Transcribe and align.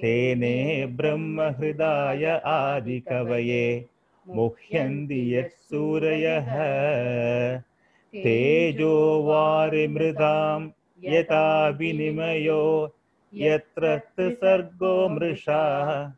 तेने 0.00 0.86
ब्रह्महृदाय 0.86 2.24
आदिकवये, 2.44 3.86
मुह्यन्ति 4.28 5.36
यत्सूरयः। 5.36 6.50
तेजो 8.22 9.22
वारिमृदां 9.22 10.68
यथा 11.04 11.68
विनिमयो 11.68 12.94
यत्र 13.34 14.00
सर्गो 14.20 15.08
मृषा 15.08 16.12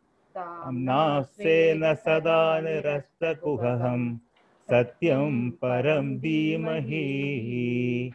नास्तेन 0.70 1.94
सदा 1.94 2.60
निरस्तकुहं 2.60 4.18
सत्यं 4.70 5.50
परं 5.50 6.18
धीमहि। 6.18 8.12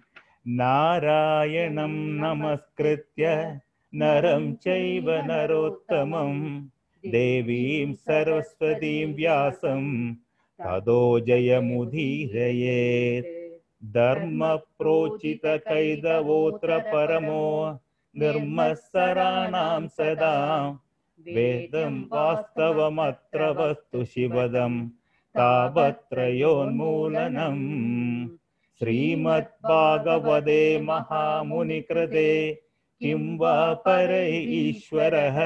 नारायणं 0.48 1.92
नमस्कृत्य 1.92 3.60
नरं 3.96 4.54
चैव 4.54 5.12
नरोत्तमं। 5.12 6.66
देवीं 7.12 7.94
सरस्वतीं 7.94 9.14
व्यासं। 9.14 10.14
तदो 10.14 11.20
जयमुदीरयेत्। 11.20 13.42
धर्मप्रोचितकैदवोऽत्र 13.86 16.80
परमो 16.80 17.80
निर्मत्सराणां 18.18 19.88
सदा। 19.88 20.80
वेदं 21.20 22.02
वास्तवमत्र 22.02 23.50
वस्तु 23.50 24.06
शिवदं 24.06 24.90
तावत्रयोन्मूलनम् 25.38 28.30
श्रीमद्भागवते 28.80 30.82
महामुनिकृते, 30.82 32.62
किं 33.00 33.38
वा 33.38 33.74
परै 33.74 34.38
ईश्वरः? 34.38 35.40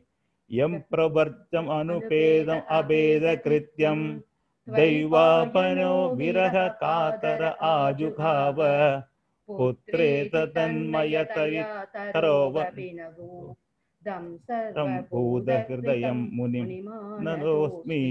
यं 0.52 0.80
प्रवर्तम् 0.80 1.68
अनुपेदम् 1.68 2.60
अभेदकृत्यं 2.70 4.20
दैवापनो 4.76 5.92
विरह 6.16 6.56
कातर 6.82 7.44
आजुघाव 7.68 8.60
पुत्रेत 9.48 10.36
तन्मयतरोव 10.56 12.60
तं 14.06 14.96
भूतहृदयं 15.10 16.18
मुनिं 16.36 16.66
नतोऽस्मि 17.24 18.02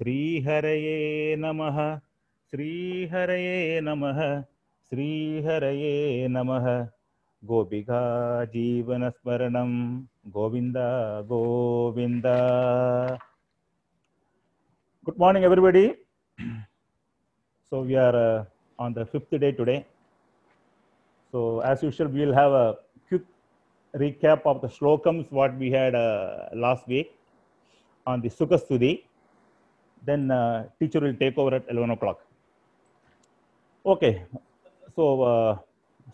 श्रीहरये 0.00 1.36
नमः 1.38 1.78
श्रीहरये 2.52 3.80
नमः 3.84 4.20
श्रीहरये 4.92 6.26
नमः 6.30 6.66
गोपिका 7.42 8.02
जीवनस्मरणं 8.54 9.72
Govind 10.34 10.76
Govind 11.30 12.26
Good 15.05 15.17
morning, 15.17 15.43
everybody. 15.43 15.95
So 17.69 17.81
we 17.81 17.95
are 17.95 18.15
uh, 18.15 18.45
on 18.77 18.93
the 18.93 19.05
fifth 19.05 19.31
day 19.31 19.51
today. 19.51 19.85
So 21.31 21.59
as 21.61 21.83
usual, 21.83 22.07
we 22.07 22.25
will 22.25 22.33
have 22.33 22.51
a 22.51 22.75
quick 23.07 23.23
recap 23.95 24.41
of 24.45 24.61
the 24.61 24.67
slokams 24.67 25.31
what 25.31 25.55
we 25.57 25.71
had 25.71 25.95
uh, 25.95 26.49
last 26.53 26.87
week 26.87 27.11
on 28.07 28.21
the 28.21 28.29
Sukha 28.29 28.57
Stuti. 28.59 29.03
Then 30.05 30.31
uh, 30.31 30.67
teacher 30.79 30.99
will 30.99 31.15
take 31.15 31.37
over 31.37 31.55
at 31.55 31.65
11 31.69 31.91
o'clock. 31.91 32.19
Okay, 33.85 34.23
so 34.95 35.21
uh, 35.21 35.57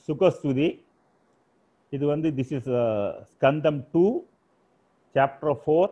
Sukha 0.08 0.32
Stuti. 0.32 0.80
இது 1.96 2.06
வந்து 2.12 2.30
this 2.38 2.54
is 2.58 2.70
ஸ்கந்தம் 3.32 3.78
two 3.92 4.06
chapter 5.16 5.60
four 5.64 5.92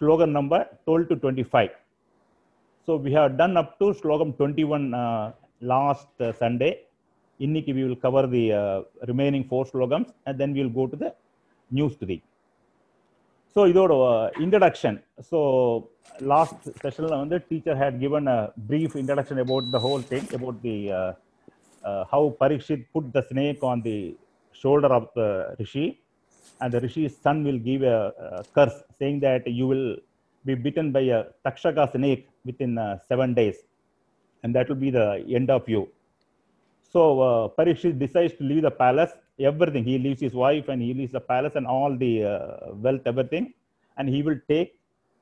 sloka 0.00 0.34
number 0.36 0.64
twelve 0.86 1.06
to 1.10 1.14
twenty 1.22 1.44
five 1.50 1.72
so 2.88 2.94
we 3.04 3.10
have 3.16 3.36
done 3.40 3.56
up 3.62 3.72
to 3.80 3.86
slokam 4.00 4.32
twenty 4.38 4.64
one 4.76 4.86
last 5.72 6.22
Sunday 6.40 6.70
இன்னைக்கு 7.40 7.70
we 7.76 7.82
will 7.82 8.00
cover 8.00 8.28
the 8.34 8.44
remaining 9.10 9.46
four 9.50 9.68
slokams 9.72 10.10
and 10.26 10.38
then 10.42 10.54
will 10.58 10.74
go 10.74 10.84
to 10.92 10.98
the 11.04 11.08
news 11.70 11.96
to 12.00 12.06
the 12.12 12.18
so 13.56 13.62
இதோட 13.72 13.92
introduction 14.44 14.98
so 15.30 15.38
last 16.32 16.64
செஷனில் 16.82 17.20
வந்து 17.22 17.36
teacher 17.50 17.78
had 17.82 17.98
given 17.98 18.28
a 18.34 18.38
brief 18.68 18.96
introduction 19.02 19.40
about 19.44 19.70
the 19.76 19.80
whole 19.86 20.04
thing 20.12 20.28
about 20.38 20.60
the 20.66 20.76
how 22.12 22.28
Parikshit 22.42 22.86
put 22.94 23.10
the 23.16 23.22
snake 23.30 23.64
on 23.70 23.82
the 23.88 23.98
shoulder 24.56 24.90
of 24.90 25.06
the 25.14 25.28
rishi 25.58 25.84
and 26.61 26.73
the 26.73 26.81
rishi's 26.81 27.15
son 27.25 27.43
will 27.43 27.57
give 27.57 27.81
a, 27.81 28.13
a 28.19 28.43
curse 28.55 28.77
saying 28.97 29.19
that 29.19 29.47
you 29.47 29.67
will 29.67 29.97
be 30.45 30.55
bitten 30.55 30.91
by 30.91 31.01
a 31.17 31.25
takshaka 31.45 31.91
snake 31.91 32.27
within 32.45 32.77
uh, 32.77 32.97
seven 33.07 33.33
days 33.33 33.57
and 34.43 34.55
that 34.55 34.67
will 34.69 34.81
be 34.87 34.89
the 34.89 35.23
end 35.29 35.49
of 35.49 35.67
you. 35.67 35.87
So 36.91 37.21
uh, 37.21 37.47
parikshit 37.57 37.99
decides 37.99 38.33
to 38.37 38.43
leave 38.43 38.63
the 38.63 38.71
palace. 38.71 39.11
Everything 39.39 39.83
he 39.83 39.97
leaves 39.97 40.21
his 40.21 40.33
wife 40.33 40.69
and 40.69 40.81
he 40.81 40.93
leaves 40.93 41.11
the 41.11 41.19
palace 41.19 41.53
and 41.55 41.67
all 41.67 41.95
the 41.95 42.23
uh, 42.23 42.73
wealth 42.73 43.01
everything. 43.05 43.53
And 43.97 44.09
he 44.09 44.21
will 44.23 44.39
take 44.47 44.75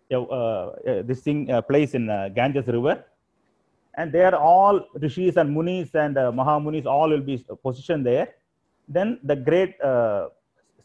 this 0.09 1.21
thing 1.21 1.49
place 1.67 1.93
in 1.93 2.05
the 2.05 2.31
ganges 2.33 2.67
river. 2.67 3.03
And 3.95 4.11
there 4.11 4.35
all 4.35 4.87
rishis 4.95 5.37
and 5.37 5.51
munis 5.51 5.93
and 5.95 6.15
mahamunis 6.15 6.85
all 6.85 7.09
will 7.09 7.21
be 7.21 7.43
positioned 7.63 8.05
there. 8.05 8.27
Then 8.87 9.19
the 9.23 9.35
great 9.35 9.79
uh, 9.81 10.29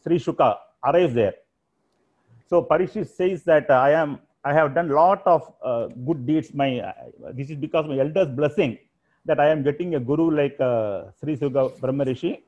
Sri 0.03 0.17
Shuka 0.17 0.57
arrives 0.85 1.13
there. 1.13 1.35
So 2.47 2.61
Parishit 2.61 3.07
says 3.07 3.43
that 3.43 3.69
uh, 3.69 3.73
I 3.73 3.91
am 3.91 4.19
I 4.45 4.53
have 4.53 4.75
done 4.75 4.89
lot 4.89 5.25
of 5.25 5.53
uh, 5.63 5.87
good 6.05 6.25
deeds. 6.27 6.53
My 6.53 6.93
this 7.33 7.49
is 7.49 7.57
because 7.57 7.87
my 7.87 7.97
elder's 7.99 8.27
blessing 8.27 8.77
that 9.25 9.39
I 9.39 9.47
am 9.49 9.63
getting 9.63 9.95
a 9.95 9.99
guru 9.99 10.29
like 10.29 10.57
Sri 11.19 11.37
Shuka 11.37 11.79
Brahma 11.79 12.03
Rishi. 12.05 12.43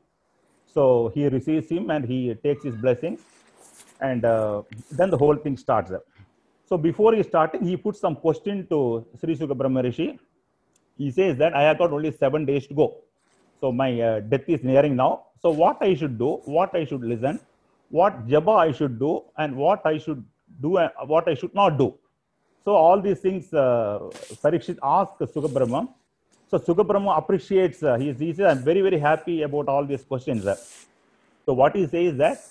So 0.73 1.11
he 1.13 1.27
receives 1.27 1.69
him 1.69 1.89
and 1.89 2.03
he 2.03 2.35
takes 2.43 2.63
his 2.63 2.75
blessing, 2.75 3.17
and 4.01 4.21
then 4.91 5.09
the 5.09 5.17
whole 5.17 5.37
thing 5.37 5.55
starts. 5.55 5.91
Up. 5.91 6.03
So 6.65 6.77
before 6.77 7.13
he 7.13 7.23
starting, 7.23 7.63
he 7.63 7.77
puts 7.77 8.01
some 8.01 8.15
question 8.15 8.67
to 8.67 9.05
Sri 9.21 9.37
Shuka 9.37 9.55
Brahma 9.55 9.83
Rishi. 9.83 10.19
He 10.97 11.11
says 11.11 11.37
that 11.37 11.55
I 11.55 11.63
have 11.63 11.77
got 11.77 11.93
only 11.93 12.11
seven 12.11 12.45
days 12.45 12.67
to 12.67 12.73
go. 12.73 12.97
So 13.61 13.71
my 13.71 13.99
uh, 13.99 14.19
death 14.19 14.47
is 14.47 14.63
nearing 14.63 14.95
now. 14.95 15.23
So 15.41 15.49
what 15.49 15.77
I 15.81 15.93
should 15.95 16.17
do, 16.17 16.41
what 16.45 16.75
I 16.75 16.85
should 16.85 17.03
listen, 17.03 17.39
what 17.89 18.27
japa 18.27 18.57
I 18.57 18.71
should 18.71 18.99
do, 18.99 19.23
and 19.37 19.55
what 19.55 19.85
I 19.85 19.97
should 19.97 20.23
do 20.61 20.77
and 20.77 20.89
what 21.07 21.27
I 21.27 21.33
should 21.35 21.53
not 21.53 21.77
do. 21.77 21.93
So 22.63 22.73
all 22.73 22.99
these 22.99 23.19
things, 23.19 23.53
uh, 23.53 23.99
Parikshit 24.43 24.79
asked 24.83 25.19
Sukabrahma, 25.19 25.87
So 26.49 26.57
Sukabrahma 26.59 27.17
appreciates, 27.17 27.83
uh, 27.83 27.95
he, 27.95 28.11
he 28.13 28.33
says, 28.33 28.57
I'm 28.57 28.63
very, 28.63 28.81
very 28.81 28.99
happy 28.99 29.43
about 29.43 29.67
all 29.67 29.85
these 29.85 30.03
questions. 30.03 30.45
uh. 30.45 30.55
So 31.45 31.53
what 31.53 31.75
he 31.75 31.85
says 31.85 32.13
is 32.13 32.17
that 32.17 32.43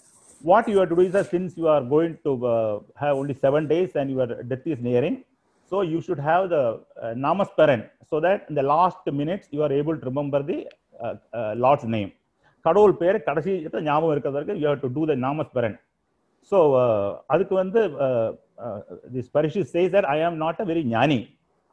what 0.42 0.68
you 0.68 0.80
are 0.80 0.86
to 0.86 0.94
do 0.94 1.02
is 1.02 1.12
that 1.12 1.30
since 1.30 1.56
you 1.56 1.68
are 1.68 1.80
going 1.80 2.18
to 2.24 2.46
uh, 2.46 2.80
have 2.96 3.16
only 3.16 3.34
seven 3.34 3.66
days 3.66 3.96
and 3.96 4.10
your 4.10 4.26
death 4.26 4.66
is 4.66 4.78
nearing, 4.78 5.24
so 5.68 5.80
you 5.80 6.00
should 6.00 6.18
have 6.18 6.50
the 6.50 6.80
uh, 7.02 7.06
namasparan 7.14 7.88
so 8.08 8.20
that 8.20 8.46
in 8.48 8.54
the 8.54 8.62
last 8.62 8.98
minutes 9.06 9.48
you 9.50 9.62
are 9.62 9.72
able 9.72 9.96
to 9.96 10.04
remember 10.04 10.42
the 10.42 10.68
lord's 11.56 11.88
name 11.96 12.10
கடவுள் 12.64 12.94
பேர் 13.00 13.16
கடைசி 13.22 13.52
ஞாபகம் 13.88 14.12
இருக்கிறது 14.12 14.36
வரைக்கும் 14.36 14.60
you 14.62 14.68
have 14.68 14.82
to 14.84 14.90
do 14.96 15.02
the 15.10 15.16
நாமஸ்மரன் 15.26 15.76
so 16.52 16.58
அதுக்கு 17.26 17.54
வந்து 17.54 17.80
this 19.14 19.30
பரிஷு 19.30 19.62
says 19.74 19.94
that 19.94 20.08
I 20.14 20.18
am 20.22 20.38
not 20.44 20.60
a 20.60 20.66
very 20.72 20.84
ஞானி 20.94 21.20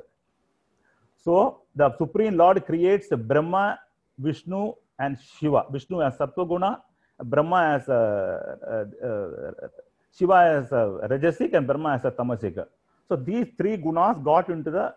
So 1.25 1.61
the 1.75 1.97
Supreme 1.97 2.37
Lord 2.37 2.65
creates 2.67 3.09
Brahma, 3.09 3.79
Vishnu, 4.19 4.75
and 4.99 5.17
Shiva. 5.19 5.67
Vishnu 5.71 6.03
as 6.03 6.19
Sattva 6.19 6.79
Brahma 7.25 7.59
as 7.77 7.89
uh, 7.89 8.57
uh, 8.73 9.07
uh 9.07 9.69
Shiva 10.17 10.39
as 10.59 10.73
a 10.73 11.09
Rajasic, 11.11 11.55
and 11.55 11.67
Brahma 11.67 11.95
as 11.95 12.05
a 12.05 12.11
Tamasic. 12.11 12.67
So 13.09 13.17
these 13.17 13.47
three 13.57 13.77
gunas 13.77 14.23
got 14.23 14.49
into 14.49 14.71
the 14.71 14.95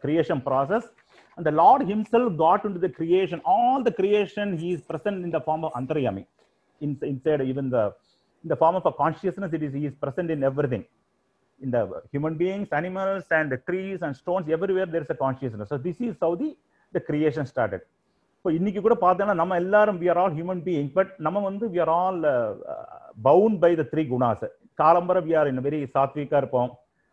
creation 0.00 0.40
process 0.40 0.84
and 1.36 1.46
the 1.46 1.50
lord 1.50 1.82
himself 1.88 2.36
got 2.36 2.64
into 2.64 2.78
the 2.78 2.88
creation 2.88 3.40
all 3.44 3.82
the 3.82 3.92
creation 4.00 4.58
he 4.58 4.72
is 4.76 4.82
present 4.82 5.24
in 5.24 5.30
the 5.30 5.40
form 5.40 5.64
of 5.64 5.72
antaryami 5.72 6.26
in, 6.80 6.98
inside 7.02 7.40
even 7.52 7.70
the 7.70 7.84
in 8.42 8.48
the 8.52 8.56
form 8.56 8.76
of 8.80 8.84
a 8.84 8.92
consciousness 8.92 9.52
it 9.52 9.62
is 9.62 9.72
he 9.72 9.86
is 9.86 9.94
present 10.04 10.30
in 10.30 10.42
everything 10.50 10.84
In 11.60 11.70
the 11.70 11.82
human 12.12 12.34
beings, 12.34 12.68
animals, 12.72 13.24
and 13.30 13.50
the 13.50 13.58
trees 13.58 14.00
and 14.02 14.14
stones, 14.14 14.48
everywhere 14.48 14.86
there 14.86 15.02
is 15.02 15.10
a 15.10 15.14
consciousness. 15.14 15.68
So 15.68 15.78
this 15.78 16.00
is 16.00 16.16
how 16.20 16.34
the, 16.34 16.50
the 16.94 17.00
creation 17.00 17.46
started. 17.46 17.82
இப்போ 18.38 18.52
இன்னைக்கு 18.56 18.80
கூட 18.86 18.94
பார்த்தோன்னா 19.02 19.34
நம்ம 19.40 19.56
எல்லாரும் 19.62 19.98
we 20.00 20.06
are 20.12 20.18
all 20.22 20.34
human 20.38 20.60
being 20.66 20.88
but 20.96 21.12
நம்ம 21.26 21.40
வந்து 21.46 21.66
we 21.74 21.78
are 21.84 21.92
all 22.00 22.18
bound 23.28 23.56
by 23.62 23.70
the 23.80 23.84
three 23.92 24.02
gunas 24.10 24.44
காலம்பர 24.82 25.20
we 25.26 25.32
are 25.40 25.48
in 25.52 25.62
very 25.66 25.78
satvika 25.94 26.38
இருப்போம் 26.42 26.70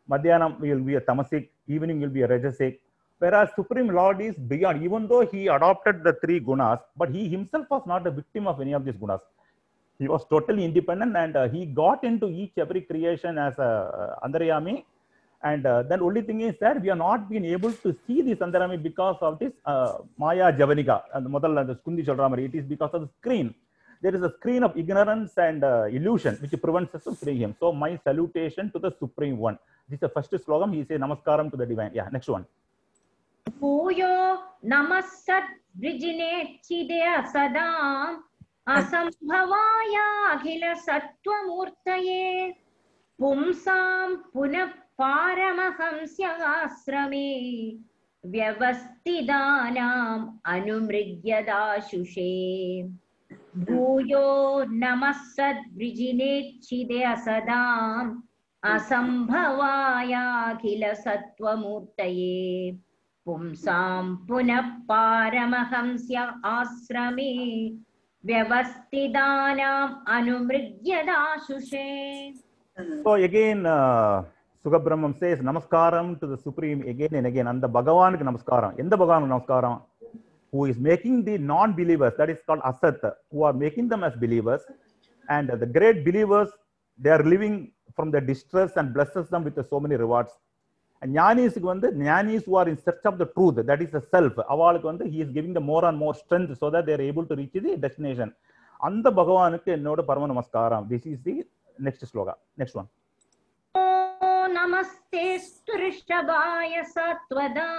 மத்தியானம் 0.10 0.56
will 0.64 0.84
be 0.88 0.96
a 1.00 1.04
tamasic 1.12 1.48
evening 1.76 2.02
will 2.04 2.16
be 2.18 2.24
a 2.28 2.30
rajasic 2.36 2.78
whereas 3.22 3.50
supreme 3.58 3.90
lord 4.00 4.20
is 4.28 4.36
beyond 4.52 4.84
even 4.86 5.02
though 5.10 5.24
he 5.34 5.42
adopted 5.56 5.98
the 6.08 6.14
three 6.22 6.40
gunas 6.48 6.80
but 7.00 7.10
he 7.16 7.24
himself 7.36 7.66
was 7.76 7.84
not 7.92 8.08
a 8.12 8.14
victim 8.20 8.46
of 8.52 8.60
any 8.64 8.74
of 8.78 8.84
these 8.86 8.98
gunas 9.04 9.22
he 10.02 10.08
was 10.14 10.24
totally 10.34 10.64
independent 10.70 11.16
and 11.24 11.36
uh, 11.36 11.48
he 11.56 11.62
got 11.82 12.00
into 12.10 12.28
each 12.42 12.56
every 12.64 12.82
creation 12.90 13.38
as 13.48 13.56
a 13.60 13.72
uh, 13.72 14.28
andaryami 14.28 14.76
and 15.44 15.66
uh, 15.66 15.82
then 15.90 16.02
only 16.08 16.22
thing 16.22 16.42
is 16.42 16.56
that 16.60 16.82
we 16.82 16.90
are 16.94 17.02
not 17.08 17.30
been 17.30 17.46
able 17.46 17.74
to 17.84 17.90
see 18.06 18.22
this 18.22 18.40
andaryami 18.46 18.82
because 18.90 19.18
of 19.22 19.40
this 19.40 19.54
uh, 19.66 19.94
maya 20.18 20.52
javanika. 20.60 20.98
And 21.14 21.28
modalla 21.28 21.66
the 21.66 21.74
uh, 21.74 21.82
skundi 21.82 22.06
solra 22.06 22.28
it 22.48 22.54
is 22.54 22.66
because 22.66 22.92
of 22.94 23.02
the 23.02 23.10
screen. 23.20 23.54
There 24.04 24.16
is 24.16 24.24
a 24.30 24.32
screen 24.38 24.64
of 24.64 24.78
ignorance 24.78 25.38
and 25.38 25.64
uh, 25.64 25.84
illusion 25.98 26.36
which 26.42 26.56
prevents 26.62 26.94
us 26.96 27.04
from 27.04 27.16
seeing 27.16 27.38
him. 27.38 27.56
So 27.60 27.72
my 27.72 28.00
salutation 28.04 28.72
to 28.72 28.80
the 28.80 28.92
supreme 29.00 29.38
one. 29.38 29.58
This 29.90 29.98
is 29.98 30.02
the 30.02 30.10
first 30.10 30.34
slogan. 30.46 30.74
He 30.74 30.84
say 30.86 30.98
namaskaram 30.98 31.50
to 31.52 31.58
the 31.58 31.66
divine. 31.66 31.92
Yeah 31.94 32.10
next 32.12 32.28
one. 32.28 32.46
भूयो 33.62 34.16
नमः 34.72 35.02
सद्विजिने 35.02 36.34
चिदय 36.66 37.06
Sadam. 37.34 38.31
असम्भवायाखिल 38.75 40.63
सत्त्वमूर्तये 40.87 42.25
पुंसां 43.21 44.09
पुनः 44.33 44.73
पारमहंस्याश्रमे 45.01 46.01
व्यवस्थितानाम् 48.33 50.25
अनुमृग्यदाशुषे 50.55 52.33
भूयो 53.69 54.29
नमः 54.83 55.19
सद्विजिनेच्छिदे 55.37 57.03
सदाम् 57.25 58.11
असम्भवायाखिल 58.75 60.03
सत्त्वमूर्तये 61.05 62.37
पुंसां 63.27 64.05
पुनः 64.29 64.69
पारमहंस्य 64.91 66.17
आश्रमे 66.57 67.33
So 73.04 73.14
again, 73.14 73.66
uh, 73.66 74.24
says, 74.64 75.40
Namaskaram 75.40 76.20
to 76.20 76.28
the 76.28 76.38
Supreme 76.38 76.84
again 76.88 77.16
and 77.16 77.26
again. 77.26 77.48
And 77.48 77.62
the 77.64 77.68
Bhagavan 77.68 78.22
Namaskaram. 78.22 78.78
In 78.78 78.90
the 78.90 78.98
Bhagavan 78.98 79.28
Namaskaram, 79.28 79.82
who 80.52 80.66
is 80.66 80.78
making 80.78 81.24
the 81.26 81.40
non-believers, 81.40 82.14
that 82.20 82.30
is 82.30 82.38
called 82.46 82.60
Asat, 82.62 83.12
who 83.32 83.42
are 83.42 83.54
making 83.54 83.88
them 83.90 84.04
as 84.04 84.14
believers. 84.16 84.62
And 85.30 85.50
the 85.50 85.66
great 85.66 86.06
believers, 86.06 86.50
they 87.00 87.10
are 87.10 87.24
living 87.24 87.72
from 87.96 88.12
the 88.12 88.22
distress 88.22 88.74
and 88.76 88.94
blesses 88.94 89.30
them 89.30 89.44
with 89.44 89.58
so 89.68 89.80
many 89.80 89.96
rewards. 89.96 90.32
ஞானீஸுக்கு 91.02 91.68
வந்து 91.72 91.88
ஞானீஸ் 92.04 92.48
are 92.60 92.70
in 92.72 92.82
search 92.88 93.08
of 93.10 93.20
the 93.22 93.28
truth 93.36 93.60
that 93.70 93.84
is 93.86 93.96
a 93.96 94.04
self 94.14 94.40
அவளுக்கு 94.54 94.88
வந்து 94.92 95.06
he 95.14 95.20
is 95.26 95.34
giving 95.38 95.58
the 95.60 95.64
more 95.72 95.88
and 95.90 96.00
more 96.04 96.18
strength 96.22 96.54
so 96.62 96.70
that 96.76 96.90
they're 96.92 97.04
able 97.10 97.28
to 97.32 97.38
reach 97.42 97.58
the 97.60 97.74
destination 97.86 98.34
அந்த 98.80 99.08
பகவானுக்கு 99.20 99.70
என்னோட 99.78 100.02
பரம 100.10 100.28
நமஸ்காரம். 100.28 100.86
This 100.92 101.08
is 101.14 101.24
the 101.28 101.36
next 101.80 102.06
shloka 102.12 102.34
next 102.62 102.80
one 102.82 102.90
நமஸ்தே 104.56 105.26
ரிஷபாய 105.82 106.74
சத்வதா 106.96 107.70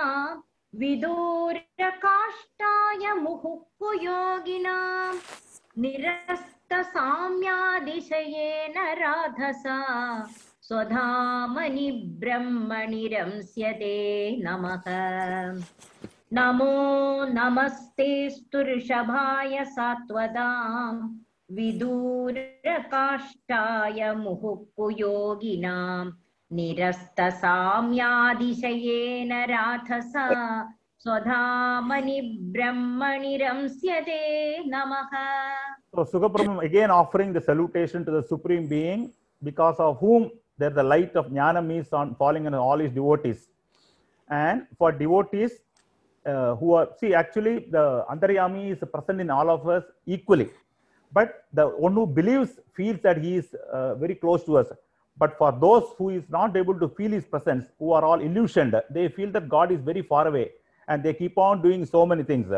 விதூர 0.73 1.57
காஷ்டாய 2.05 3.05
முகுப்பு 3.25 3.91
யோகினாம் 4.07 5.19
நிரஸ்த 5.83 6.73
சாம்யாதிசயேன 6.95 8.77
ராதசா. 9.03 9.79
स्वधामनि 10.73 11.89
ब्रह्मणि 12.21 13.05
नमः। 14.45 14.87
नमो 16.33 16.77
नमस्ते 17.33 18.09
ऋषभाय 18.69 19.65
सात्वदाम् 19.65 21.01
विदूरकाष्ठाय 21.57 24.01
मुहुः 24.15 24.61
निरस्तसाम्यादिशयेन 26.53 29.33
राधसा 29.53 30.27
स्वधामनि 30.99 32.19
ब्रह्मणि 32.57 33.33
नमः। 34.73 35.13
So 35.95 36.01
Sugabrahmam 36.05 36.61
again 36.65 36.91
offering 36.91 37.35
the 37.35 37.43
salutation 37.43 38.05
to 38.07 38.11
the 38.11 38.23
Supreme 38.23 38.67
Being, 38.67 39.13
because 39.45 39.79
of 39.79 39.99
whom 39.99 40.31
there 40.59 40.71
the 40.71 40.83
light 40.83 41.17
of 41.17 41.27
Jnanam 41.27 41.79
is 41.79 41.93
on 41.93 42.15
falling 42.15 42.47
on 42.47 42.55
all 42.55 42.79
his 42.79 42.93
devotees. 42.93 43.49
And 44.29 44.67
for 44.79 44.93
devotees 44.93 45.53
uh, 46.27 46.55
who 46.57 46.75
are, 46.75 46.89
see, 46.99 47.15
actually 47.15 47.67
the 47.71 48.05
Antaryami 48.11 48.73
is 48.73 48.79
present 48.93 49.21
in 49.21 49.31
all 49.31 49.51
of 49.51 49.69
us 49.69 49.85
equally. 50.07 50.51
But 51.13 51.45
the 51.53 51.67
one 51.67 51.95
who 51.95 52.07
believes 52.07 52.59
feels 52.75 53.01
that 53.03 53.19
he 53.19 53.37
is 53.37 53.55
uh, 53.73 53.95
very 53.97 54.15
close 54.15 54.45
to 54.45 54.57
us. 54.59 54.69
But 55.19 55.37
for 55.37 55.53
those 55.53 55.85
who 55.99 56.09
is 56.11 56.29
not 56.31 56.57
able 56.57 56.79
to 56.79 56.89
feel 56.89 57.11
his 57.11 57.27
presence, 57.27 57.67
who 57.79 57.93
are 57.93 58.05
all 58.05 58.21
illusioned, 58.21 58.75
they 58.91 59.09
feel 59.09 59.31
that 59.33 59.49
God 59.49 59.71
is 59.71 59.81
very 59.81 60.03
far 60.03 60.27
away 60.27 60.53
and 60.89 61.03
they 61.03 61.13
keep 61.13 61.37
on 61.37 61.63
doing 61.63 61.85
so 61.85 62.07
many 62.07 62.23
things. 62.23 62.51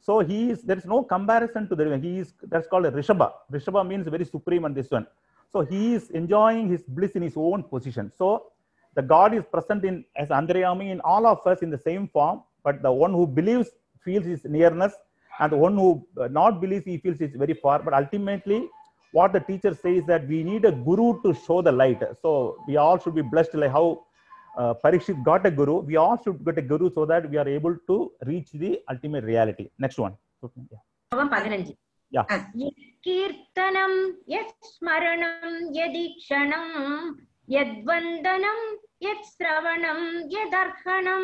So 0.00 0.20
he 0.20 0.50
is 0.50 0.62
there 0.62 0.78
is 0.78 0.84
no 0.84 1.02
comparison 1.02 1.68
to 1.68 1.74
the 1.74 1.98
he 1.98 2.18
is 2.18 2.34
that's 2.42 2.68
called 2.68 2.86
a 2.86 2.92
Rishabha. 2.92 3.32
Rishabha 3.50 3.86
means 3.86 4.06
very 4.08 4.24
supreme 4.24 4.64
and 4.64 4.74
this 4.74 4.90
one. 4.90 5.06
So 5.52 5.60
he 5.62 5.94
is 5.94 6.10
enjoying 6.10 6.68
his 6.68 6.82
bliss 6.82 7.12
in 7.12 7.22
his 7.22 7.36
own 7.36 7.62
position. 7.62 8.12
So 8.16 8.52
the 8.94 9.02
God 9.02 9.34
is 9.34 9.44
present 9.44 9.84
in 9.84 10.04
as 10.16 10.28
Andrayami 10.28 10.90
in 10.90 11.00
all 11.00 11.26
of 11.26 11.46
us 11.46 11.62
in 11.62 11.70
the 11.70 11.78
same 11.78 12.08
form, 12.08 12.42
but 12.64 12.82
the 12.82 12.92
one 12.92 13.12
who 13.12 13.26
believes 13.26 13.70
feels 14.04 14.24
his 14.24 14.44
nearness, 14.44 14.94
and 15.38 15.52
the 15.52 15.56
one 15.56 15.74
who 15.74 16.06
uh, 16.20 16.28
not 16.28 16.60
believes 16.60 16.84
he 16.84 16.98
feels 16.98 17.20
it's 17.20 17.36
very 17.36 17.54
far. 17.54 17.78
But 17.82 17.94
ultimately, 17.94 18.68
what 19.12 19.32
the 19.32 19.40
teacher 19.40 19.74
says 19.74 20.04
that 20.06 20.26
we 20.28 20.42
need 20.42 20.64
a 20.64 20.72
guru 20.72 21.22
to 21.22 21.34
show 21.46 21.62
the 21.62 21.72
light. 21.72 22.02
So 22.22 22.58
we 22.66 22.76
all 22.76 22.98
should 22.98 23.14
be 23.14 23.22
blessed 23.22 23.54
like 23.54 23.70
how 23.70 24.04
uh, 24.56 24.74
Parikshit 24.82 25.22
got 25.24 25.46
a 25.46 25.50
guru. 25.50 25.80
We 25.80 25.96
all 25.96 26.18
should 26.22 26.44
get 26.44 26.58
a 26.58 26.62
guru 26.62 26.90
so 26.92 27.04
that 27.06 27.30
we 27.30 27.36
are 27.36 27.48
able 27.48 27.76
to 27.86 28.12
reach 28.24 28.50
the 28.52 28.80
ultimate 28.90 29.24
reality. 29.24 29.70
Next 29.78 29.98
one. 29.98 30.16
Yeah. 30.72 30.78
श्लोकं 32.11 32.27
पदिनञ्जि 32.27 32.69
Yeah. 32.71 32.71
कीर्तनं 33.05 33.93
यत् 34.29 34.65
स्मरणं 34.71 35.53
यदीक्षणं 35.75 36.67
यद्वन्दनं 37.53 38.59
यत् 39.05 39.25
श्रवणं 39.29 40.01
यदर्हणं 40.33 41.23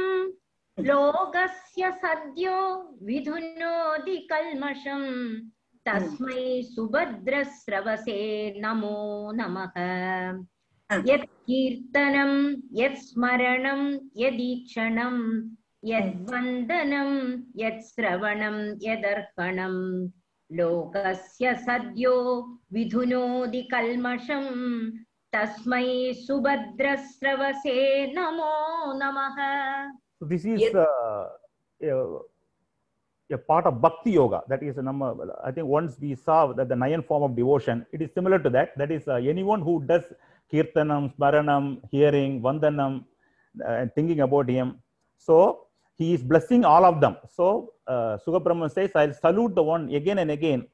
लोकस्य 0.77 1.91
सद्यो 2.01 2.57
विधुनोति 3.07 4.17
कल्मषं 4.31 5.03
तस्मै 5.85 6.45
सुभद्रस्रवसे 6.73 8.19
नमो 8.63 8.97
नमः 9.39 9.77
यत् 11.09 11.29
कीर्तनं 11.47 12.33
यत् 12.81 13.01
स्मरणं 13.07 13.81
यदीक्षणं 14.23 15.17
यद्वन्दनं 15.91 17.11
यत् 17.61 17.83
श्रवणं 17.89 18.57
यदर्पणं 18.87 19.75
लोकस्य 20.58 21.54
सद्यो 21.66 22.14
विधुनोति 22.72 23.62
कल्मषं 23.72 24.44
तस्मै 25.34 25.86
सुभद्रस्रवसे 26.26 27.76
नमो 28.16 28.52
नमः 29.02 29.36
So 30.20 30.26
this 30.26 30.44
is 30.44 30.60
Yes. 30.60 30.74
uh, 30.74 31.28
a, 31.82 32.18
a 33.32 33.38
part 33.38 33.66
of 33.66 33.80
bhakti 33.80 34.12
yoga. 34.12 34.42
That 34.48 34.62
is, 34.62 34.76
nama, 34.76 35.16
I 35.42 35.50
think 35.50 35.66
once 35.66 35.96
we 36.00 36.14
saw 36.14 36.52
that 36.52 36.68
the 36.68 36.76
nine 36.76 37.02
form 37.02 37.24
of 37.24 37.34
devotion, 37.34 37.84
it 37.92 38.02
is 38.02 38.10
similar 38.14 38.38
to 38.38 38.50
that. 38.50 38.76
That 38.78 38.92
is, 38.92 39.08
uh, 39.08 39.14
anyone 39.14 39.62
who 39.62 39.82
does 39.84 40.04
kirtanam, 40.52 41.12
smaranam, 41.16 41.80
hearing, 41.90 42.40
vandanam, 42.40 43.04
uh, 43.66 43.72
and 43.72 43.92
thinking 43.94 44.20
about 44.20 44.48
him. 44.48 44.78
So 45.18 45.66
he 45.99 46.13
is 46.13 46.23
blessing 46.23 46.63
all 46.65 46.85
of 46.85 47.01
them. 47.01 47.15
So 47.35 47.45
uh, 47.87 48.17
Sugabrahman 48.23 48.71
says, 48.71 48.91
I'll 48.95 49.13
salute 49.13 49.55
the 49.55 49.63
one 49.63 49.89
again 49.93 50.19
and 50.19 50.31
again 50.31 50.67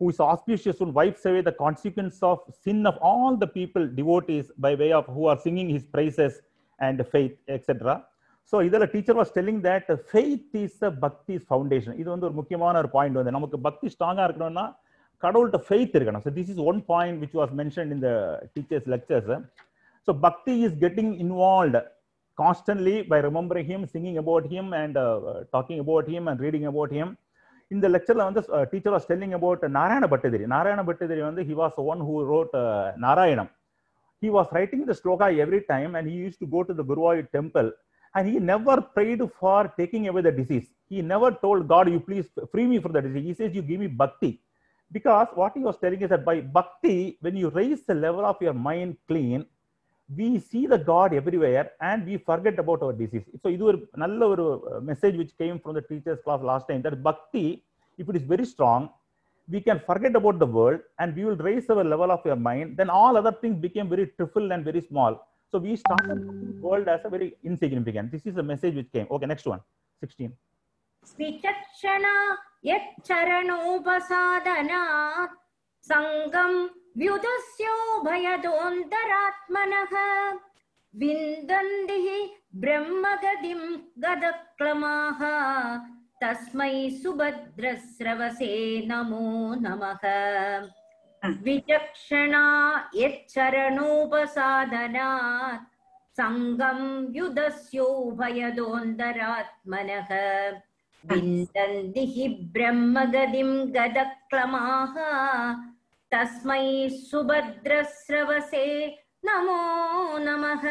who 0.00 0.10
is 0.10 0.20
auspicious, 0.20 0.78
who 0.78 0.86
wipes 0.86 1.24
away 1.24 1.40
the 1.40 1.52
consequence 1.52 2.18
of 2.22 2.38
sin 2.64 2.86
of 2.86 2.96
all 3.00 3.36
the 3.36 3.46
people, 3.48 3.84
devotees, 3.88 4.46
by 4.56 4.74
way 4.74 4.92
of 4.92 5.06
who 5.06 5.26
are 5.26 5.38
singing 5.38 5.68
his 5.68 5.84
praises 5.86 6.34
and 6.78 7.04
faith, 7.14 7.36
etc. 7.48 7.96
So 8.52 8.56
இதில் 8.66 8.90
teacher 8.92 9.16
was 9.18 9.32
telling 9.36 9.58
that 9.66 9.88
faith 10.10 10.54
is 10.60 10.78
a 10.88 10.90
bhakti 11.02 11.34
foundation 11.46 11.96
இது 12.00 12.08
வந்து 12.12 12.26
ஒரு 12.28 12.36
முக்கியமான 12.38 12.78
ஒரு 12.82 12.90
point 12.94 13.18
வந்து 13.20 13.34
நமக்கு 13.36 13.58
பக்தி 13.66 13.86
ஸ்ட்ராங்காக 13.94 14.26
இருக்கணும்னா 14.28 14.64
கடவுள்கிட்ட 15.22 15.58
ஃபெய்த் 15.66 15.96
இருக்கணும் 15.98 16.24
so 16.26 16.30
this 16.38 16.50
is 16.54 16.62
one 16.70 16.78
point 16.92 17.18
which 17.22 17.36
was 17.40 17.52
mention 17.60 17.90
in 17.94 18.02
the 18.06 18.10
teachers 18.54 18.88
lectures 18.94 19.28
so 20.08 20.12
bhakti 20.26 20.54
is 20.66 20.76
getting 20.84 21.12
involved 21.24 21.78
constantly 22.41 22.95
by 23.11 23.19
remembering 23.29 23.69
him 23.71 23.87
singing 23.95 24.19
about 24.23 24.47
him 24.53 24.71
and 24.83 24.99
talking 25.55 25.81
about 25.85 26.09
him 26.13 26.27
and 26.31 26.41
reading 26.45 26.67
about 26.71 26.93
him 26.99 27.11
இந்த 27.71 27.87
லெக்சர்ல 27.95 28.23
வந்து 28.29 28.41
teacher 28.71 28.93
was 28.95 29.09
telling 29.11 29.35
about 29.39 29.63
Narayana 29.79 30.07
Bhattathiri 30.13 30.47
Narayana 30.55 30.81
Bhattathiri 30.89 31.21
வந்து 31.29 31.43
he 31.49 31.55
was 31.63 31.77
one 31.91 32.01
who 32.09 32.15
wrote 32.31 32.55
Narayaneeyam 33.05 33.51
he 34.23 34.29
was 34.29 34.47
writing 34.53 34.81
the 34.89 34.95
sloka 34.99 35.27
every 35.45 35.61
time 35.71 35.95
and 35.97 36.05
he 36.09 36.15
used 36.27 36.39
to 36.43 36.47
go 36.55 36.59
to 36.67 36.73
the 36.73 36.85
Guruvayur 36.89 37.25
temple 37.37 37.69
and 38.15 38.23
he 38.29 38.35
never 38.51 38.75
prayed 38.95 39.21
for 39.39 39.59
taking 39.79 40.07
away 40.07 40.21
the 40.21 40.31
disease. 40.31 40.67
He 40.89 41.01
never 41.01 41.29
told 41.31 41.67
God, 41.67 41.89
you 41.89 41.99
please 41.99 42.27
free 42.51 42.65
me 42.65 42.79
from 42.79 42.93
the 42.93 43.01
disease. 43.01 43.25
He 43.29 43.33
says, 43.33 43.55
you 43.55 43.63
give 43.63 43.79
me 43.79 43.87
bhakti. 43.87 44.31
Because 44.91 45.27
what 45.33 45.53
he 45.55 45.61
was 45.61 45.77
telling 45.77 46.01
is 46.01 46.09
that 46.09 46.23
by 46.23 46.35
bhakti, 46.41 47.17
when 47.21 47.35
you 47.35 47.49
raise 47.49 47.81
the 47.83 47.95
level 47.95 48.25
of 48.25 48.37
your 48.39 48.53
mind 48.53 48.95
clean, 49.07 49.45
we 50.18 50.38
see 50.38 50.66
the 50.66 50.78
God 50.78 51.12
everywhere 51.12 51.72
and 51.80 52.06
we 52.06 52.16
forget 52.16 52.58
about 52.58 52.82
our 52.82 52.92
disease. 52.92 53.26
So 53.42 53.48
இது 53.56 53.64
ஒரு 53.70 53.78
நல்ல 54.02 54.20
ஒரு 54.32 54.44
message 54.90 55.16
which 55.20 55.32
came 55.42 55.56
from 55.64 55.74
the 55.78 55.84
teachers 55.90 56.18
class 56.24 56.40
last 56.50 56.64
time 56.70 56.82
that 56.86 56.96
bhakti, 57.08 57.46
if 58.00 58.04
it 58.10 58.16
is 58.20 58.26
very 58.34 58.46
strong, 58.54 58.82
we 59.54 59.60
can 59.66 59.78
forget 59.88 60.14
about 60.20 60.36
the 60.44 60.50
world 60.58 60.80
and 61.00 61.08
we 61.18 61.22
will 61.26 61.40
raise 61.48 61.66
our 61.74 61.84
level 61.92 62.10
of 62.16 62.22
your 62.30 62.40
mind. 62.48 62.68
Then 62.80 62.90
all 63.00 63.12
other 63.20 63.34
things 63.42 63.56
became 63.66 63.86
very 63.94 64.06
trivial 64.18 64.48
and 64.54 64.62
very 64.70 64.82
small. 64.90 65.12
So 65.50 65.56
we 65.66 65.72
started 65.76 66.18
the 66.28 66.34
world 66.66 66.86
as 66.94 67.02
a 67.08 67.10
very 67.16 67.28
insignificant. 67.50 68.06
This 68.14 68.24
is 68.30 68.34
the 68.40 68.46
message 68.52 68.74
which 68.80 68.90
came. 68.96 69.06
Okay, 69.16 69.28
next 69.34 69.46
one. 69.54 69.62
16. 70.02 70.32
विचक्षणा 71.18 72.14
यच्चरणोपसादनात् 72.70 75.34
सङ्गम् 75.90 76.58
व्युदस्योभयदोन्तरात्मनः 76.97 79.93
विन्दन्ति 80.95 81.93
हि 81.93 82.35
ब्रह्मगतिं 82.55 83.61
गदक्लमाः। 84.03 85.21
तस्मै 86.21 86.89
सुभद्रस्रवसे 86.89 88.51
नमो 88.87 89.55
नमः। 89.55 90.03
विचक्षणा 91.43 92.45
यच्चरणोपसादनात्। 92.95 95.67
सङ्गं 96.17 96.79
युधस्योभयदोन्दरात्मनः 97.15 100.09
विन्दन्ति 101.05 102.05
हि 102.05 102.49
ब्रह्मगतिं 102.53 103.75
गदक्लमाः। 103.75 104.95
तस्मै 106.13 106.89
सुभद्रस्रवसे 107.09 108.65
नमो 109.27 109.61
नमः 110.25 110.65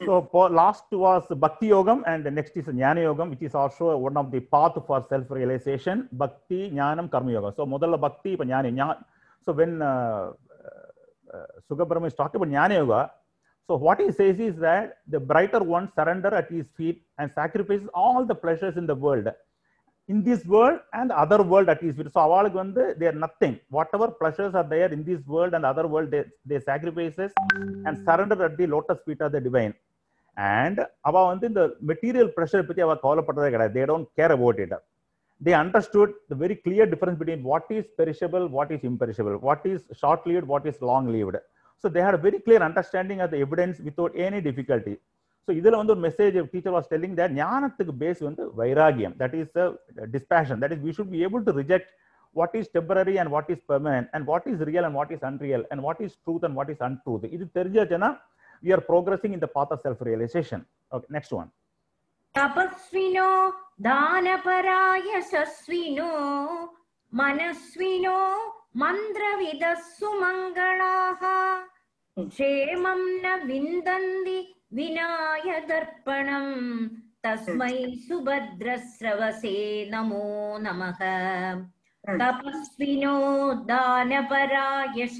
So 0.00 0.28
for 0.30 0.48
last 0.48 0.84
was 0.92 1.24
Bhakti 1.28 1.70
Yogam 1.70 2.04
and 2.06 2.24
the 2.24 2.30
next 2.30 2.56
is 2.56 2.66
Jnana 2.66 3.00
Yogam 3.06 3.30
which 3.30 3.42
is 3.42 3.56
also 3.56 3.96
one 3.96 4.16
of 4.16 4.30
the 4.30 4.38
path 4.38 4.74
for 4.86 5.04
self-realization 5.08 6.08
Bhakti, 6.12 6.70
Jnanam, 6.70 7.10
Karma 7.10 7.32
Yoga. 7.32 7.52
So 7.56 7.66
modala 7.66 8.00
Bhakti, 8.00 8.36
ipa 8.36 8.46
Jnana, 8.46 9.04
So 9.44 9.52
when 9.52 9.82
uh, 9.82 10.30
uh, 11.34 11.46
Sugabram 11.68 12.06
is 12.06 12.14
talking 12.14 12.40
about 12.40 12.48
Jnana 12.48 12.74
Yoga, 12.74 13.10
so 13.66 13.74
what 13.74 14.00
he 14.00 14.12
says 14.12 14.38
is 14.38 14.54
that 14.58 14.98
the 15.08 15.18
brighter 15.18 15.64
one 15.64 15.90
surrender 15.96 16.32
at 16.32 16.48
his 16.48 16.66
feet 16.76 17.02
and 17.18 17.32
sacrifices 17.34 17.88
all 17.92 18.24
the 18.24 18.36
pleasures 18.36 18.76
in 18.76 18.86
the 18.86 18.94
world 18.94 19.26
In 20.09 20.17
this 20.21 20.41
world 20.45 20.79
and 20.91 21.09
the 21.09 21.17
other 21.17 21.41
world 21.43 21.69
at 21.69 21.81
his 21.81 21.93
feet. 21.97 22.09
So 22.15 22.21
அவளுக்கு 22.25 22.57
வந்து 22.61 22.83
they 22.99 23.07
are 23.11 23.17
nothing. 23.25 23.53
Whatever 23.69 24.07
pleasures 24.21 24.53
are 24.53 24.67
there 24.73 24.89
in 24.95 25.01
this 25.09 25.21
world 25.33 25.53
and 25.57 25.65
other 25.71 25.85
world, 25.87 26.09
they, 26.13 26.21
they 26.45 26.59
sacrifices 26.61 27.31
and 27.87 27.95
surrender 28.07 28.37
at 28.47 28.55
the 28.57 28.67
lotus 28.67 28.99
feet 29.07 29.21
of 29.27 29.31
the 29.35 29.41
divine. 29.47 29.73
And 30.37 30.79
அவ 31.07 31.15
வந்து 31.29 31.45
இந்த 31.49 31.63
material 31.89 32.29
pressure 32.35 32.65
பத்தி 32.67 32.81
அவ 32.85 32.93
கவலைப்பட்டதே 33.03 33.49
கிடையாது 33.53 33.73
they 33.75 33.83
don't 33.89 34.07
care 34.19 34.33
about 34.35 34.59
it 34.63 34.73
they 35.41 35.53
understood 35.59 36.13
the 36.31 36.35
very 36.43 36.55
clear 36.65 36.89
difference 36.93 37.19
between 37.19 37.43
what 37.49 37.69
is 37.77 37.89
perishable 37.99 38.45
what 38.55 38.71
is 38.75 38.85
imperishable 38.91 39.35
what 39.47 39.67
is 39.71 39.83
short 40.01 40.25
lived 40.29 40.47
what 40.53 40.65
is 40.71 40.79
long 40.91 41.09
lived 41.15 41.41
so 41.83 41.89
they 41.95 42.03
had 42.07 42.19
very 42.27 42.39
clear 42.45 42.65
understanding 42.69 43.21
of 43.25 43.31
the 43.35 43.39
evidence 43.45 43.79
without 43.87 44.17
any 44.27 44.39
difficulty 44.49 44.95
so 45.47 45.51
இதுல 45.59 45.77
வந்து 45.79 45.93
ஒரு 45.95 46.03
message 46.07 46.35
teacher 46.53 46.75
was 46.77 46.89
telling 46.93 47.17
that 47.21 47.35
ஞானத்துக்கு 47.41 47.93
base 48.03 48.21
வந்து 48.29 48.43
வைராகியம் 48.61 49.15
that 49.21 49.35
is 49.41 49.51
dispassion 50.15 50.61
that 50.63 50.75
is 50.75 50.83
we 50.87 50.93
should 50.99 51.13
be 51.15 51.21
able 51.27 51.43
to 51.49 51.53
reject 51.63 51.91
what 52.35 52.53
is 52.55 52.67
temporary 52.69 53.17
and 53.17 53.29
what 53.29 53.47
is 53.53 53.59
permanent 53.71 54.07
and 54.13 54.25
what 54.25 54.45
is 54.51 54.59
real 54.61 54.85
and 54.85 54.95
what 54.95 55.11
is 55.11 55.19
unreal 55.21 55.63
and 55.71 55.81
what 55.81 55.99
is 56.01 56.11
truth 56.25 56.43
and 56.47 56.55
what 56.59 56.69
is 56.73 56.79
untruth 56.87 57.25
இது 57.35 57.43
தெரிஞ்சாச்சுன்னா 57.57 58.09
we 58.63 58.69
are 58.75 58.83
progressing 58.83 59.33
in 59.37 59.41
the 59.43 59.51
path 59.57 59.71
of 59.75 59.79
self 59.81 59.99
realization 60.09 60.59
okay 60.91 61.09
next 61.17 61.33
one 61.33 61.49
तपस्विनो 62.35 63.29
दानपरायशस्विनो 64.83 66.11
मनस्विनो 67.13 68.17
मन्त्रविदः 68.81 69.73
सुमङ्गलाः 69.97 71.21
क्षेमं 72.17 73.01
न 73.23 73.27
विन्दन्ति 73.49 74.37
विनायदर्पणम् 74.77 76.53
तस्मै 77.25 77.75
सुभद्रस्रवसे 78.07 79.55
नमो 79.91 80.23
नमः 80.63 80.99
तपस्विनो 82.21 83.15
दानपरायशस्विनो 83.69 85.11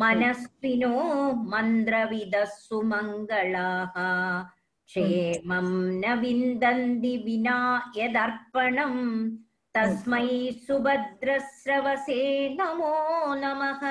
मनस्विनो 0.00 0.94
मन्द्रविदः 1.52 2.44
सुमङ्गलाः 2.58 3.96
क्षेमं 4.88 5.68
न 6.02 6.14
विन्दन्ति 6.20 7.14
विना 7.24 7.58
यदर्पणम् 7.96 9.02
तस्मै 9.74 10.28
सुभद्रस्रवसे 10.66 12.20
नमो 12.60 12.94
नमः 13.42 13.82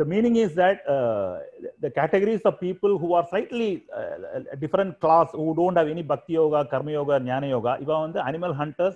the 0.00 0.04
meaning 0.04 0.36
is 0.36 0.54
that 0.54 0.86
uh, 0.88 1.38
the 1.84 1.90
categories 1.90 2.42
of 2.48 2.60
people 2.60 2.98
who 2.98 3.14
are 3.18 3.26
slightly 3.28 3.84
uh, 3.94 4.56
different 4.64 5.00
class 5.00 5.28
who 5.32 5.54
don't 5.60 5.76
have 5.76 5.88
any 5.88 6.02
bhakti 6.02 6.34
yoga, 6.34 6.64
karma 6.72 6.92
yoga, 6.92 7.14
jnana 7.20 7.48
yoga, 7.54 7.78
even 7.82 8.12
the 8.12 8.24
animal 8.24 8.54
hunters, 8.54 8.94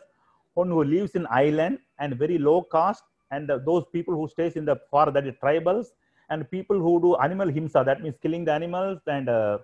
one 0.54 0.68
who 0.68 0.84
lives 0.84 1.12
in 1.18 1.26
island 1.30 1.78
and 1.98 2.16
very 2.24 2.38
low 2.38 2.62
caste, 2.74 3.04
and 3.32 3.50
those 3.70 3.84
people 3.92 4.14
who 4.14 4.28
stays 4.28 4.54
in 4.60 4.64
the 4.64 4.76
far 4.90 5.10
that 5.10 5.26
is 5.26 5.34
tribals, 5.42 5.86
and 6.30 6.48
people 6.50 6.78
who 6.78 7.00
do 7.00 7.16
animal 7.16 7.48
himsa, 7.48 7.84
that 7.84 8.02
means 8.02 8.16
killing 8.22 8.44
the 8.44 8.52
animals 8.52 9.00
and 9.06 9.28
uh, 9.28 9.58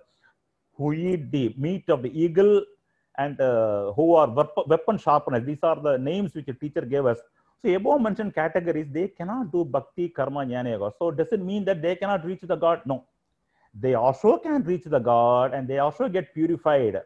who 0.75 0.91
eat 0.93 1.31
the 1.31 1.53
meat 1.57 1.89
of 1.89 2.01
the 2.01 2.11
eagle 2.23 2.63
and 3.17 3.39
uh, 3.39 3.91
who 3.93 4.15
are 4.15 4.29
weapon 4.67 4.97
sharpeners. 4.97 5.45
These 5.45 5.63
are 5.63 5.79
the 5.79 5.97
names 5.97 6.33
which 6.33 6.47
the 6.47 6.53
teacher 6.53 6.81
gave 6.81 7.05
us 7.05 7.19
so 7.61 7.73
above 7.75 8.01
mentioned 8.01 8.33
categories, 8.33 8.87
they 8.91 9.09
cannot 9.09 9.51
do 9.51 9.65
bhakti, 9.65 10.09
karma, 10.09 10.45
jnana, 10.45 10.71
yoga. 10.71 10.93
So 10.97 11.11
does 11.11 11.27
it 11.31 11.41
mean 11.41 11.65
that 11.65 11.81
they 11.81 11.95
cannot 11.95 12.25
reach 12.25 12.41
the 12.41 12.55
God? 12.55 12.81
No. 12.85 13.05
They 13.73 13.93
also 13.95 14.37
can 14.37 14.63
reach 14.63 14.85
the 14.85 14.99
God 14.99 15.53
and 15.53 15.67
they 15.67 15.79
also 15.79 16.07
get 16.09 16.33
purified. 16.33 17.01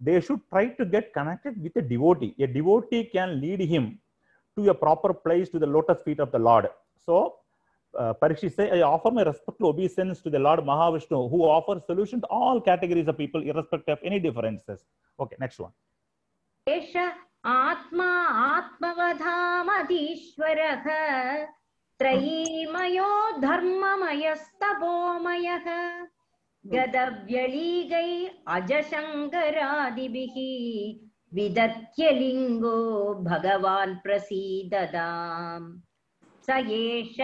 They 0.00 0.20
should 0.20 0.40
try 0.50 0.66
to 0.68 0.84
get 0.84 1.12
connected 1.12 1.60
with 1.62 1.76
a 1.76 1.82
devotee. 1.82 2.34
A 2.38 2.46
devotee 2.46 3.04
can 3.04 3.40
lead 3.40 3.60
him 3.60 3.98
to 4.56 4.68
a 4.70 4.74
proper 4.74 5.12
place 5.14 5.48
to 5.50 5.58
the 5.58 5.66
lotus 5.66 6.02
feet 6.02 6.20
of 6.20 6.30
the 6.30 6.38
Lord. 6.38 6.68
So 7.04 7.36
uh, 7.96 8.14
Parikshit 8.14 8.72
I 8.72 8.82
offer 8.82 9.10
my 9.10 9.22
respectful 9.22 9.68
obeisance 9.68 10.20
to 10.22 10.30
the 10.30 10.38
Lord 10.38 10.60
Mahavishnu, 10.60 11.30
who 11.30 11.42
offers 11.42 11.84
solution 11.86 12.20
to 12.20 12.26
all 12.26 12.60
categories 12.60 13.08
of 13.08 13.16
people, 13.16 13.42
irrespective 13.42 13.98
of 13.98 14.04
any 14.04 14.20
differences. 14.20 14.84
Okay, 15.18 15.36
next 15.40 15.58
one. 15.58 15.72
आत्मा 17.51 18.09
आत्मवधामधीश्वरः 18.43 19.15
त्रयीमयो 21.99 23.09
धर्ममयस्तपोमयः 23.45 24.47
गदव्यलीगै 26.73 28.11
अजशङ्करादिभिः 28.55 30.37
विदत्यलिङ्गो 31.37 32.77
भगवान् 33.29 33.95
प्रसीददाम् 34.03 35.67
स 36.47 36.57
एष 36.79 37.17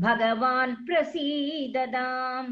भगवान् 0.06 0.76
प्रसीददाम् 0.88 2.52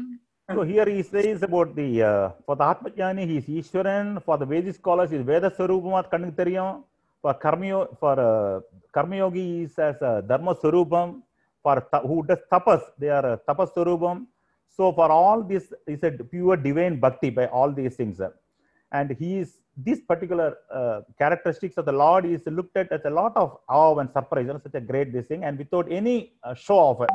So 0.54 0.62
here 0.62 0.86
he 0.86 1.02
says 1.02 1.42
about 1.42 1.74
the 1.74 2.02
uh, 2.02 2.30
for 2.46 2.54
the 2.54 2.62
Atmajnani 2.62 3.26
he 3.26 3.38
is 3.38 3.46
Ishwaran, 3.66 4.22
for 4.22 4.38
the 4.38 4.46
Vedic 4.46 4.76
scholars 4.76 5.10
he 5.10 5.16
is 5.16 5.22
Veda 5.22 5.50
Swarupamat 5.50 6.08
Kannik 6.08 6.36
Theriyum, 6.36 6.84
for 7.20 7.34
Karmayo 7.34 7.98
for 7.98 8.20
uh, 8.20 8.60
Karmayogi 8.94 9.34
he 9.34 9.62
is 9.62 9.76
as 9.78 10.00
uh, 10.02 10.20
Dharma 10.20 10.54
Swarupam, 10.54 11.22
for 11.64 11.80
ta- 11.92 12.02
who 12.02 12.24
does 12.24 12.38
tapas 12.52 12.80
they 12.96 13.08
are 13.08 13.26
uh, 13.32 13.36
tapas 13.48 13.74
Swarupam. 13.74 14.26
So 14.68 14.92
for 14.92 15.10
all 15.10 15.42
this 15.42 15.72
is 15.88 16.04
a 16.04 16.12
pure 16.12 16.56
divine 16.56 17.00
bhakti 17.00 17.30
by 17.30 17.46
all 17.46 17.72
these 17.72 17.96
things. 17.96 18.20
uh, 18.20 18.30
And 18.91 19.11
he 19.11 19.39
is 19.39 19.59
this 19.77 20.01
particular 20.01 20.57
uh, 20.73 21.01
characteristics 21.17 21.77
of 21.77 21.85
the 21.85 21.93
Lord 21.93 22.25
is 22.25 22.41
looked 22.45 22.75
at 22.75 22.91
as 22.91 23.01
a 23.05 23.09
lot 23.09 23.37
of 23.37 23.57
awe 23.69 23.97
and 23.99 24.11
surprise, 24.11 24.47
you 24.47 24.53
know, 24.53 24.59
such 24.63 24.75
a 24.75 24.81
great 24.81 25.13
this 25.13 25.27
thing, 25.27 25.45
and 25.45 25.57
without 25.57 25.89
any 25.89 26.33
uh, 26.43 26.53
show 26.53 26.77
off, 26.77 27.07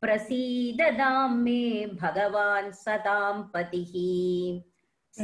प्रसीददां 0.01 1.29
मे 1.29 1.63
भगवान् 2.01 2.71
सदां 2.71 3.43
पतिः। 3.43 3.93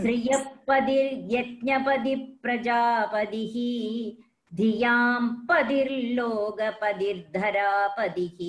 श्रियपदिर्यज्ञपदि 0.02 2.15
प्रजापतिः 2.15 3.56
धियाँ 4.56 5.45
पदिर्लोकपदिर्धरापतिः। 5.52 8.39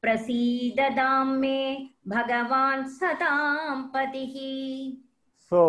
प्रसीददां 0.02 1.24
मे 1.24 1.88
भगवान् 2.08 2.88
सदां 2.88 3.82
पतिः। 3.82 4.34
So 5.50 5.62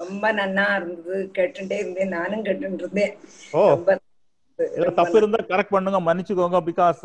ரொம்ப 0.00 0.26
நன்னா 0.38 0.64
இருந்தது 0.76 1.16
கேட்டுட்டே 1.36 1.78
இருந்தேன் 1.82 2.14
நானும் 2.16 2.44
கேட்டுட்டு 2.46 2.84
இருந்தேன் 2.84 3.12
தப்பு 5.00 5.16
இருந்தா 5.20 5.40
கரெக்ட் 5.50 5.74
பண்ணுங்க 5.74 5.98
மன்னிச்சுக்கோங்க 6.06 6.60
பிகாஸ் 6.70 7.02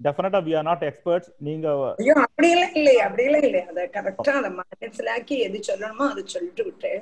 டெஃபினட்டா 0.00 0.40
வி 0.46 0.52
ஆர் 0.58 0.68
நாட் 0.68 0.84
எக்ஸ்பர்ட்ஸ் 0.88 1.30
நீங்க 1.48 1.66
ஐயோ 2.02 2.14
அப்படியெல்லாம் 2.26 2.76
இல்லை 2.80 2.94
அப்படியெல்லாம் 3.06 3.46
இல்லை 3.48 3.62
அத 3.70 3.86
கரெக்டா 3.96 4.34
அத 4.40 4.50
மனசிலாக்கி 4.60 5.38
எது 5.46 5.60
சொல்லணுமோ 5.70 6.06
அது 6.12 6.22
சொல்லிட்டு 6.34 6.92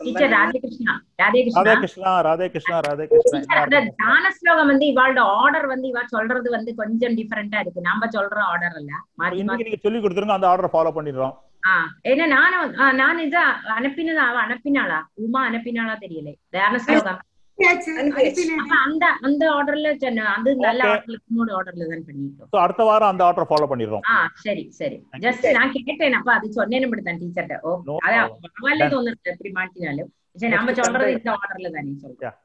நன்னா. 0.00 0.28
ராதே 0.34 0.58
கிருஷ்ணா 0.60 0.92
ராதே 1.20 1.40
ராதே 1.48 1.72
கிருஷ்ணா 1.72 1.72
கிருஷ்ணா 1.80 2.12
ராதே 2.26 2.46
கிருஷ்ணா 2.52 2.76
ராதே 2.86 3.04
கிருஷ்ணா 3.08 3.32
டீச்சர் 3.34 3.58
அந்த 3.64 3.80
தான 4.02 4.30
ஸ்லோகம் 4.36 4.70
வந்து 4.70 4.86
இவாளோட 4.92 5.22
ஆர்டர் 5.40 5.66
வந்து 5.72 5.86
இவா 5.90 6.02
சொல்றது 6.14 6.48
வந்து 6.54 6.70
கொஞ்சம் 6.78 7.16
டிஃபரெண்டா 7.18 7.58
இருக்கு. 7.62 7.80
நாம 7.88 8.08
சொல்ற 8.14 8.38
ஆர்டர் 8.52 8.76
இல்ல. 8.80 8.92
இன்னைக்கு 9.40 9.66
நீங்க 9.68 9.80
சொல்லி 9.84 10.00
கொடுத்துருங்க 10.00 10.36
அந்த 10.38 10.48
ஆர்டர் 10.52 10.72
ஃபாலோ 10.74 10.92
பண்ணிடுறோம். 10.96 11.34
ஆ 11.62 11.74
ஏன்னா 12.10 12.26
நானும் 12.34 12.70
நான் 13.00 13.24
இத 13.26 13.38
அனுப்பினது 13.76 14.22
அவ 14.28 14.38
அனுப்பினாளா? 14.46 15.00
உமா 15.24 15.42
அனுப்பினாளா 15.50 15.96
தெரியல. 16.04 16.32
தியான 16.54 16.80
ஸ்லோகம் 16.86 17.20
அப்ப 17.60 18.74
அந்த 18.86 19.04
அந்த 19.26 19.42
ஆர்டர்ல 19.56 19.88
அது 20.34 20.50
நல்ல 20.66 20.80
Okay. 20.82 20.90
ஆர்டர்ல 20.92 21.16
இன்னொரு 21.30 21.52
ஆர்டர்ல 21.58 21.86
தான் 21.90 22.04
பண்ணிட்டோம். 22.08 22.48
ஸோ 22.52 22.58
அடுத்த 22.64 22.82
வாரம் 22.88 23.10
அந்த 23.12 23.22
ஆர்டர் 23.28 23.48
ஃபாலோ 23.50 23.66
பண்ணிடுறோம். 23.72 24.04
ஆ 24.12 24.14
சரி 24.44 24.64
சரி. 24.78 24.98
ஜஸ்ட் 25.24 25.46
நான் 25.58 25.72
கேட்டேன் 25.76 26.16
அப்ப 26.20 26.30
அது 26.36 26.48
சொன்னேன்னு 26.58 26.88
மட்டும் 26.92 27.20
டீச்சர்ட்ட 27.22 27.58
ஓ 27.68 27.72
No 27.88 27.96
அதான். 28.06 28.32
பரவாயில்ல 28.46 28.88
தோணுது 28.94 29.30
எப்படி 29.34 29.52
மாட்டினாலும் 29.58 30.10
சரி 30.42 30.52
Next 30.56 30.80
சொல்றது 30.80 31.12
இந்த 31.18 31.30
ஆர்டர்ல 31.36 31.70
தானே 31.76 31.94
சொல்றோம். 32.04 32.38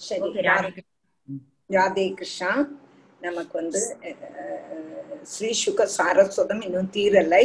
சரி 0.00 0.30
ராதே 1.70 2.06
கிருஷ்ணா. 2.18 2.50
நமக்கு 3.20 3.54
வந்து 3.60 3.80
ஸ்ரீ 5.32 5.50
சுக 5.60 5.86
சாரஸ்வதம் 5.96 6.60
இன்னும் 6.66 6.90
தீரலை. 6.96 7.44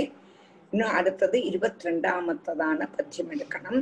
இன்னும் 0.74 0.96
அடுத்தது 0.98 1.38
இருபத்தி 1.50 1.88
ரெண்டாமத்ததான 1.88 2.88
பத்தியம் 2.96 3.32
எடுக்கணும். 3.36 3.82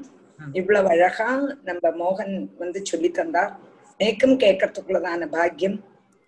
இவ்வளவு 0.60 0.90
அழகா 0.94 1.30
நம்ம 1.68 1.90
மோகன் 2.02 2.36
வந்து 2.62 2.80
சொல்லி 2.90 3.10
தந்தார் 3.20 3.54
மேக்கும் 4.00 4.36
கேட்கறதுக்குள்ளதான 4.44 5.28
பாக்கியம். 5.38 5.78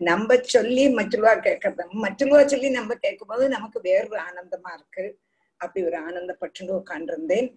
நம்ம 0.02 0.36
சொல்லி 0.54 0.84
மற்றவா 1.00 1.32
கேட்கறது 1.47 1.84
மற்றவா 2.04 2.39
சொல்லி 2.54 2.69
நம்ம 2.78 2.95
கேட்கும்போது 3.06 3.43
நமக்கு 3.56 3.80
வேறொரு 3.88 4.19
ஆனந்தமா 4.28 4.71
இருக்கு. 4.78 5.06
அப்படி 5.62 5.86
ஒரு 5.89 5.97
ஆனந்தப்பட்டு 6.08 6.71
உட்காண்டிருந்தேன் 6.80 7.50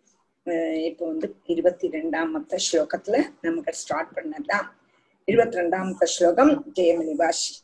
இப்போ 0.89 1.05
வந்து 1.11 1.29
இருபத்தி 1.53 1.87
ரெண்டாமத்த 1.97 2.59
ஸ்லோகத்துல 2.65 3.17
நமக்கு 3.47 3.73
ஸ்டார்ட் 3.83 4.11
பண்ணலாம். 4.17 4.67
இருபத்தி 5.29 5.57
ரெண்டாமத்த 5.61 6.07
ஸ்லோகம் 6.15 6.53
ஜெயமணி 6.79 7.15
வாஷி 7.21 7.55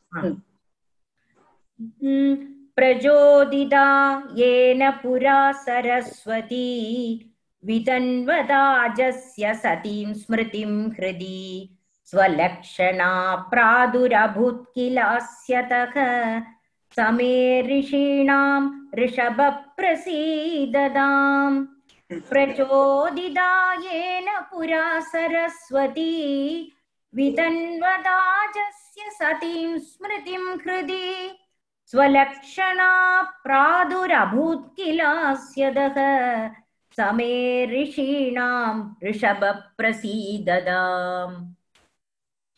பிரஜோதிதா 2.79 3.88
ஏன 4.50 4.83
புரா 5.03 5.40
சரஸ்வதி 5.64 6.68
वितन्वदाजस्य 7.64 9.55
सतीं 9.55 10.14
स्मृतिं 10.14 10.90
हृदि, 10.90 11.79
स्वलक्षणा 12.05 13.37
प्रादुरभूत् 13.37 14.75
किलास्यतः 14.75 16.42
समे 16.96 17.62
ऋषीणां 17.62 18.70
ऋषभप्रसीददाम् 18.99 21.66
प्रचोदिता 22.12 23.75
येन 23.75 24.40
पुरा 24.40 25.01
सरस्वती। 25.01 26.73
वितन्वदाजस्य 27.14 29.11
सतीं 29.11 29.79
स्मृतिं 29.79 30.55
हृदि, 30.55 31.38
स्वलक्षणा 31.87 33.23
प्रादुरभूत् 33.23 34.77
किलास्यदः 34.77 36.51
समे 36.98 37.34
ऋषीणां 37.71 38.76
ऋषभप्रसीददाम् 39.08 40.54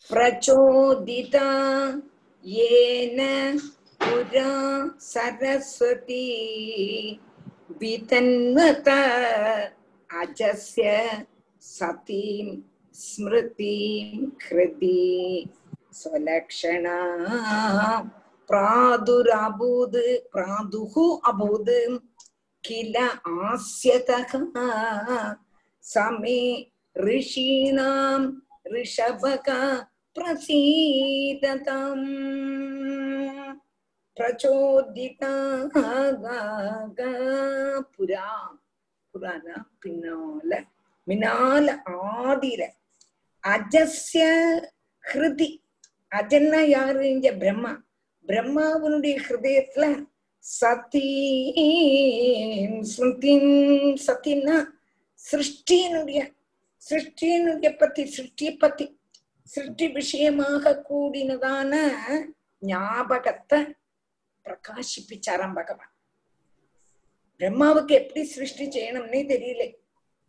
प्रचोदिता 0.10 1.48
येन 2.46 3.20
पुरा 4.04 4.52
सरस्वती 5.12 6.28
वितन्वत 7.82 8.88
अजस्य 10.22 10.86
सतीं 11.62 12.46
स्मृतिं 13.06 14.28
हृदि 14.46 15.02
स्वलक्षणा 16.00 17.00
प्रादुरभूद् 18.50 19.98
प्रादुः 20.34 20.96
अभूद् 21.32 21.72
किल 22.64 22.96
आस्यतः 23.44 24.32
समे 25.86 26.40
ऋषीणां 26.96 28.20
ऋषभक 28.74 29.50
प्रसीदतम् 30.16 32.08
பிரச்சோதிதா 34.18 35.34
புரா 37.94 38.30
புராண 39.14 39.46
பின்னால 39.84 40.52
மினால 41.08 41.68
ஆதிர 42.24 42.62
அஜஸ்ய 43.44 44.24
ஹிருதி 45.04 45.50
அஜன்னா 46.12 46.62
யாரு 46.74 47.04
இங்க 47.12 47.32
பிரம்மா 47.42 47.74
பிரம்மாவனுடைய 48.26 49.16
ஹிருதயத்துல 49.26 49.86
சதி 50.45 51.11
ஸ்ருதின் 52.81 53.53
சத்தின்னா 54.07 54.57
சிருஷ்டியினுடைய 55.33 56.21
சிருஷ்டியினுடைய 56.91 57.79
பத்தி 57.79 58.03
சிருஷ்டியை 58.03 58.59
பத்தி 58.59 58.99
சிருஷ்டி 59.43 59.89
விஷயமாக 59.89 60.83
கூடினதான 60.91 61.73
ஞாபகத்தை 62.59 63.61
பிரகாசிப்பிச்சாராம் 64.47 65.55
பகவான். 65.55 65.93
பிரம்மாவுக்கு 67.41 67.89
எப்படி 67.89 68.25
சிருஷ்டி 68.25 68.65
செய்யணும்னே 68.65 69.23
தெரியல. 69.27 69.75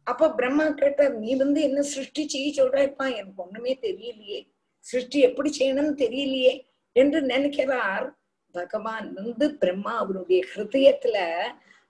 அப்ப 0.03 0.31
பிரம்மா 0.31 0.69
கேட்டார் 0.69 1.13
நீ 1.13 1.35
வந்து 1.35 1.61
என்ன 1.61 1.81
சிருஷ்டி 1.81 2.27
செய்ய 2.27 2.63
சொல்றாய்ப்பா? 2.63 3.15
எனக்கு 3.15 3.43
ஒண்ணுமே 3.43 3.79
தெரியலையே. 3.81 4.47
சிருஷ்டி 4.79 5.19
எப்படி 5.19 5.49
செய்யணும்னு 5.59 5.95
தெரியலையே 5.95 6.53
என்று 6.91 7.21
நினைக்கிறார் 7.21 8.07
பகவான் 8.53 9.13
வந்து 9.13 9.55
பிரம்மா 9.55 9.97
அவருடைய 9.97 10.45
ஹிருதயத்துல 10.55 11.17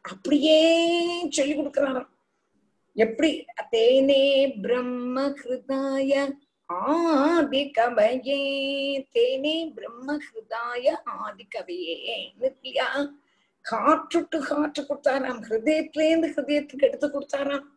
அப்படியே 0.01 0.57
சொல்லி 1.29 1.53
கொடுக்கிறாராம். 1.53 2.09
எப்படி? 2.95 3.45
தேனே 3.71 4.23
பிரம்ம 4.61 5.29
ஹிருதாய 5.29 6.33
ஆதி 6.65 7.71
கவையே 7.77 8.41
தேனே 9.15 9.55
பிரம்ம 9.73 10.17
ஹிருதாய 10.17 10.95
ஆதி 11.03 11.47
கவையே 11.55 11.97
இல்லையா 12.39 12.89
காற்றுட்டு 13.71 14.37
காற்று 14.39 14.81
கொடுத்தாராம். 14.83 15.41
ஹிருதயத்திலேருந்து 15.49 16.29
ஹிருதயத்துக்கு 16.35 16.87
எடுத்து 16.89 17.07
கொடுத்தாராம். 17.07 17.67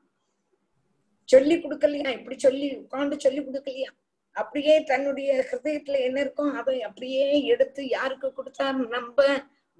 சொல்லி 1.24 1.56
கொடுக்கலையா? 1.56 2.08
இப்படி 2.18 2.38
சொல்லி 2.38 2.76
உட்காந்து 2.76 3.16
சொல்லி 3.16 3.40
கொடுக்கலையா? 3.40 3.90
அப்படியே 4.40 4.74
தன்னுடைய 4.90 5.30
ஹிருதயத்துல 5.48 5.96
என்ன 6.06 6.18
இருக்கோ 6.24 6.44
அதை 6.60 6.76
அப்படியே 6.82 7.44
எடுத்து 7.52 7.82
யாருக்கு 7.88 8.28
கொடுத்தார்? 8.32 8.78
நம்ம 8.88 9.24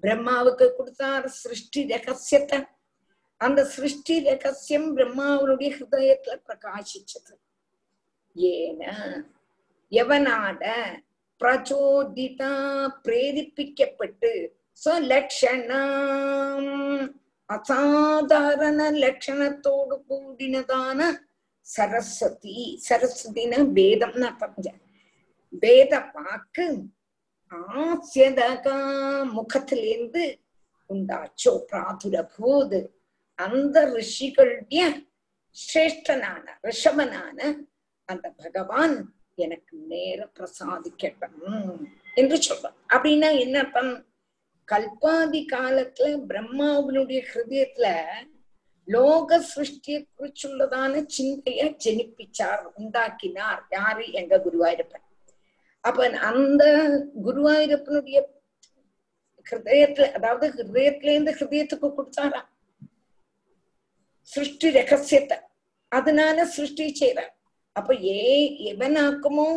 பிரம்மாவுக்கு 0.03 0.67
கொடுத்தார். 0.77 1.27
சிருஷ்டி 1.41 1.81
ரகசியத்தை. 1.87 2.59
அந்த 3.41 3.59
சிருஷ்டி 3.75 4.15
ரகசியம் 4.29 4.87
பிரம்மாவனுடைய 4.97 5.69
ஹிருதயத்துல 5.77 6.35
பிரகாசிச்சது. 6.47 7.33
ஏன 8.35 8.81
எவனாட 9.91 10.63
பிரச்சோதிதா 11.41 12.53
பிரேரிப்பிக்கப்பட்டு 13.05 14.31
லட்சணம் 15.11 16.65
அசாதாரண 17.49 18.79
லட்சணத்தோடு 19.03 19.95
கூடினதான 20.09 20.99
சரஸ்வதி 21.67 22.57
சரஸ்வதினா 22.87 23.59
வேதம்னு 23.77 24.27
அர்த்தம் 24.27 24.79
வேத 25.63 25.93
வாக்கு 26.15 26.67
ஆசியதகா 27.75 28.77
முகத்திலேந்து 29.35 30.23
உண்டாச்சோ 30.89 31.53
பிராதுரபூது 31.69 32.79
அந்த 33.39 33.77
ரிஷிகளுடைய 33.93 34.83
சிரேஷ்டனான 35.55 36.45
ரிஷபனான 36.65 37.39
அந்த 38.09 38.27
பகவான் 38.37 38.95
எனக்கு 39.37 39.73
நேர 39.87 40.19
பிரசாதிக்கட்டும் 40.35 41.41
என்று 42.17 42.37
சொல்றான் 42.47 42.77
அப்படின்னா 42.93 43.29
என்ன 43.39 43.57
அர்த்தம் 43.59 43.93
கல்பாதி 44.67 45.41
காலத்துல 45.51 46.07
பிரம்மாவினுடைய 46.29 47.19
ஹிருதயத்துல 47.29 47.89
லோக 48.87 49.39
சிருஷ்டியை 49.55 49.99
குறிச்சுள்ளதான 50.17 50.93
சிந்தைய 51.15 51.61
ஜெனிப்பிச்சார் 51.83 52.63
உண்டாக்கினார். 52.75 53.61
யாரு? 53.71 54.11
எங்க 54.11 54.37
குருவாயிருப்பன். 54.37 55.05
அப்ப 55.83 56.09
அந்த 56.29 56.63
குருவாயூரப்பனுடைய 57.25 58.19
ஹிருதயத்துல 59.45 60.11
அதாவது 60.11 60.45
ஹிருதயத்துல 60.57 61.11
இருந்து 61.15 61.31
ஹிருதயத்துக்கு 61.31 61.89
கொடுத்தாரா? 61.97 62.41
சிருஷ்டி 64.21 64.69
ரகசியத்தை. 64.69 65.37
அதனால 65.91 66.45
சிருஷ்டி 66.45 66.85
செய்யறார் 66.99 67.33
அப்ப 67.71 67.93
ஏ 67.95 68.23
எவனாக்குமோ 68.71 69.49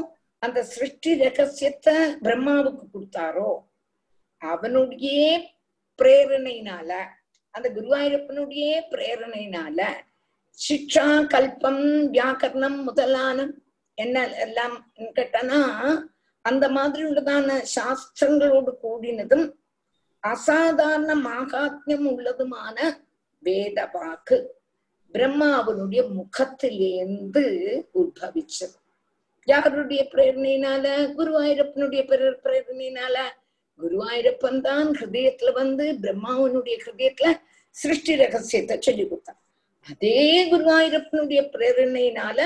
அந்த 0.42 0.62
சிருஷ்டி 0.64 1.14
ரகசியத்தை 1.14 1.94
பிரம்மாவுக்கு 2.22 2.84
கொடுத்தாரோ 2.94 3.50
அவனுடைய 4.42 5.40
பிரேரணையினால 5.98 6.90
அந்த 7.50 7.68
குருவாயூரப்பனுடைய 7.70 8.80
பிரேரணையினால 8.90 9.80
சிக்ஷா 10.58 11.06
கல்பம் 11.26 11.84
வியாக்கரணம் 12.10 12.82
முதலான 12.82 13.48
என்ன 13.94 14.36
எல்லாம் 14.36 14.92
கேட்டனா 14.98 15.60
அந்த 16.44 16.68
மாதிரி 16.68 17.04
உள்ளதான 17.04 17.64
சாஸ்திரங்களோடு 17.74 18.72
கூடினதும் 18.82 19.46
அசாதாரண 20.24 21.14
மாகாத்மியம் 21.16 22.08
உள்ளதுமான 22.10 22.76
வேத 23.38 23.88
வாக்கு 23.92 24.38
பிரம்மாவனுடைய 25.14 26.02
முகத்திலேந்து 26.16 27.44
உத்பவிச்சது. 27.94 28.76
யாருடைய 29.48 30.08
பிரேரணையினால 30.12 30.84
குருவாயூரப்பனுடைய 31.16 32.02
பிரேரணையினால 32.44 33.16
குருவாயூரப்பன் 33.82 34.60
தான் 34.60 34.88
ஹிருதயத்துல 34.98 35.52
வந்து 35.52 35.84
பிரம்மாவனுடைய 36.02 36.76
ஹிருதயத்துல 36.84 37.28
சிருஷ்டி 37.76 38.14
ரகசியத்தை 38.16 38.76
சொல்லி 38.80 39.04
கொடுத்தான். 39.04 39.40
அதே 39.88 40.50
குருவாயூரப்பனுடைய 40.50 41.40
பிரேரணையினால 41.54 42.38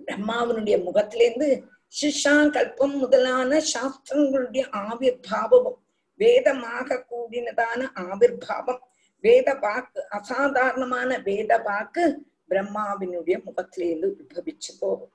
பிரம்மாவனுடைய 0.00 0.76
முகத்திலேருந்து 0.86 1.48
சிஷா 1.94 2.34
கல்பம் 2.56 2.96
முதலான 2.96 3.60
சாஸ்திரங்களுடைய 3.72 4.64
ஆவிர் 4.88 5.20
ஆவிர்பாவமும் 5.30 5.78
வேதமாக 6.20 7.04
கூடினதான 7.10 7.80
ஆவிர் 8.10 8.36
பாவம் 8.46 8.82
வேத 9.24 9.48
வாக்கு 9.54 10.00
அசாதாரணமான 10.08 11.18
வேத 11.18 11.58
வாக்கு 11.58 12.04
பிரம்மாவினுடைய 12.50 13.36
முகத்திலேருந்து 13.46 14.08
முகத்திலிருந்து 14.18 14.72
போகும். 14.80 15.12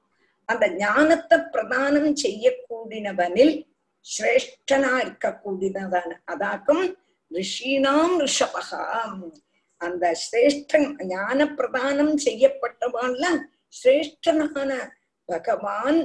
அந்த 0.50 0.66
ஞானத்தை 0.78 1.38
பிரதானம் 1.54 2.12
செய்யக்கூடினவனில் 2.24 3.54
சிரேஷ்டனா 4.06 4.92
இருக்கக்கூடியதான 5.06 6.12
அதாக்கும் 6.34 6.86
ரிஷீனாம் 7.32 8.16
ரிஷபகாம். 8.26 9.24
அந்த 9.82 10.04
சிரேஷ்டன் 10.26 10.90
ஞான 11.14 11.40
பிரதானம் 11.58 12.14
செய்யப்பட்டவான்ல 12.26 13.26
சிரேஷ்டனான 13.80 14.72
பகவான் 15.30 16.00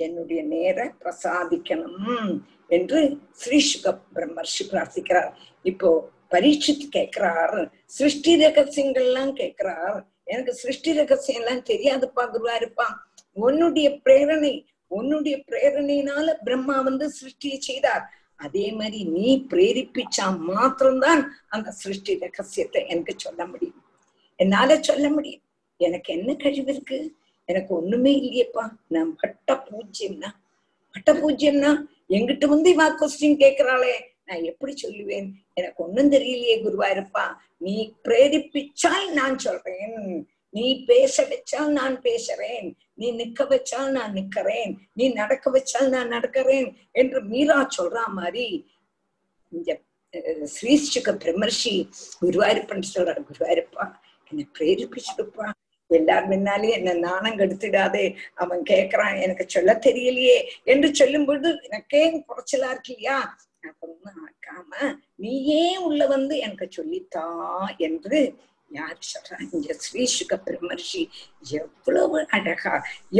என்னுடைய 0.00 0.40
நேர 0.54 0.78
பிரசாதிக்கணும் 1.02 2.28
என்று 2.76 3.00
ஸ்ரீ 3.42 3.58
சுக 3.70 3.86
பிரம்மர்ஷி 4.14 4.64
பிரார்த்திக்கிறார். 4.72 5.32
இப்போ 5.70 5.90
பரீட்சித்து 6.32 6.86
கேட்கிறார் 6.98 7.58
சிருஷ்டி 7.96 8.32
ரகசியங்கள் 8.44 9.06
எல்லாம் 9.10 9.32
கேட்கிறார். 9.40 9.98
எனக்கு 10.32 10.52
சிருஷ்டி 10.62 10.90
ரகசியம் 11.00 11.40
எல்லாம் 11.42 11.66
தெரியாதுப்பா 11.70 12.22
குருவா 12.34 12.54
இருப்பான் 12.60 12.94
உன்னுடைய 13.46 13.88
பிரேரணை 14.04 14.52
உன்னுடைய 14.86 15.44
பிரேரணையினால 15.50 16.32
பிரம்மா 16.44 16.80
வந்து 16.80 17.06
சிருஷ்டியை 17.08 17.58
செய்தார். 17.58 18.10
அதே 18.36 18.72
மாதிரி 18.72 19.04
நீ 19.04 19.46
பிரேரிப்பிச்சா 19.48 20.38
மாத்திரம்தான் 20.38 21.32
அந்த 21.48 21.70
சிருஷ்டி 21.70 22.18
ரகசியத்தை 22.18 22.88
எனக்கு 22.88 23.14
சொல்ல 23.16 23.46
முடியும். 23.46 23.82
என்னால 24.36 24.82
சொல்ல 24.82 25.08
முடியும். 25.08 25.40
எனக்கு 25.76 26.12
என்ன 26.12 26.34
கழிவு 26.34 26.72
இருக்கு? 26.72 27.14
எனக்கு 27.44 27.74
ஒண்ணுமே 27.74 28.20
இல்லையேப்பா. 28.20 28.68
நான் 28.86 29.16
பட்ட 29.16 29.54
பூஜ்யம்னா 29.54 30.26
பட்ட 30.92 31.12
பூஜ்யம்னா 31.12 31.82
எங்கிட்ட 32.08 32.46
வந்து 32.46 32.76
இவா 32.76 32.86
கொஸ்டின் 32.86 33.38
கேக்குறாளே. 33.44 33.92
நான் 34.24 34.42
எப்படி 34.42 34.74
சொல்லுவேன்? 34.82 35.30
எனக்கு 35.54 35.84
ஒண்ணும் 35.84 36.12
தெரியலையே 36.12 36.56
குருவாயிருப்பா. 36.58 37.34
நீ 37.58 37.92
பிரேரிப்பிச்சால் 38.04 39.10
நான் 39.12 39.38
சொல்றேன். 39.38 40.28
நீ 40.54 40.66
பேச 40.84 41.14
வச்சால் 41.24 41.70
நான் 41.72 41.96
பேசுறேன். 42.02 42.66
நீ 42.94 43.06
நிக்க 43.14 43.40
வச்சால் 43.48 43.90
நான் 43.90 44.14
நிக்கிறேன் 44.14 44.70
நீ 44.94 45.04
நடக்க 45.14 45.50
வச்சால் 45.50 45.88
நான் 45.88 46.12
நடக்கிறேன் 46.12 46.68
என்று 46.92 47.20
மீரா 47.30 47.58
சொல்றா 47.76 48.04
மாதிரி 48.14 48.46
இந்த 49.52 49.70
அஹ், 50.14 50.46
பிரமர்ஷி 51.22 51.74
குருவாயிருப்பன் 52.20 52.90
சொல்றாரு 52.90 53.22
குருவாயிருப்பா 53.28 53.84
என்னை 54.32 54.44
பிரேரிப்பிச்சிருப்பா 54.56 55.46
எல்லார் 55.90 56.26
முன்னாலேயும் 56.28 56.78
என்ன 56.78 56.92
நாணம் 57.04 57.38
கெடுத்துடாதே. 57.38 58.04
அவன் 58.34 58.62
கேக்குறான் 58.70 59.16
எனக்கு 59.20 59.44
சொல்ல 59.48 59.72
தெரியலையே 59.86 60.38
என்று 60.64 60.88
சொல்லும் 60.94 61.26
பொழுது 61.26 61.50
எனக்கே 61.62 62.00
குறைச்சலா 62.28 62.70
இருக்கு 62.70 62.92
இல்லையா? 62.94 63.18
அப்படின்னு 63.62 64.10
ஆக்காம 64.24 64.72
நீயே 65.16 65.66
உள்ள 65.86 66.06
வந்து 66.06 66.34
எனக்கு 66.38 66.66
சொல்லித்தா 66.76 67.26
என்று 67.80 68.20
யார் 68.78 68.98
சொல்றா 69.10 69.36
இங்க 69.54 69.74
ஸ்ரீ 69.84 70.04
சுக 70.14 70.34
பிரம்மர்ஷி 70.46 71.02
எவ்வளவு 71.60 72.18
அழகா 72.36 72.74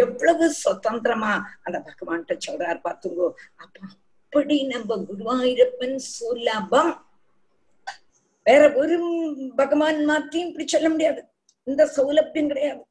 எவ்வளவு 0.05 0.47
சுதந்திரமா 0.63 1.33
அந்த 1.63 1.79
பகவான்கிட்ட 1.89 2.37
சொல்றாரு 2.47 2.81
பார்த்துங்கோ 2.87 3.29
அப்ப 3.63 3.77
அப்படி 4.33 4.57
நம்ம 4.65 4.97
குருவாயூரப்பன் 5.09 5.99
சுலபம். 6.15 6.95
வேற 8.47 8.63
ஒரு 8.81 8.97
பகவான் 9.61 10.01
மாத்தியும் 10.09 10.49
இப்படி 10.49 10.65
சொல்ல 10.73 10.89
முடியாது. 10.89 11.21
இந்த 11.67 11.83
சௌலபியம் 11.97 12.51
கிடையாது. 12.53 12.83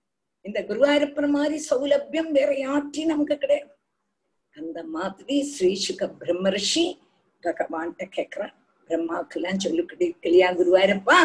இந்த 0.46 0.60
குருவாயூரப்பன் 0.70 1.36
மாதிரி 1.38 1.58
சௌலபியம் 1.70 2.32
வேற 2.38 2.52
யார்ட்டையும் 2.66 3.12
நமக்கு 3.14 3.38
கிடையாது. 3.38 3.72
அந்த 4.58 4.80
மாதிரி 4.96 5.36
ஸ்ரீ 5.54 5.74
சுக 5.86 6.08
பிரம்மர்ஷி 6.22 6.86
பகவான்கிட்ட 7.44 8.06
கேக்குறான் 8.18 8.56
பிரம்மாவுக்கு 8.90 9.38
எல்லாம் 9.40 9.64
சொல்லிக்கிட்டு 9.66 10.08
குருவாயூரப்பா? 10.60 11.18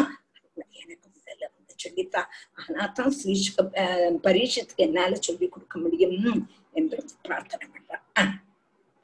எனக்கு 0.82 1.07
முதல்ல 1.77 1.77
வந்து 1.77 1.77
சொல்லித்தான் 1.79 2.29
ஆனா 2.59 2.85
தான் 2.93 3.11
ஸ்ரீ 3.11 3.35
சுக 3.43 3.57
அஹ், 3.81 4.15
பரீட்சத்துக்கு 4.25 4.83
என்னால 4.83 5.15
சொல்லி 5.21 5.47
கொடுக்க 5.47 5.75
முடியும் 5.79 6.17
என்று 6.75 6.97
பிரார்த்தனை 7.25 7.65
பண்றான் 7.67 8.03
அஹ். 8.19 8.33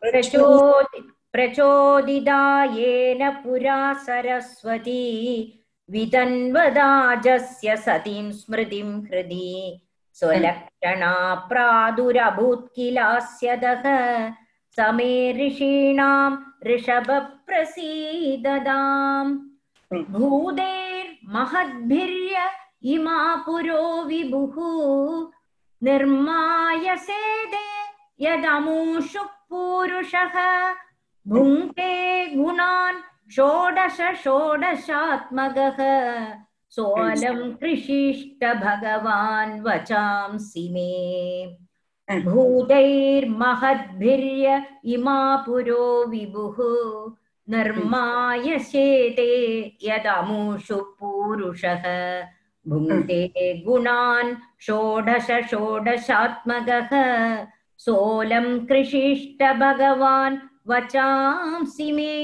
प्रचोदि 0.04 1.00
प्रचोदिता 1.34 2.38
येन 2.76 3.22
पुरा 3.42 3.76
सरस्वती 4.06 5.02
वितन्वदाजस्य 5.90 7.76
सतीं 7.78 8.26
स्मृतिं 8.32 8.88
हृदि 9.06 9.50
स्वलक्षणा 10.18 11.12
प्रादुरभूत् 11.50 12.72
किलास्यदः 12.76 13.86
समे 14.78 15.12
ऋषीणां 15.38 16.30
ऋषभप्रसीददाम् 18.02 19.32
Hmm. 19.92 20.04
इमापुरो 22.85 24.03
विभुः 24.03 24.55
निर्माय 25.83 26.97
सेदे 26.97 27.75
यदमूषुः 28.21 29.23
पूरुषः। 29.23 30.75
भुङ्क्ते 31.29 32.27
गुणान् 32.27 33.33
षोडश 33.33 33.99
षोडशात्मगः। 34.25 35.77
सोऽलं 36.71 37.53
कृषिष्ट 37.53 38.45
भगवान् 38.45 39.61
वचांसि 39.61 40.69
मे। 40.73 42.21
भूतैर्महद्भिर्य 42.21 44.67
इमापुरो 44.85 46.07
विभुः 46.07 46.57
निर्माय 47.49 48.59
शेते 48.59 49.79
यदमुषु 49.83 50.97
भुङ्क्ते 52.70 53.54
गुणान् 53.66 54.34
षोडश 54.66 55.28
षोडशात्मकः 55.52 56.92
सोऽलं 57.86 58.48
कृषिष्ट 58.70 59.44
भगवान् 59.62 60.38
वचांसि 60.70 61.92
मे 61.92 62.16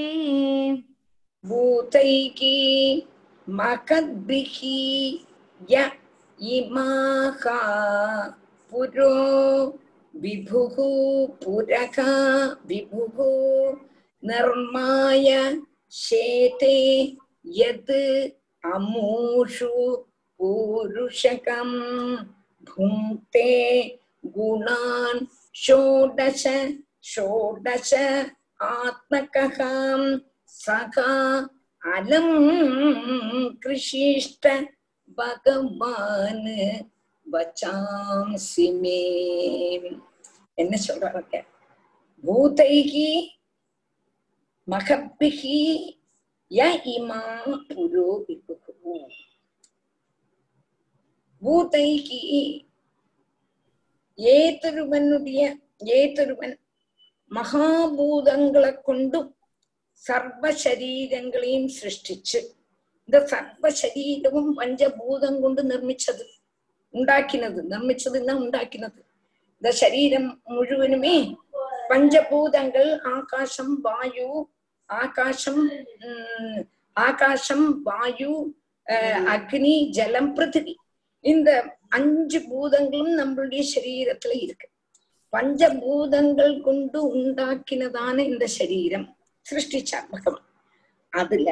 भूतैः 1.47 2.41
महद्भिः 3.57 4.57
य 5.71 5.89
इमाः 6.55 7.43
पुरो 8.71 9.13
विभुः 10.13 10.75
पुरः 11.43 11.97
विभुः 12.69 13.17
निर्माय 14.29 15.29
शेते 16.01 16.77
यत् 17.59 17.91
अमूषु 18.73 19.71
पूरुषकम् 20.39 21.75
भुङ्क्ते 22.67 23.49
गुणान् 24.35 25.25
षोडश 25.55 26.43
षोडश 27.11 27.93
आत्मकः 28.73 29.57
सः 30.53 30.95
அலம் 31.83 32.31
கிருஷிஷ்ட 33.63 34.45
பகவான் 35.17 36.47
வச்சாம்சி 37.27 38.65
மே 38.81 39.01
என்ன 40.57 40.73
சொல்றாங்க 40.85 41.35
பூதைகி 42.23 43.09
மகப்பிகி 44.67 45.59
ய 46.51 46.69
இமா 46.95 47.21
புரோ 47.69 48.07
விபுகு 48.25 48.73
பூதைகி 51.42 52.20
ஏதொருவனுடைய 54.18 55.42
ஏதொருவன் 55.98 56.56
மகாபூதங்களை 57.30 58.72
கொண்டும் 58.88 59.30
சர்வ 60.04 60.44
சரீரங்களையும் 60.64 61.70
சிருஷ்டிச்சு. 61.76 62.40
இந்த 63.08 63.18
சர்வ 63.32 63.70
சரீரமும் 63.82 64.50
பஞ்சபூதம் 64.58 65.38
கொண்டு 65.44 65.62
நிர்மிச்சது 65.70 66.26
உண்டாக்கினது 66.94 67.60
நிர்மிச்சதுன்னா 67.72 68.34
உண்டாக்கினது? 68.44 69.00
இந்த 69.56 69.70
சரீரம் 69.82 70.28
முழுவதுமே 70.54 71.16
பஞ்சபூதங்கள் 71.90 72.90
ஆகாசம் 73.16 73.74
வாயு 73.86 74.28
ஆகாசம் 74.90 75.62
ஆகாசம் 76.96 77.66
வாயு 77.88 78.32
அக்னி 79.34 79.74
ஜலம் 79.96 80.32
பிருத்திவி. 80.36 80.74
இந்த 81.20 81.76
அஞ்சு 81.88 82.42
பூதங்களும் 82.48 83.18
நம்மளுடைய 83.18 83.62
சரீரத்துல 83.74 84.34
இருக்கு. 84.40 84.68
பஞ்சபூதங்கள் 85.36 86.60
கொண்டு 86.60 87.14
உண்டாக்கினதான 87.14 88.18
இந்த 88.18 88.46
சரீரம் 88.46 89.16
சிருஷ்டிச்சார் 89.46 90.08
பகவான் 90.10 90.46
அதுல 91.10 91.48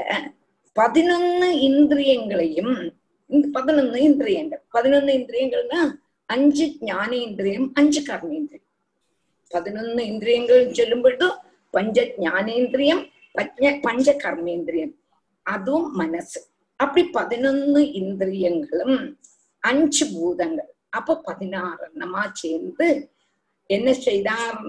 பதினொன்னு 0.80 1.48
இந்திரியங்களையும் 1.68 2.94
இந்த 3.26 3.60
பதினொன்னு 3.60 3.96
இந்திரியங்கள். 3.96 4.62
பதினொன்னு 4.72 5.12
இந்திரியங்கள்னா 5.20 5.80
அஞ்சு 6.26 6.66
ஞானேந்திரியம் 6.80 7.70
அஞ்சு 7.74 8.00
கர்மேந்திரியம். 8.00 8.66
பதினொன்னு 9.54 10.00
இந்திரியங்கள் 10.00 10.72
சொல்லும்போது 10.72 11.26
பஞ்ச 11.70 12.04
ஞானேந்திரியம் 12.18 13.04
பஞ்ச 13.32 13.78
பஞ்ச 13.82 14.12
கர்மேந்திரியம். 14.12 14.94
அதுவும் 15.42 15.92
மனசு. 15.92 16.46
அப்படி 16.76 17.08
பதினொன்னு 17.14 17.92
இந்திரியங்களும் 17.92 19.18
அஞ்சு 19.62 20.04
பூதங்கள். 20.14 20.70
அப்போ 20.90 21.20
பதினாறு 21.20 21.84
எண்ணமா 21.88 22.22
சேர்ந்து 22.32 22.88
என்ன 23.70 23.92
செய்தார்? 23.92 24.60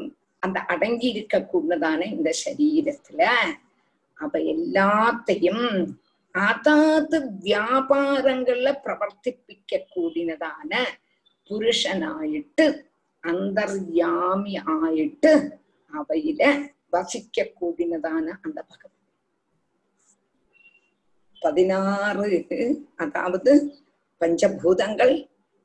அந்த 0.43 0.59
அடங்கி 0.59 1.07
இருக்க 1.07 1.37
கூடதான 1.53 2.01
இந்த 2.11 2.29
சரீரத்துல 2.43 3.21
அவ 4.17 4.31
எல்லாத்தையும் 4.53 5.65
அதாவது 6.35 7.17
வியாபாரங்கள்ல 7.43 8.69
பிரவர்த்திப்பிக்க 8.83 9.81
கூடினதான 9.95 10.71
புருஷனாயிட்டு 11.49 12.65
அந்தர்யாமி 13.23 14.53
ஆயிட்டு 14.75 15.31
அவையில 15.93 16.41
வசிக்க 16.89 17.47
கூடினதான 17.59 18.25
அந்த 18.41 18.59
பகவான். 18.61 18.95
பதினாறு 21.41 22.29
அதாவது 22.95 23.53
பஞ்சபூதங்கள் 24.21 25.15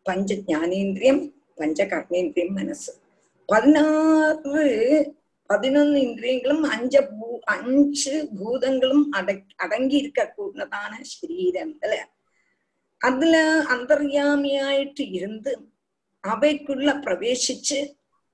பஞ்ச 0.07 0.35
ஞானேந்திரியம் 0.47 1.23
பஞ்ச 1.55 1.85
கர்மேந்திரியம் 1.87 2.55
மனசு. 2.55 2.91
பதினாறு 3.49 4.63
பதினொன்னு 5.51 5.99
இந்திரியங்களும் 6.01 6.65
அஞ்ச 6.71 7.03
பூ 7.09 7.27
அஞ்சு 7.47 8.15
பூதங்களும் 8.39 9.05
அட 9.11 9.31
அடங்கி 9.57 9.97
இருக்க 9.97 10.23
கூடதான 10.29 10.93
சரீரங்கள 11.11 11.93
அதுல 13.01 13.35
அந்தர்யாமியாயிட்டு 13.75 15.05
இருந்து 15.13 15.53
அவைக்குள்ள 16.25 16.91
பிரவேசிச்சு 17.01 17.79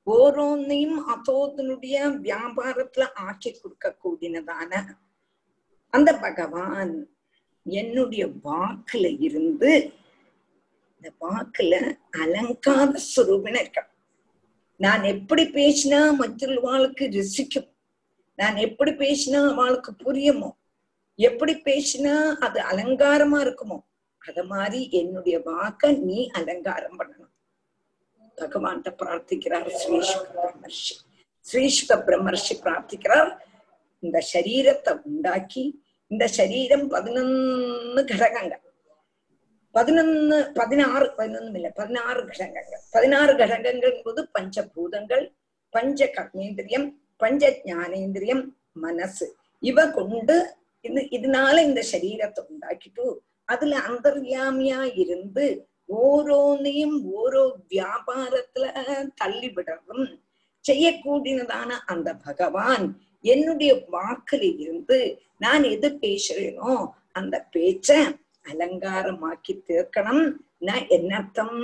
ஓரோன்னையும் 0.06 0.98
அதோதனுடைய 1.10 1.96
வியாபாரத்துல 2.22 3.06
ஆக்கி 3.20 3.50
கொடுக்க 3.52 3.96
கூடினதான 4.04 4.72
அந்த 5.92 6.10
பகவான் 6.18 6.92
என்னுடைய 7.66 8.24
வாக்குல 8.44 9.06
இருந்து 9.20 9.72
இந்த 11.02 11.14
வாக்குல 11.20 11.96
அலங்கார 12.10 13.00
சுரூபின 13.16 13.60
இருக்கா 13.60 13.88
நான் 14.76 15.02
எப்படி 15.02 15.42
பேசினா 15.42 16.14
மற்றவர்களுக்கு 16.16 17.04
ரசிக்கும்? 17.06 17.68
நான் 18.34 18.56
எப்படி 18.56 18.90
பேசினா 18.90 19.50
அவளுக்கு 19.50 19.92
புரியுமோ? 20.04 20.50
எப்படி 21.14 21.52
பேசினா 21.54 22.28
அது 22.30 22.60
அலங்காரமா 22.60 23.38
இருக்குமோ? 23.46 23.78
அத 24.18 24.44
மாதிரி 24.44 24.90
என்னுடைய 24.90 25.38
வாக்க 25.38 25.98
நீ 25.98 26.28
அலங்காரம் 26.28 26.98
பண்ணணும். 26.98 27.32
பகவான்கிட்ட 28.36 28.90
பிரார்த்திக்கிறார் 29.02 29.68
ஸ்ரீசுக 29.80 30.22
பிரம்மர்ஷி. 30.34 30.94
ஸ்ரீசுக 31.52 31.98
பிரம்மர்ஷி 32.06 32.56
பிரார்த்திக்கிறார். 32.64 33.38
இந்த 33.98 34.24
சரீரத்தை 34.32 35.02
உண்டாக்கி 35.02 35.84
இந்த 36.06 36.26
சரீரம் 36.26 36.90
பதினொன்னு 36.90 38.04
கடகங்கள். 38.12 38.62
பதினொன்னு 39.74 40.38
பதினாறு 40.54 41.06
பதினொன்னும் 41.18 41.54
இல்லை 41.54 41.70
பதினாறு 41.70 42.20
கடகங்கள் 42.26 42.80
பதினாறு 42.92 43.32
கடகங்கள் 43.32 43.92
என்பது 43.92 44.22
பஞ்சபூதங்கள் 44.34 45.24
பஞ்ச 45.74 46.06
கர்மேந்திரியம் 46.14 46.86
பஞ்ச 47.16 47.50
ஜானேந்திரியம் 47.66 48.42
மனசு. 48.76 49.26
இவ 49.62 49.78
கொண்டு 49.90 50.36
இது 50.84 51.00
இதனால 51.10 51.56
இந்த 51.62 51.80
சரீரத்தை 51.82 52.42
உண்டாக்கிட்டு 52.44 53.06
அதுல 53.48 53.76
அந்தர்யாமியா 53.88 54.80
இருந்து 54.94 55.46
ஓரோனையும் 56.00 56.96
ஓரோ 57.14 57.44
வியாபாரத்துல 57.70 58.64
தள்ளி 59.14 59.48
விடவும் 59.48 60.04
செய்யக்கூடியதான 60.64 61.70
அந்த 61.86 62.08
பகவான் 62.24 62.86
என்னுடைய 63.24 63.72
வாக்குல 63.92 64.42
இருந்து 64.58 64.98
நான் 65.36 65.64
எது 65.64 65.88
பேசுறேனோ 66.02 66.72
அந்த 67.12 67.36
பேச்ச 67.52 67.90
அலங்காரமாக்கி 68.44 69.54
தீர்க்கணும். 69.68 70.24
என்ன 70.60 70.78
என்னர்த்தம்? 70.96 71.58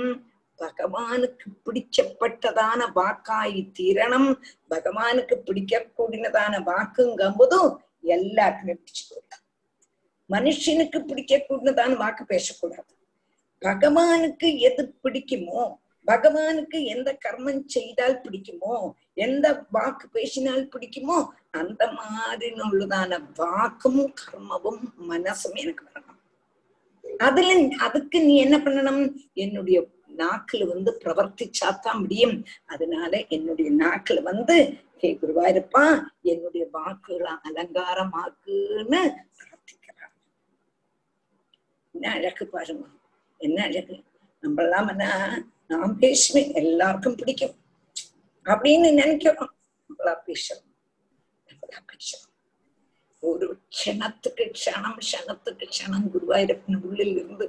பகவானுக்கு 0.59 1.47
பிடிச்சப்பட்டதான 1.65 2.79
வாக்காய் 2.99 3.59
தீரணும். 3.77 4.29
பகவானுக்கு 4.73 5.35
பிடிக்கக்கூடியதான 5.47 6.53
வாக்குங்கும்போதும் 6.71 7.71
எல்லாருக்குமே 8.15 8.75
பிடிச்சுக்கூடாது 8.79 9.43
மனுஷனுக்கு 10.29 10.99
பிடிக்கக்கூடியதான 11.09 11.97
வாக்கு 12.03 12.23
பேசக்கூடாது. 12.31 12.91
பகவானுக்கு 13.61 14.47
எது 14.67 14.83
பிடிக்குமோ 15.03 15.61
பகவானுக்கு 16.07 16.77
எந்த 16.93 17.09
கர்மம் 17.23 17.63
செய்தால் 17.75 18.21
பிடிக்குமோ 18.23 18.75
எந்த 19.25 19.45
வாக்கு 19.75 20.05
பேசினால் 20.17 20.69
பிடிக்குமோ 20.73 21.17
அந்த 21.59 21.81
மாதிரி 21.97 22.49
உள்ளதான 22.67 23.19
வாக்கும் 23.39 24.03
கர்மவும் 24.21 24.83
மனசும் 25.09 25.57
எனக்கு 25.63 25.83
வரணும். 25.87 26.16
அதுல 27.17 27.75
அதுக்கு 27.77 28.23
நீ 28.23 28.37
என்ன 28.37 28.57
பண்ணணும்? 28.57 29.15
என்னுடைய 29.33 29.87
நாக்குல 30.17 30.67
வந்து 30.67 31.01
பிரவர்த்திச்சாத்தான் 31.05 31.99
முடியும். 31.99 32.45
அதனால 32.65 33.25
என்னுடைய 33.27 33.71
நாக்குல 33.71 34.21
வந்து 34.21 34.77
ஹே 34.97 35.19
குருவாயிருப்பா 35.21 36.01
என்னுடைய 36.21 36.67
வாக்குகளை 36.71 37.31
அலங்காரமாக்குன்னு 37.31 39.13
பிரார்த்திக்கிறான் 39.37 40.13
என்ன 41.91 42.11
அழகு 42.11 42.47
பாருங்க. 42.47 42.87
என்ன 43.37 43.63
அழகு. 43.63 44.03
நம்மளாம் 44.41 44.89
என்ன 44.89 45.43
நான் 45.67 45.97
பேசுவேன் 45.97 46.53
எல்லாருக்கும் 46.53 47.15
பிடிக்கும். 47.15 47.55
அப்படின்னு 48.45 48.93
நினைக்கிறோம். 48.93 49.55
நம்மளா 49.89 50.15
பேசுறோம். 50.25 50.65
நம்மளா 51.47 51.79
பேசுறோம். 51.91 52.36
ஒரு 53.29 53.47
க்ஷணத்துக்கு 53.75 54.45
க்ஷணம் 54.57 54.99
க்ஷணத்துக்கு 55.03 55.65
க்ஷணம் 55.73 56.07
குருவாயூரப்பன் 56.13 56.81
உள்ளில் 56.87 57.15
இருந்து 57.21 57.45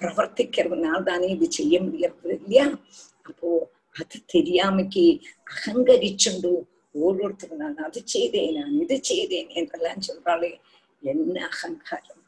பிரவர்த்திக்கிறதுனால 0.00 1.00
தானே 1.02 1.28
இது 1.36 1.46
செய்ய 1.58 1.74
முடியறது 1.86 2.30
இல்லையா? 2.38 2.66
அப்போ 3.28 3.48
அது 4.00 4.18
தெரியாமக்கு 4.34 5.04
அகங்கரிச்சுண்டு 5.54 6.52
ஓரோருத்தர் 6.94 7.60
நான் 7.62 7.84
அது 7.88 8.00
செய்தேன் 8.14 8.56
நான் 8.58 8.74
இது 8.84 8.96
செய்தேன் 9.10 9.50
என்றெல்லாம் 9.60 10.06
சொல்றாளே 10.08 10.50
என்ன 11.02 11.36
அகங்காரம்? 11.50 12.24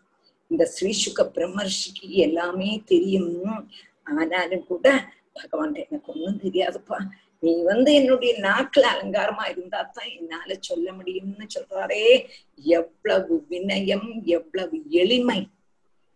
இந்த 0.51 0.65
ஸ்ரீசுக 0.75 1.25
பிரம்மர்ஷிக்கு 1.37 2.09
எல்லாமே 2.27 2.71
தெரியும். 2.93 3.33
ஆனாலும் 4.07 4.67
கூட 4.71 4.87
பகவான் 5.39 5.75
எனக்கு 5.85 6.11
ஒன்றும் 6.15 6.43
தெரியாதுப்பா. 6.45 6.99
நீ 7.43 7.63
வந்து 7.63 7.95
என்னுடைய 7.95 8.33
நாக்குல 8.47 8.85
அலங்காரமா 8.95 9.49
இருந்தா 9.49 9.91
தான் 9.97 10.11
என்னால 10.19 10.57
சொல்ல 10.69 10.93
முடியும்னு 10.93 11.47
சொல்றாரே. 11.55 12.27
எவ்வளவு 12.79 13.47
வினயம் 13.51 14.09
எவ்வளவு 14.37 14.77
எளிமை. 15.03 15.51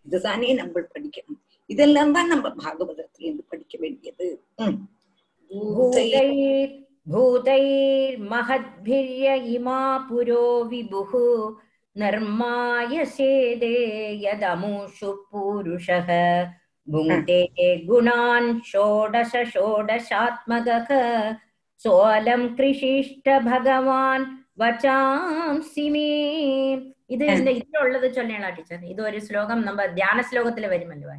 இதுதானே 0.06 0.54
நம்ம 0.54 0.80
படிக்கணும். 0.94 1.40
இதெல்லாம் 1.70 2.12
தான் 2.16 2.26
நம்ம 2.26 2.48
பாகவதத்துல 2.62 3.18
இருந்து 3.18 3.44
படிக்க 3.48 3.76
வேண்டியது. 3.80 4.40
பூதைர்மஹத்பிரிய 7.06 9.26
இமா 9.56 9.80
புரோ 10.08 10.46
விபுகு 10.70 11.26
நர்மாய 11.96 13.04
சேதே 13.16 13.76
யதமூஷு 14.24 15.10
பூருஷக. 15.28 16.08
भुङ्क्ते 16.88 17.38
गुणान् 17.86 18.48
ഷോഡശ 18.64 19.32
षोडशात्मकः 19.52 20.90
സോലം 21.80 22.42
कृषिष्ट 22.58 23.26
ഭഗവാൻ 23.48 24.20
വചാംസി 24.58 25.86
മേ 25.94 26.04
ഇത് 27.10 27.24
ഇതിലുള്ളത് 27.52 28.06
ചൊല്ലണ 28.16 28.44
ടീച്ചർ? 28.56 28.78
ഇത് 28.92 29.00
ഒരു 29.08 29.18
ശ്ലോകം 29.26 29.58
നമ്മ 29.66 29.80
ധ്യാന 29.98 30.18
ശ്ലോകത്തിൽ 30.28 30.64
വരുമല്ലോ 30.72 31.10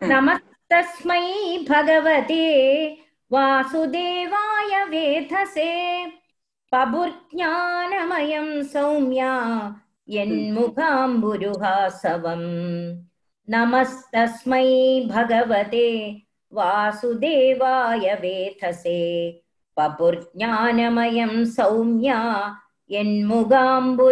നമസ്തസ്മൈ 0.00 1.24
ഭഗവതേ 1.70 2.46
വാസുദേവായ 3.30 4.72
വേധസേ 4.92 5.72
പബുർജ്ഞാനമയം 6.72 8.46
സൗമ്യ 8.72 9.22
यन्मुखाम्बुरुहासवम् 10.14 11.20
नमस्तस्मै 13.48 14.68
भगवते 15.10 15.88
वासुदेवाय 16.52 18.06
वेथसे 18.22 19.00
पपुर्ज्ञानमयं 19.76 21.34
सौम्या 21.56 22.18
यन्मुगाम्बुरुहासवम् 22.90 24.02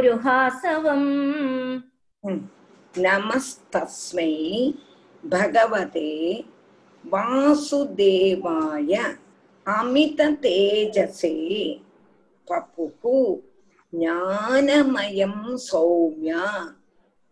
नमस्तस्मै 2.94 4.34
भगवते 5.24 6.11
वासुदेवाय 7.05 8.94
अमिततेजसे 9.66 11.34
पपुः 12.49 13.03
ஞானமயம் 13.93 15.59
சௌமியா. 15.72 16.74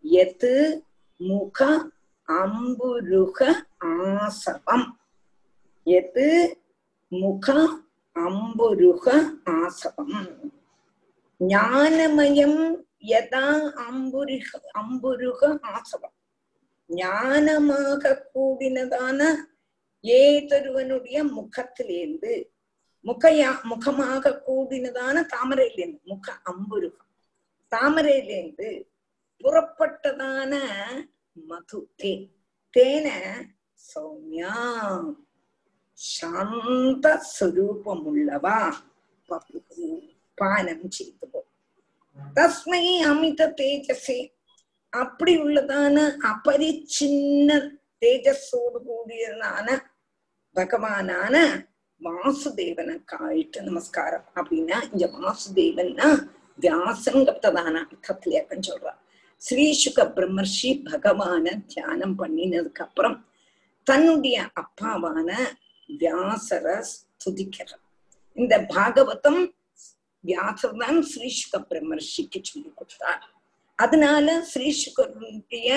எது 0.01 0.83
முக 1.17 1.89
அம்புருக 2.27 3.65
ஆசவம்? 3.79 4.97
எது 5.83 6.57
முக 7.07 7.69
அம்புருக 8.15 9.33
ஆசவம்? 9.43 10.41
ஞானமயம் 11.39 12.85
யதா 13.01 13.45
அம்புருக 13.89 14.59
அம்புருக 14.73 15.57
ஆசவம்? 15.61 16.15
ஞானமாக 16.89 18.21
கூடினதான 18.33 19.35
ஏதொருவனுடைய 20.03 21.23
முகத்திலேருந்து 21.35 22.43
முகையா 23.07 23.49
முகமாக 23.63 24.33
கூடினதான 24.47 25.15
தாமரையிலேருந்து 25.33 26.01
முக 26.03 26.27
அம்புருகம். 26.43 27.11
தாமரையிலேருந்து 27.71 28.69
புறப்பட்டதான 29.41 30.53
மது 31.47 31.79
தே 32.01 32.13
தேன 32.73 33.07
சௌமியா 33.79 34.55
சாந்த 35.97 37.05
சுரூபமுள்ளவா? 37.33 38.59
பப்பு 39.29 39.59
பானம் 40.37 40.89
செய்து 40.89 41.41
தஸ்மை 42.35 42.83
அமித 43.01 43.41
தேஜசே 43.57 44.19
அப்படி 44.93 45.33
உள்ளதான 45.37 45.97
அபரிச்சின்ன 46.31 47.49
தேஜஸோடு 48.01 48.79
கூடியதான 48.87 49.67
பகவானான 50.55 51.35
வாசுதேவனுக்காயிட்டு 52.01 53.61
நமஸ்காரம் 53.61 54.25
அப்படின்னா 54.35 54.77
இங்க 54.91 55.05
வாசுதேவன்னா 55.17 56.07
வியாசங்கப்பட்டதான 56.59 57.75
அர்த்தத்துல 57.83 58.37
இருக்குன்னு 58.37 58.69
சொல்றார் 58.69 58.99
ஸ்ரீசுக 59.41 60.03
பிரம்மர்ஷி 60.15 60.69
பகவான 60.83 61.65
தியானம் 61.65 62.15
பண்ணினதுக்கு 62.19 62.81
அப்புறம் 62.81 63.17
தன்னுடைய 63.83 64.49
அப்பாவான 64.61 65.29
வியாசர 65.89 66.83
ஸ்துதிக்கிறார். 66.83 67.83
இந்த 68.33 68.55
பாகவதம் 68.75 69.41
வியாசர் 70.23 70.77
தான் 70.77 70.99
ஸ்ரீசுக 71.01 71.59
பிரம்மர்ஷிக்கு 71.69 72.39
சொல்லி 72.41 72.71
கொடுத்தார். 72.75 73.23
அதனால 73.75 74.45
ஸ்ரீசுகருடைய 74.53 75.69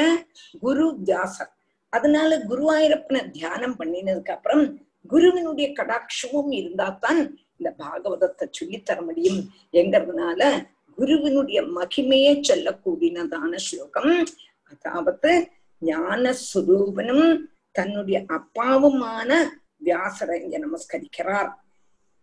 குரு 0.61 0.87
வியாசர். 0.99 1.53
அதனால 1.89 2.39
குருவாயிரப்பனை 2.49 3.31
தியானம் 3.31 3.77
பண்ணினதுக்கு 3.79 4.31
அப்புறம் 4.31 4.65
குருவினுடைய 5.05 5.73
கடாட்சமும் 5.73 6.51
இருந்தாத்தான் 6.51 7.21
இந்த 7.57 7.75
பாகவதத்தை 7.79 8.49
சொல்லித்தர 8.61 9.05
முடியும். 9.05 9.41
எங்கிறதுனால 9.73 10.69
குருவினுடைய 10.99 11.63
மகிமையை 11.63 12.41
சொல்லக்கூடியதான 12.41 13.55
ஸ்லோகம். 13.57 14.27
அதாவது 14.65 15.53
ஞான 15.79 16.35
சுரூபனும் 16.53 17.49
தன்னுடைய 17.73 18.25
அப்பாவுமான 18.29 19.31
வியாசரை 19.85 20.37
இங்க 20.43 20.59
நமஸ்கரிக்கிறார். 20.59 21.51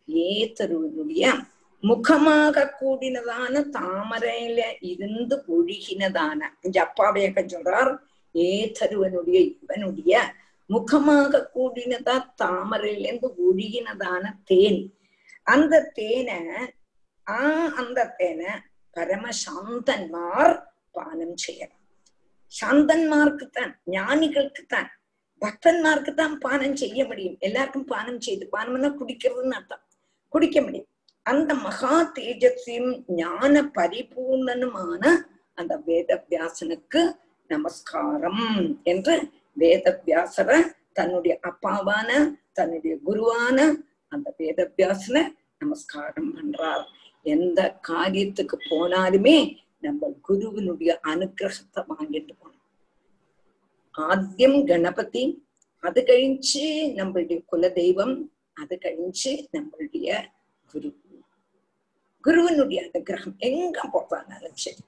ஏத்தருவனுடைய 0.07 1.33
முகமாக 1.79 2.71
கூடினதான 2.79 3.61
தாமரையில 3.71 4.59
இருந்து 4.81 5.43
ஒழுகினதான 5.47 6.39
இங்க 6.61 6.77
அப்பாவையக்க 6.87 7.41
சொல்றார் 7.45 7.91
ஏதருவனுடைய 8.35 9.39
இவனுடைய 9.63 10.13
முகமாக 10.69 11.49
கூடினதா 11.55 12.15
தாமரையிலேருந்து 12.41 13.29
ஒழுகினதான 13.47 14.23
தேன். 14.43 14.81
அந்த 15.43 15.91
தேனை 15.93 16.39
ஆஹ் 17.27 17.71
அந்த 17.73 17.99
தேனை 18.17 18.51
பரமசாந்தன்மார் 18.93 20.53
பானம் 20.91 21.37
செய்யலாம். 21.37 21.83
சாந்தன்மார்க்கு 22.53 23.45
தான் 23.49 23.73
ஞானிகளுக்கு 23.85 24.65
தான் 24.65 24.89
பக்தன்மார்க்கு 25.41 26.13
தான் 26.13 26.35
பானம் 26.37 26.75
செய்ய 26.75 26.99
முடியும். 27.05 27.37
எல்லாருக்கும் 27.39 27.85
பானம் 27.85 28.21
செய்து 28.21 28.45
பானம்னா 28.51 28.89
குடிக்கிறதுன்னு 28.99 29.57
அர்த்தம். 29.57 29.83
குடிக்க 30.33 30.61
முடியும். 30.61 30.89
அந்த 31.25 31.53
மகா 31.53 31.95
தேஜஸ்வியும் 32.15 32.91
ஞான 33.07 33.63
பரிபூர்ணனுமான 33.75 35.03
அந்த 35.53 35.73
வேதவியாசனுக்கு 35.87 37.01
நமஸ்காரம் 37.49 38.45
என்று 38.83 39.15
வேதவியாசர 39.59 40.75
தன்னுடைய 40.93 41.39
அப்பாவான 41.43 42.37
தன்னுடைய 42.51 42.97
குருவான 43.05 43.57
அந்த 44.07 44.33
வேதவியாசனை 44.37 45.23
நமஸ்காரம் 45.57 46.35
பண்றார். 46.35 46.85
எந்த 47.23 47.79
காரியத்துக்கு 47.87 48.57
போனாலுமே 48.69 49.57
நம்ம 49.79 50.17
குருவினுடைய 50.21 50.99
அனுகிரகத்தை 51.03 51.81
வாங்கிட்டு 51.89 52.33
போனோம் 52.41 52.63
ஆத்தியம் 53.93 54.65
கணபதி 54.65 55.43
அது 55.79 56.01
கழிஞ்சு 56.01 56.65
நம்மளுடைய 56.95 57.45
குலதெய்வம் 57.51 58.29
அது 58.53 58.77
கழிஞ்சு 58.81 59.47
நம்மளுடைய 59.51 60.23
குரு. 60.65 60.89
குருவினுடைய 62.21 62.89
அனுகிரகம் 62.91 63.37
எங்க 63.37 63.79
போறானாலும் 63.93 64.55
சரி. 64.55 64.81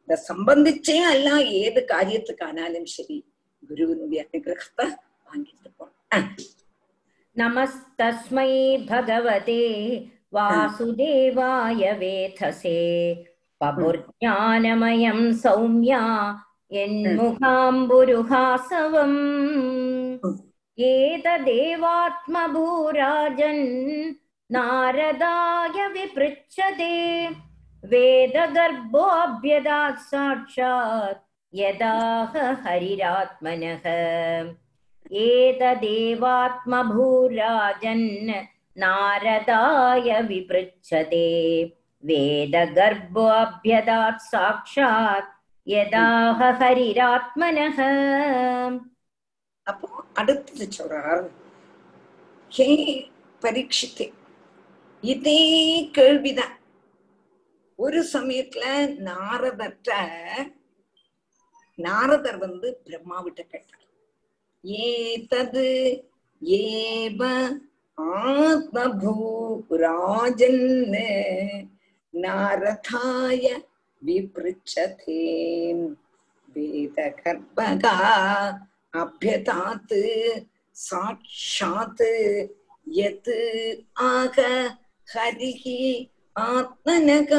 இந்த 0.00 0.22
சம்பந்திச்சே 0.28 0.96
அல்ல 0.98 1.40
ஏது 1.40 1.84
காரியத்துக்கானாலும் 1.88 2.84
சரி 2.84 3.18
குருவினுடைய 3.63 4.19
அனுகிரகத்தை 4.27 4.85
வாங்கிட்டு 5.27 5.69
போனோம் 5.77 5.93
नमस्तस्मै 7.35 8.51
भगवते 8.89 9.63
वासुदेवाय 10.35 11.81
वेधसे 12.01 12.77
पपुर्ज्ञानमयं 13.61 15.19
सौम्या 15.41 16.03
यन्मुखाम्बुरुहासवम् 16.71 19.19
एतदेवात्मभूराजन् 22.37 23.65
नारदाय 24.49 25.77
विपृच्छते 25.95 26.93
वेदगर्भोऽभ्यदात् 27.83 30.05
साक्षात् 30.09 31.21
यदाह 31.53 32.33
हरिरात्मनः 32.63 33.85
एतदेवात्मभूराजन् 36.65 38.07
नारदाय 38.77 40.09
विपृच्छते 40.29 41.27
वेदगर्भोऽभ्यदात् 42.03 43.07
साक्षात् 44.31 45.31
यदाह 45.67 46.39
हरिरात्मनः 46.61 47.79
அப்போ 49.67 49.87
அடுத்தது 50.13 50.65
சொல்றார் 50.75 51.21
ஹே 52.51 52.67
பரீட்சித்தே 53.41 54.05
இதே 55.03 55.39
கேள்விதான் 55.95 56.53
ஒரு 57.79 57.99
சமயத்துல 58.11 58.65
நாரதற்ற 59.07 59.89
நாரதர் 61.86 62.38
வந்து 62.38 62.68
பிரம்மாவிட்ட 62.86 63.40
கேட்டார். 63.52 63.86
ஏதது 64.62 65.68
ஏவ 66.42 67.20
ஆத்மபூராஜன் 67.98 69.34
நாரதாய 72.14 73.44
விப்ருச்சதே 74.02 75.24
வேதகர்பகா 76.48 77.96
அபியதாத்து 78.92 80.00
சாட்சாத் 80.76 82.06
யத் 82.94 83.34
ஆக 84.10 84.38
ஹரிஹி 85.14 85.78
ஆத்மனகாம். 86.36 87.38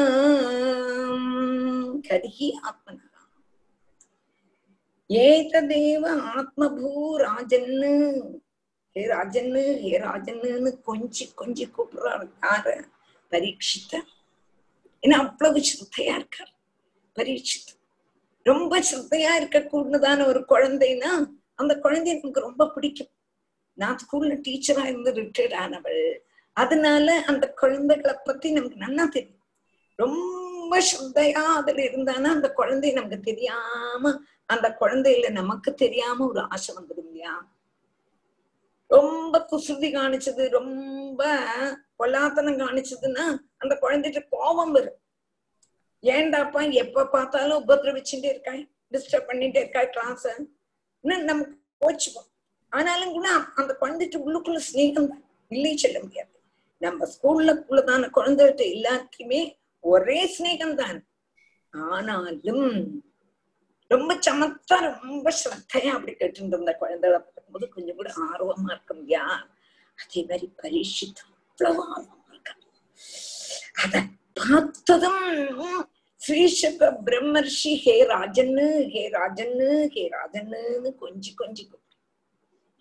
ஹரிஹி 2.08 2.48
ஆத்மனகாம் 2.68 3.11
ஏததேவ 5.12 6.20
ஆத்மபூ 6.36 7.16
ராஜன்னு. 7.16 8.24
ஹே 8.92 9.06
ராஜன்னு 9.06 9.78
ஹே 9.78 10.00
ராஜன்னு 10.00 10.78
கொஞ்சி 10.86 11.30
கொஞ்சி 11.36 11.70
கூப்பிடுறாரு. 11.78 12.28
யார? 12.42 12.84
பரீட்சித்த. 13.30 14.00
ஏன்னா 15.02 15.10
அவ்வளவு 15.10 15.58
ஸ்ரத்தையா 15.58 16.14
இருக்கார். 16.14 16.52
பரீட்சித் 17.16 17.70
ரொம்ப 18.42 18.80
ஸ்ரத்தையா 18.80 19.30
இருக்கக்கூடதான 19.40 20.26
ஒரு 20.26 20.44
குழந்தைன்னா 20.48 21.30
அந்த 21.54 21.78
குழந்தைய 21.82 22.20
நமக்கு 22.20 22.40
ரொம்ப 22.40 22.70
பிடிக்கும். 22.70 23.08
நான் 23.72 23.98
ஸ்கூல்ல 23.98 24.40
டீச்சரா 24.48 24.84
இருந்து 24.84 25.12
ரிட்டையர்ட் 25.12 25.54
ஆனவள். 25.54 26.18
அதனால 26.52 27.24
அந்த 27.26 27.52
குழந்தைகளை 27.52 28.16
பத்தி 28.24 28.52
நமக்கு 28.52 28.76
நல்லா 28.76 29.04
தெரியும். 29.04 29.40
ரொம்ப 29.96 30.80
ஸ்ரத்தையா 30.80 31.32
அதுல 31.32 31.82
இருந்தானா 31.82 32.24
அந்த 32.24 32.52
குழந்தை 32.52 32.92
நமக்கு 32.92 33.20
தெரியாம 33.20 34.20
அந்த 34.50 34.68
குழந்தையில 34.80 35.30
நமக்கு 35.30 35.70
தெரியாம 35.74 36.26
ஒரு 36.26 36.40
ஆசை 36.54 36.70
வந்துடும் 36.76 37.08
இல்லையா? 37.10 37.34
ரொம்ப 38.90 39.34
குசுதி 39.50 39.88
காணிச்சது 39.96 40.44
ரொம்ப 40.58 41.20
பொல்லாத்தனம் 41.98 42.60
காணிச்சதுன்னா 42.62 43.24
அந்த 43.56 43.74
குழந்தைக்கு 43.84 44.22
கோபம் 44.30 44.72
வரும். 44.72 44.98
ஏண்டாப்பா 46.02 46.60
எப்ப 46.82 47.06
பார்த்தாலும் 47.06 47.62
உபதிரவிச்சுட்டே 47.68 48.30
இருக்காய் 48.34 48.62
டிஸ்டர்ப் 48.92 49.28
பண்ணிட்டே 49.28 49.60
இருக்காய் 49.64 49.92
கிளாஸ் 49.96 50.28
நமக்கு 51.04 51.56
போச்சுப்போம் 51.82 52.28
ஆனாலும் 52.72 53.14
கூட 53.16 53.28
அந்த 53.60 53.72
குழந்தைட்டு 53.80 54.18
உள்ளுக்குள்ள 54.24 54.60
ஸ்நேகம் 54.68 55.08
தான். 55.12 55.24
இல்லை 55.48 55.72
சொல்ல 55.76 55.98
முடியாது. 56.02 56.30
நம்ம 56.82 57.06
ஸ்கூல்ல 57.14 57.50
உள்ளதான 57.70 58.08
குழந்தைகிட்ட 58.16 58.62
எல்லாருக்குமே 58.74 59.40
ஒரே 59.84 60.20
ஸ்நேகம் 60.36 60.74
தான். 60.74 60.98
ஆனாலும் 61.74 62.66
ரொம்ப 63.92 64.12
சமத்தா 64.26 64.76
ரொம்ப 64.86 65.30
ஸ்ரத்தையா 65.38 65.92
அப்படி 65.94 66.12
கேட்டு 66.14 66.40
இருந்த 66.42 66.72
குழந்தைகளை 66.80 67.18
பார்க்கும்போது 67.20 67.66
கொஞ்சம் 67.68 67.96
கூட 67.96 68.10
ஆர்வமா 68.26 68.70
இருக்கும் 68.72 69.00
இல்லையா 69.02 69.24
அதே 69.98 70.22
மாதிரி 70.22 70.46
பரீட்சித்து 70.60 71.22
அவ்வளவு 71.58 71.82
ஆர்வமா 71.88 72.28
இருக்காங்க 72.32 72.66
அத 73.82 73.94
பார்த்ததும் 74.40 75.24
ஸ்ரீஷப 76.20 76.88
பிரம்மர்ஷி 77.06 77.72
ஹே 77.84 77.94
ராஜன்னு 78.10 78.66
ஹே 78.92 79.02
ராஜன்னு 79.14 79.68
ஹே 79.94 80.02
ராஜன்னு 80.14 80.60
கொஞ்சி 81.02 81.32
கொஞ்சி 81.34 81.64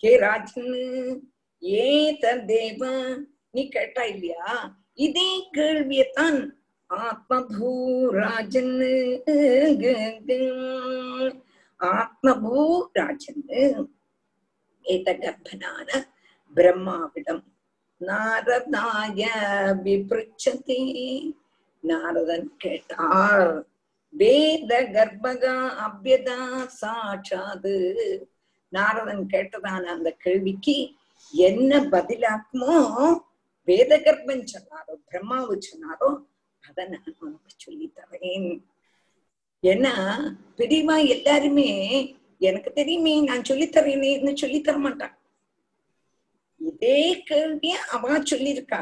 ஹே 0.03 0.11
ராஜன்னு 0.23 0.83
ஏ 1.63 1.87
தேவ 2.23 2.83
நீ 3.53 3.61
கேட்டா 3.69 4.03
இல்லையா? 4.11 4.45
இதே 4.99 5.27
கேள்வியத்தான் 5.55 6.37
ஆத்மபூராஜன் 6.91 8.79
ஆத்மபூராஜன் 11.79 13.43
ஏதகர்ப்பனான 14.83 15.89
பிரம்மாவிடம். 16.53 17.43
நாரதாய 18.01 19.21
விபிருச்சதி. 19.83 20.81
நாரதன் 21.83 22.49
கேட்டார் 22.57 23.65
வேத 24.09 24.83
கர்ப்பகா 24.83 25.55
அபியதா 25.87 26.65
சாட்சாது? 26.65 27.75
நாரதன் 28.73 29.23
கேட்டதான 29.33 29.83
அந்த 29.83 30.11
கேள்விக்கு 30.11 30.93
என்ன 31.31 31.79
பதிலாக்குமோ? 31.79 33.13
வேத 33.63 33.97
கர்ப்பன் 33.97 34.45
சொன்னாரோ? 34.53 34.93
பிரம்மாவு 35.11 35.57
சொன்னாரோ? 35.69 36.29
அத 36.69 36.85
நான் 36.85 37.15
உனக்கு 37.19 37.51
சொல்லி 37.57 37.93
தரேன். 37.95 38.63
ஏன்னா 39.63 39.93
பெரியவா 40.57 41.07
எல்லாருமே 41.07 41.69
எனக்கு 42.39 42.71
தெரியுமே 42.71 43.21
நான் 43.21 43.41
சொல்லித்தரேனேன்னு 43.41 44.35
சொல்லி 44.35 44.61
தர 44.61 44.77
மாட்டான். 44.77 45.17
இதே 46.57 47.23
கேள்விய 47.29 47.69
அவ 47.69 48.19
சொல்லியிருக்கா. 48.19 48.81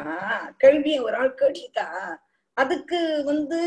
கேள்விய 0.64 1.02
ஒரு 1.02 1.16
ஆள் 1.16 1.38
கேட்டிருக்கா. 1.40 2.18
அதுக்கு 2.54 3.22
வந்து 3.26 3.60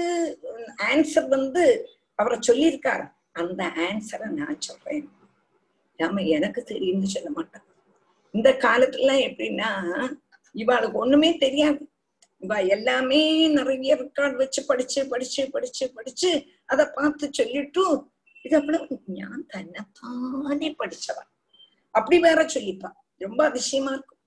ஆன்சர் 0.76 1.28
வந்து 1.28 1.90
அவரை 2.14 2.38
சொல்லியிருக்காரு 2.46 3.12
அந்த 3.32 3.72
ஆன்சரை 3.76 4.26
நான் 4.26 4.60
சொல்றேன். 4.60 5.10
நாம 5.96 6.22
எனக்கு 6.22 6.62
தெரியும்னு 6.62 7.06
சொல்ல 7.06 7.30
மாட்டான். 7.30 7.64
இந்த 8.32 8.50
காலத்துல 8.50 9.12
எப்படின்னா 9.28 9.70
இவாளுக்கு 10.54 10.92
ஒண்ணுமே 10.92 11.36
தெரியாது. 11.36 11.91
இவ 12.42 12.62
எல்லாமே 12.62 13.48
நிறைய 13.48 13.96
ரெக்கார்ட் 13.96 14.36
வச்சு 14.36 14.64
படிச்சு 14.66 15.08
படிச்சு 15.08 15.50
படிச்சு 15.50 15.92
படிச்சு 15.92 16.30
அதை 16.66 16.86
பார்த்து 16.94 17.28
சொல்லிட்டு 17.32 17.84
இது 18.42 18.56
அவ்வளவு 18.56 19.00
நான் 19.06 19.46
தன்னைத்தானே 19.46 20.68
படிச்சவன் 20.78 21.30
அப்படி 21.90 22.18
வேற 22.18 22.42
சொல்லிப்பா. 22.44 22.90
ரொம்ப 23.18 23.40
அதிசயமா 23.44 23.90
இருக்கும். 23.90 24.18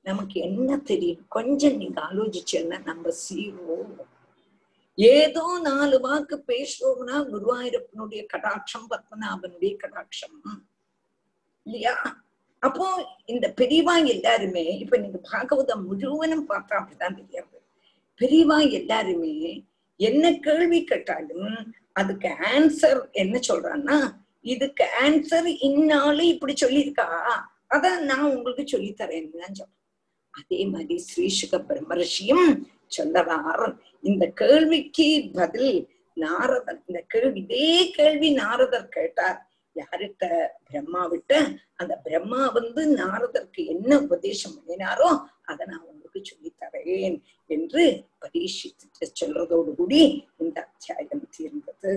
நமக்கு 0.00 0.40
என்ன 0.40 0.76
தெரியும்? 0.78 1.24
கொஞ்சம் 1.28 1.76
நீங்க 1.76 2.00
ஆலோசிச்சேன்னா 2.00 2.84
நம்ம 2.84 3.12
சீரோ. 3.22 3.76
ஏதோ 4.94 5.58
நாலு 5.62 6.00
வாக்கு 6.00 6.44
பேசுறோம்னா 6.46 7.16
குருவாயூரப்பனுடைய 7.32 8.22
கடாட்சம் 8.32 8.86
பத்மநாபனுடைய 8.90 9.74
கடாட்சம். 9.82 10.36
இல்லையா? 11.62 11.94
அப்போ 12.62 12.86
இந்த 13.26 13.54
பெரியவா 13.60 13.94
எல்லாருமே 14.14 14.64
இப்ப 14.82 14.98
நீங்க 14.98 15.18
பாகவதம் 15.32 15.84
முழுவதும் 15.88 16.48
பார்த்தா 16.50 16.78
அப்படிதான் 16.80 17.18
தெரியாது. 17.20 17.56
பெரியவா 18.20 18.58
எல்லாருமே 18.78 19.34
என்ன 20.00 20.24
கேள்வி 20.46 20.84
கேட்டாலும் 20.84 21.52
அதுக்கு 21.92 22.28
ஆன்சர் 22.54 23.00
என்ன 23.12 23.36
சொல்றான்னா 23.48 23.98
இதுக்கு 24.44 24.84
ஆன்சர் 25.04 25.48
இந்நாளு 25.68 26.24
இப்படி 26.34 26.54
சொல்லியிருக்கா? 26.64 27.06
அத 27.66 27.84
நான் 28.10 28.32
உங்களுக்கு 28.34 28.64
சொல்லி 28.68 28.90
தரேன்னு 29.00 29.42
தான் 29.42 29.58
சொல்றேன். 29.60 29.74
அதே 30.34 30.60
மாதிரி 30.66 30.96
ஸ்ரீசுக 31.08 31.54
பிரம்மரிஷியும் 31.68 32.48
சொல்லவார் 32.96 33.66
இந்த 34.02 34.24
கேள்விக்கு 34.40 35.08
பதில் 35.32 35.74
நாரதர் 36.16 36.80
இந்த 36.88 37.00
கேள்வி 37.12 37.40
இதே 37.40 37.92
கேள்வி 37.98 38.30
நாரதர் 38.30 38.88
கேட்டார். 38.88 39.38
யாருக்க 39.80 40.22
பிரம்மா 40.68 41.02
விட்டு 41.06 41.38
அந்த 41.76 41.94
பிரம்மா 42.06 42.42
வந்து 42.56 42.82
நாரதற்கு 43.00 43.60
என்ன 43.66 43.90
உபதேசம் 44.06 44.56
பண்ணினாரோ 44.56 45.08
அதை 45.44 45.62
நான் 45.66 45.86
உங்களுக்கு 45.90 46.20
சொல்லித்தரேன் 46.30 47.16
என்று 47.50 47.84
பரீட்சித்து 48.22 49.06
சொல்றதோடு 49.20 49.70
கூடி 49.74 50.00
இந்த 50.38 50.56
அத்தியாயம் 50.66 51.26
தீர்ந்தது. 51.36 51.92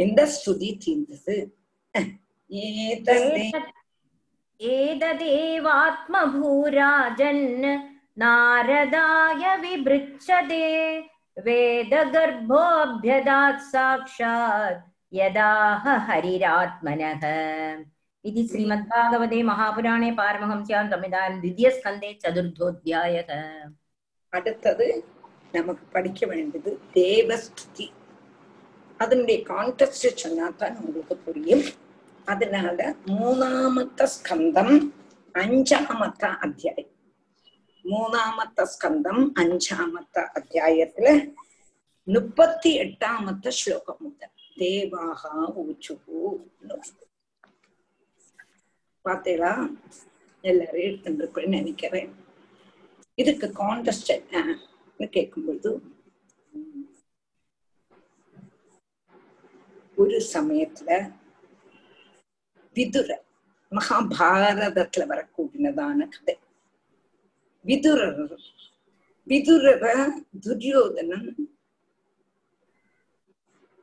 இந்த 0.00 0.20
ஸ்துதி 0.34 0.70
தீர்ந்தது. 0.84 1.36
ഏതദേവാത്മഭൂരാജൻ 6.06 7.38
നാരദായ 8.16 9.42
വിഭൃച്ഛതേ 9.62 10.66
വേദഗർഭോഭ്യദാത് 11.36 12.84
സാക്ഷാത് 13.70 14.80
யதாக 15.14 15.84
ஹரிராத்மனக 16.08 17.24
இது 18.20 18.40
ஸ்ரீமத் 18.42 18.86
பாகவதே 18.90 19.38
மகாபுராணே 19.48 20.08
பாரமஹம்சியாம் 20.20 20.90
தமிழாயம் 20.92 21.40
திவ்ய 21.40 21.68
ஸ்கந்தே 21.76 22.10
சதுர்தோத்தியாயக 22.22 23.30
அடுத்தது 24.28 24.86
நமக்கு 25.52 25.84
படிக்க 25.86 26.26
வேண்டியது 26.26 26.80
தேவஸ்துதி. 26.94 27.86
அதனுடைய 28.98 29.38
கான்டெஸ்ட் 29.48 30.20
சொன்னா 30.22 30.48
தான் 30.48 30.76
உங்களுக்கு 30.76 31.16
புரியும். 31.16 31.64
அதனால 32.24 32.94
மூணாமத்த 33.06 34.08
ஸ்கந்தம் 34.16 34.74
அஞ்சாமத்த 35.34 36.24
அத்தியாயம். 36.38 36.92
மூணாமத்த 37.84 38.66
ஸ்கந்தம் 38.74 39.22
அஞ்சாமத்த 39.40 40.26
அத்தியாயத்துல 40.38 41.08
முப்பத்தி 42.04 42.70
எட்டாமத்த 42.80 43.48
ஸ்லோகம் 43.48 43.96
முதல். 43.98 44.33
தேவாகா 44.56 45.32
ஊச்சுகு 45.62 46.18
பார்த்தீங்களா 49.04 49.52
எல்லாரும் 50.44 50.84
எடுத்துருப்பேன்னு 50.86 51.56
நினைக்கிறேன். 51.58 52.10
இதுக்கு 53.18 53.46
கான்டெஸ்ட் 53.60 54.10
என்னன்னு 54.14 55.06
கேட்கும்பொழுது 55.16 55.70
ஒரு 59.96 60.16
சமயத்துல 60.32 60.90
விதுர 62.76 63.10
மகாபாரதத்துல 63.72 65.02
வரக்கூடியதான 65.10 66.08
கதை. 66.14 66.34
விதுரர் 67.64 68.22
விதுரர 69.26 69.84
துரியோதனன் 70.40 71.28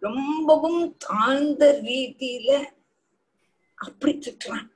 ரொம்பவும் 0.02 0.84
தாழ்ந்த 0.98 1.64
ரீதியில 1.84 2.52
அப்படி 3.78 4.14
திட்டுறான் 4.18 4.68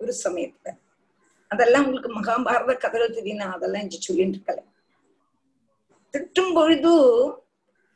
ஒரு 0.00 0.12
சமயத்துல. 0.24 0.68
அதெல்லாம் 1.50 1.84
உங்களுக்கு 1.84 2.10
மகாபாரத 2.14 2.72
கதைகள் 2.78 3.16
தெரியும் 3.18 3.36
நான் 3.36 3.56
அதெல்லாம் 3.56 3.82
இங்க 3.82 3.98
சொல்லிட்டு 4.00 4.38
இருக்கல. 4.38 4.60
திட்டும் 6.14 6.52
பொழுது 6.54 6.92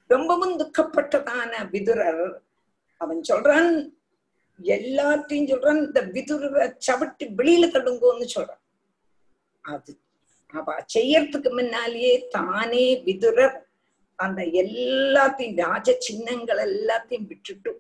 ரொம்பவும் 0.07 0.57
துக்கப்பட்டதான 0.59 1.53
விதுரர் 1.71 2.25
அவன் 3.01 3.21
சொல்றான் 3.29 3.71
எல்லாத்தையும் 4.59 5.51
சொல்றான் 5.53 5.81
இந்த 5.87 6.01
விதுரரை 6.17 6.67
சவிட்டு 6.87 7.25
வெளியில 7.39 7.69
தடுங்கோன்னு 7.71 8.27
சொல்றான். 8.35 8.63
அது 9.61 9.93
அவ 10.55 10.75
செய்யறதுக்கு 10.95 11.51
முன்னாலேயே 11.51 12.15
தானே 12.31 12.87
விதுரர் 13.05 13.57
அந்த 14.23 14.43
எல்லாத்தையும் 14.63 15.59
ராஜ 15.63 15.97
சின்னங்கள் 16.01 16.61
எல்லாத்தையும் 16.69 17.29
விட்டுட்டு 17.29 17.73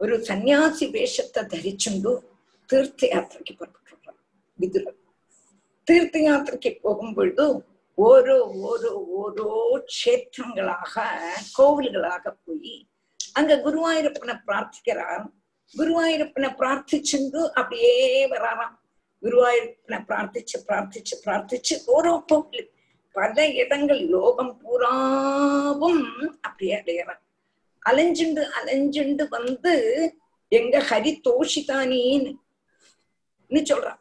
ஒரு 0.00 0.14
சன்னியாசி 0.28 0.86
வேஷத்தை 0.90 1.42
தரிச்சுண்டு 1.52 2.12
தீர்த்த 2.70 3.06
யாத்திரைக்கு 3.06 3.54
புறப்பட்டுறான் 3.54 4.20
விதுரர் 4.58 4.98
தீர்த்த 5.88 6.18
யாத்திரைக்கு 6.18 6.72
போகும்பொழுது 6.82 7.46
ஓரோ 7.98 8.36
ஓரோ 8.62 8.92
ஓரோ 9.18 9.50
க்ஷேத்திரங்களாக 9.92 10.94
கோவில்களாக 11.58 12.24
போய் 12.44 12.74
அங்க 13.36 13.54
குருவாயூரப்பனை 13.56 14.34
பிரார்த்திக்கிறார் 14.46 15.24
குருவாயூரப்பனை 15.74 16.50
பிரார்த்திச்சுண்டு 16.58 17.40
அப்படியே 17.54 17.94
வராராம். 18.26 18.74
குருவாயூரப்பனை 19.22 19.98
பிரார்த்திச்சு 20.08 20.56
பிரார்த்திச்சு 20.68 21.14
பிரார்த்திச்சு 21.24 21.74
ஓரோ 21.86 22.12
கோவிலுக்கு 22.28 22.75
பல 23.16 23.36
இடங்கள் 23.56 24.02
லோகம் 24.08 24.54
பூராவும் 24.62 26.02
அப்படியே 26.40 26.74
அடையறான். 26.80 27.22
அலைஞ்சுண்டு 27.82 28.42
அலைஞ்சுண்டு 28.58 29.24
வந்து 29.28 29.72
எங்க 30.52 30.76
ஹரி 30.88 31.12
தோஷிதானின்னு 31.24 32.32
சொல்றான் 33.70 34.00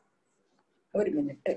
ஒரு 0.93 1.09
மினிட் 1.17 1.51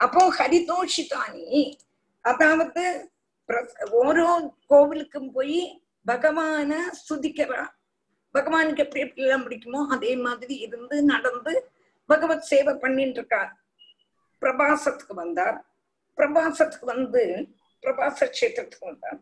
அப்போ 0.00 0.22
ஹரிதோஷிதானி 0.30 1.62
அதாவது 2.24 2.84
ஓரோ 4.00 4.28
கோவிலுக்கும் 4.66 5.30
போய் 5.32 5.60
பகவான 6.06 6.70
ஸ்துதிக்கிறா 6.98 7.62
பகவானுக்கு 8.38 8.84
எப்படி 8.84 9.04
எப்படி 9.04 9.22
எல்லாம் 9.22 9.44
பிடிக்குமோ 9.46 9.80
அதே 9.96 10.12
மாதிரி 10.16 10.54
இருந்து 10.56 10.96
நடந்து 11.02 11.52
பகவத் 12.08 12.46
சேவை 12.50 12.74
பண்ணிட்டு 12.74 13.18
இருக்கார் 13.20 13.50
பிரபாசத்துக்கு 14.42 15.14
வந்தார். 15.14 15.56
பிரபாசத்துக்கு 16.18 16.86
வந்து 16.94 17.22
பிரபாச 17.82 18.18
கஷேத்திரத்துக்கு 18.26 18.90
வந்தார். 18.90 19.18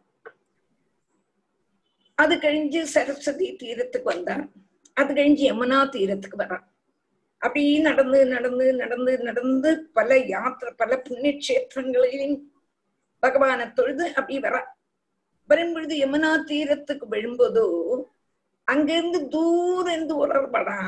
அது 2.18 2.34
கழிஞ்சு 2.36 2.80
சரஸ்வதி 2.94 3.46
தீரத்துக்கு 3.62 4.08
வந்தார். 4.12 4.44
அது 4.96 5.14
கழிஞ்சு 5.14 5.44
யமுனா 5.50 5.78
தீரத்துக்கு 5.96 6.38
வரார். 6.38 6.64
அப்படி 7.42 7.62
நடந்து 7.78 8.26
நடந்து 8.26 8.66
நடந்து 8.72 9.12
நடந்து 9.18 9.70
பல 9.92 10.18
யாத்திரை 10.18 10.72
பல 10.76 10.98
புண்ணிய 10.98 11.32
கஷேத்திரங்களையும் 11.32 12.36
பகவானை 13.22 13.66
தொழுது 13.72 14.04
அப்படி 14.14 14.38
வர 14.38 14.56
வரும்பொழுது 15.50 15.94
யமுனா 15.96 16.30
தீரத்துக்கு 16.50 17.06
விழும்போதோ 17.10 17.66
அங்கிருந்து 18.72 19.28
தூரம் 19.28 19.94
இருந்து 19.94 20.14
உணர்படா 20.26 20.78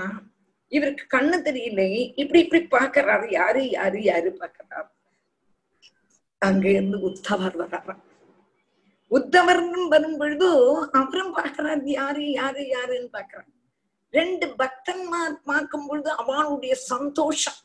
இவருக்கு 0.68 1.04
கண்ணு 1.18 1.36
தெரியலை. 1.48 2.12
இப்படி 2.16 2.40
இப்படி 2.44 2.84
பாக்குறாரு 2.84 3.30
யாரு 3.30 3.70
யாரு 3.70 4.02
யாரு 4.02 4.30
பாக்குறாரு 4.40 4.90
அங்க 6.38 6.68
இருந்து 6.68 6.98
உத்தவர் 7.00 7.56
வர்றாரு. 7.62 7.94
உத்தவர்னு 9.10 9.88
வரும் 9.88 10.16
பொழுது 10.16 10.48
அவரும் 10.92 11.36
பாக்குறாரு 11.36 11.80
யாரு 11.84 12.30
யாரு 12.30 12.68
யாருன்னு 12.68 13.08
பாக்குறாரு 13.12 13.52
ரெண்டு 14.10 14.46
பக்தன்மார் 14.58 15.34
பார்க்கும் 15.44 15.86
பொழுது 15.86 16.10
அவனுடைய 16.10 16.74
சந்தோஷம். 16.74 17.58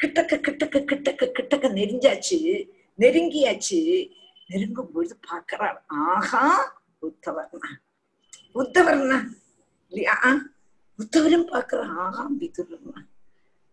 கிட்டக்க 0.00 0.34
கிட்டக்க 0.46 0.78
கிட்டக்க 0.90 1.28
கிட்டக்க 1.38 1.66
நெருஞ்சாச்சு. 1.78 2.38
நெருங்கியாச்சு. 2.98 3.80
நெருங்கும் 4.48 4.92
பொழுது 4.92 5.16
பாக்குறார் 5.30 5.78
ஆஹா 5.86 6.44
உத்தவர்னா. 7.02 7.70
உத்தவர்னா 8.54 9.18
இல்லையா 9.92 10.16
உத்தவரும் 10.98 11.48
பாக்குறான் 11.48 11.94
ஆஹா 11.98 12.24
விதுரர்னா. 12.40 13.00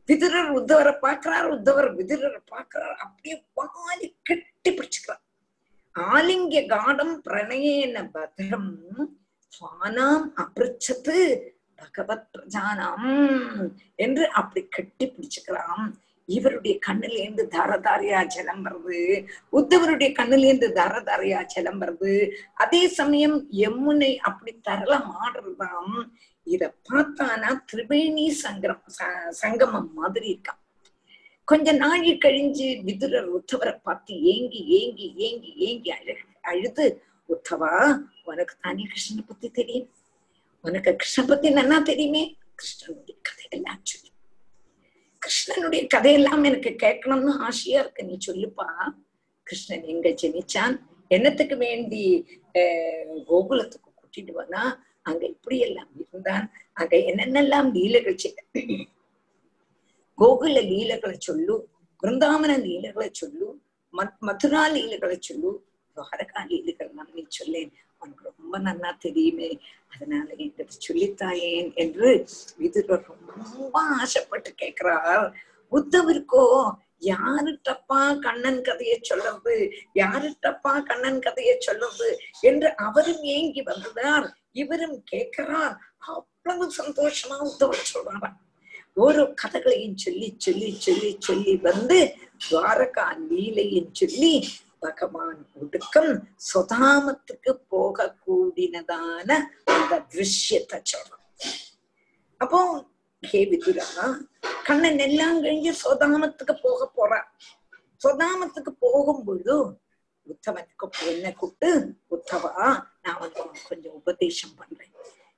விதுரர் 0.09 0.51
உத்தவரை 0.51 0.93
பாக்குறார் 1.01 1.47
உத்தவர் 1.47 1.89
விதுரரை 1.97 2.41
பாக்குறார் 2.51 2.95
அப்படியே 2.97 3.35
வாலி 3.57 4.07
கெட்டி 4.23 4.69
பிடிச்சுக்கிறார். 4.71 5.23
ஆலிங்க 5.95 6.65
காடம் 6.67 7.15
பிரணயேன 7.25 8.03
பதம் 8.11 8.69
சுவானாம் 9.53 10.27
அபிருச்சத்து 10.37 11.15
பகவத் 11.79 12.27
பிரஜானாம் 12.33 13.07
என்று 13.95 14.25
அப்படி 14.31 14.61
கட்டி 14.69 15.05
பிடிச்சுக்கிறான் 15.07 15.85
இவருடைய 16.35 16.73
கண்ணிலேந்து 16.87 17.43
தாரதாரியா 17.55 18.19
ஜலம் 18.33 18.63
வருது 18.65 18.99
உத்தவருடைய 19.53 20.09
கண்ணிலேந்து 20.19 20.67
தாரதாரியா 20.79 21.39
ஜலம் 21.53 21.79
வருது 21.81 22.13
அதே 22.63 22.81
சமயம் 22.97 23.37
யமுனை 23.61 24.11
அப்படி 24.29 24.53
தரல 24.67 24.95
மாடுறதாம் 25.11 25.95
இத 26.47 26.63
பார்த்தானா 26.87 27.49
திரிவேணி 27.69 28.25
சங்கரம் 28.43 28.83
சங்கமம் 29.41 29.89
மாதிரி 29.93 30.27
இருக்கான். 30.33 30.59
கொஞ்ச 31.47 31.71
நாழி 31.83 32.11
கழிஞ்சு 32.25 32.67
விதுரர் 32.87 33.29
உத்தவரை 33.37 33.73
பார்த்து 33.83 34.13
ஏங்கி 34.33 34.61
ஏங்கி 34.79 35.07
ஏங்கி 35.27 35.51
ஏங்கி 35.67 35.89
அழு 35.97 36.13
அழுது 36.51 36.85
உத்தவா 37.29 37.73
உனக்கு 38.29 38.55
தானே 38.63 38.83
கிருஷ்ணனை 38.91 39.23
பத்தி 39.27 39.47
தெரியும்? 39.59 39.89
உனக்கு 40.65 40.91
கிருஷ்ண 40.95 41.21
பத்தி 41.25 41.49
நன்னா 41.59 41.77
தெரியுமே? 41.91 42.23
கிருஷ்ணனுடைய 42.59 43.15
கதையெல்லாம் 43.27 43.83
சொல்லி 43.91 44.09
கிருஷ்ணனுடைய 45.21 45.87
கதையெல்லாம் 45.87 46.43
எனக்கு 46.43 46.69
கேட்கணும்னு 46.69 47.29
ஆசையா 47.29 47.79
இருக்கு. 47.79 48.03
நீ 48.03 48.17
சொல்லுப்பா. 48.27 48.89
கிருஷ்ணன் 49.43 49.83
எங்க 49.83 50.09
ஜெனிச்சான்? 50.09 50.79
என்னத்துக்கு 51.07 51.57
வேண்டி 51.57 52.25
கோகுலத்துக்கு 53.27 53.89
கூட்டிட்டு 53.99 54.31
வந்தா? 54.31 54.83
அங்க 55.01 55.25
இப்படி 55.25 55.59
எல்லாம் 55.59 55.89
இருந்தான். 55.99 56.51
அங்க 56.73 56.97
என்னென்னலாம் 56.97 57.71
லீலைகள் 57.71 58.17
செய்ய 58.17 58.37
கோகுல 60.17 60.67
லீலைகளை 60.67 61.15
சொல்லு 61.19 61.67
பிருந்தாவன 62.03 62.61
லீலைகளை 62.61 63.09
சொல்லு 63.11 63.61
மத்- 63.93 64.17
மதுரா 64.19 64.67
லீலைகளை 64.67 65.17
சொல்லு 65.19 65.65
துவாரகா 65.95 66.47
லீலைகள் 66.47 66.91
நான் 66.91 67.09
நீ 67.13 67.25
சொல்லேன். 67.27 67.73
உனக்கு 68.01 68.33
ரொம்ப 68.37 68.59
நன்னா 68.59 68.91
தெரியுமே. 68.97 69.49
அதனால 69.93 70.27
என்கிட்ட 70.37 70.77
சொல்லித்தாயேன் 70.87 71.71
என்று 71.73 72.09
விதுரர் 72.57 73.07
ரொம்ப 73.07 73.79
ஆசைப்பட்டு 73.99 74.51
கேட்கிறார் 74.55 75.25
உத்தவருக்கோ 75.71 76.45
யாருட்டப்பா 77.05 77.99
கண்ணன் 78.19 78.61
கதையை 78.61 78.97
சொல்றது 79.01 79.55
யாருட்டப்பா 79.95 80.73
கண்ணன் 80.83 81.19
கதையை 81.19 81.55
சொல்றது 81.59 82.09
என்று 82.41 82.75
அவரும் 82.75 83.23
ஏங்கி 83.23 83.61
வந்தார். 83.61 84.27
இவரும் 84.51 85.03
கேட்கிறார். 85.03 85.75
அவ்வளவு 85.99 86.65
சந்தோஷமா 86.77 87.35
உத்தவர் 87.49 87.91
சொல்றாராம். 87.93 88.37
ஒரு 88.97 89.21
கதைகளையும் 89.33 89.97
சொல்லி 89.97 90.35
சொல்லி 90.37 90.69
சொல்லி 90.79 91.11
சொல்லி 91.19 91.53
வந்து 91.55 91.99
துவாரகா 92.45 93.05
லீலையும் 93.29 93.91
சொல்லி 93.91 94.33
பகவான் 94.81 95.41
ஒடுக்கம் 95.53 96.11
சுதாமத்துக்கு 96.53 97.51
போக 97.67 98.07
கூடினதான 98.25 99.29
அந்த 99.65 99.99
திருஷ்யத்தை 100.13 100.79
சொல்றான் 100.91 101.25
அப்போ 102.41 102.59
ஹே 103.23 103.39
விதுரா 103.49 104.05
கண்ணன் 104.63 104.99
எல்லாம் 104.99 105.37
கழிஞ்சு 105.43 105.71
சுதாமத்துக்கு 105.83 106.53
போக 106.61 106.81
போறா. 106.97 107.19
சுதாமத்துக்கு 108.01 108.71
போகும்பொழுது 108.79 109.55
உத்தவனுக்கு 110.27 110.87
என்ன 111.05 111.33
கூப்பிட்டு 111.33 111.69
உத்தவா 112.09 112.53
நான் 113.01 113.19
வந்து 113.19 113.41
கொஞ்சம் 113.69 113.93
உபதேசம் 113.93 114.55
பண்றேன். 114.55 114.93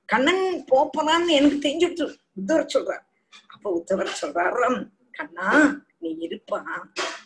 கண்ணன் 0.08 0.44
போப்பதான்னு 0.72 1.36
எனக்கு 1.38 1.58
தெரிஞ்சுட்டு 1.66 2.04
உத்தவர் 2.36 2.72
சொல்றார். 2.74 3.04
அப்ப 3.46 3.72
உத்தவர் 3.78 4.18
சொல்றாராம் 4.22 4.80
கண்ணா 5.12 5.48
நீ 5.98 6.10
இருப்பா. 6.26 6.60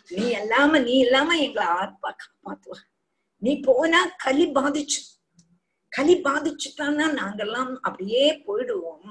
நீ 0.09 0.27
இல்லாம 0.29 0.79
நீ 0.79 0.93
இல்லாம 0.97 1.37
எங்களை 1.37 1.67
ஆத்மா 1.67 2.15
காப்பாத்துவ. 2.21 2.75
நீ 3.37 3.59
போனா 3.59 4.11
கலி 4.17 4.45
பாதிச்சு. 4.47 4.99
கலி 5.89 6.21
பாதிச்சுட்டான்னா 6.21 7.05
நாங்கெல்லாம் 7.19 7.75
அப்படியே 7.81 8.43
போயிடுவோம். 8.47 9.09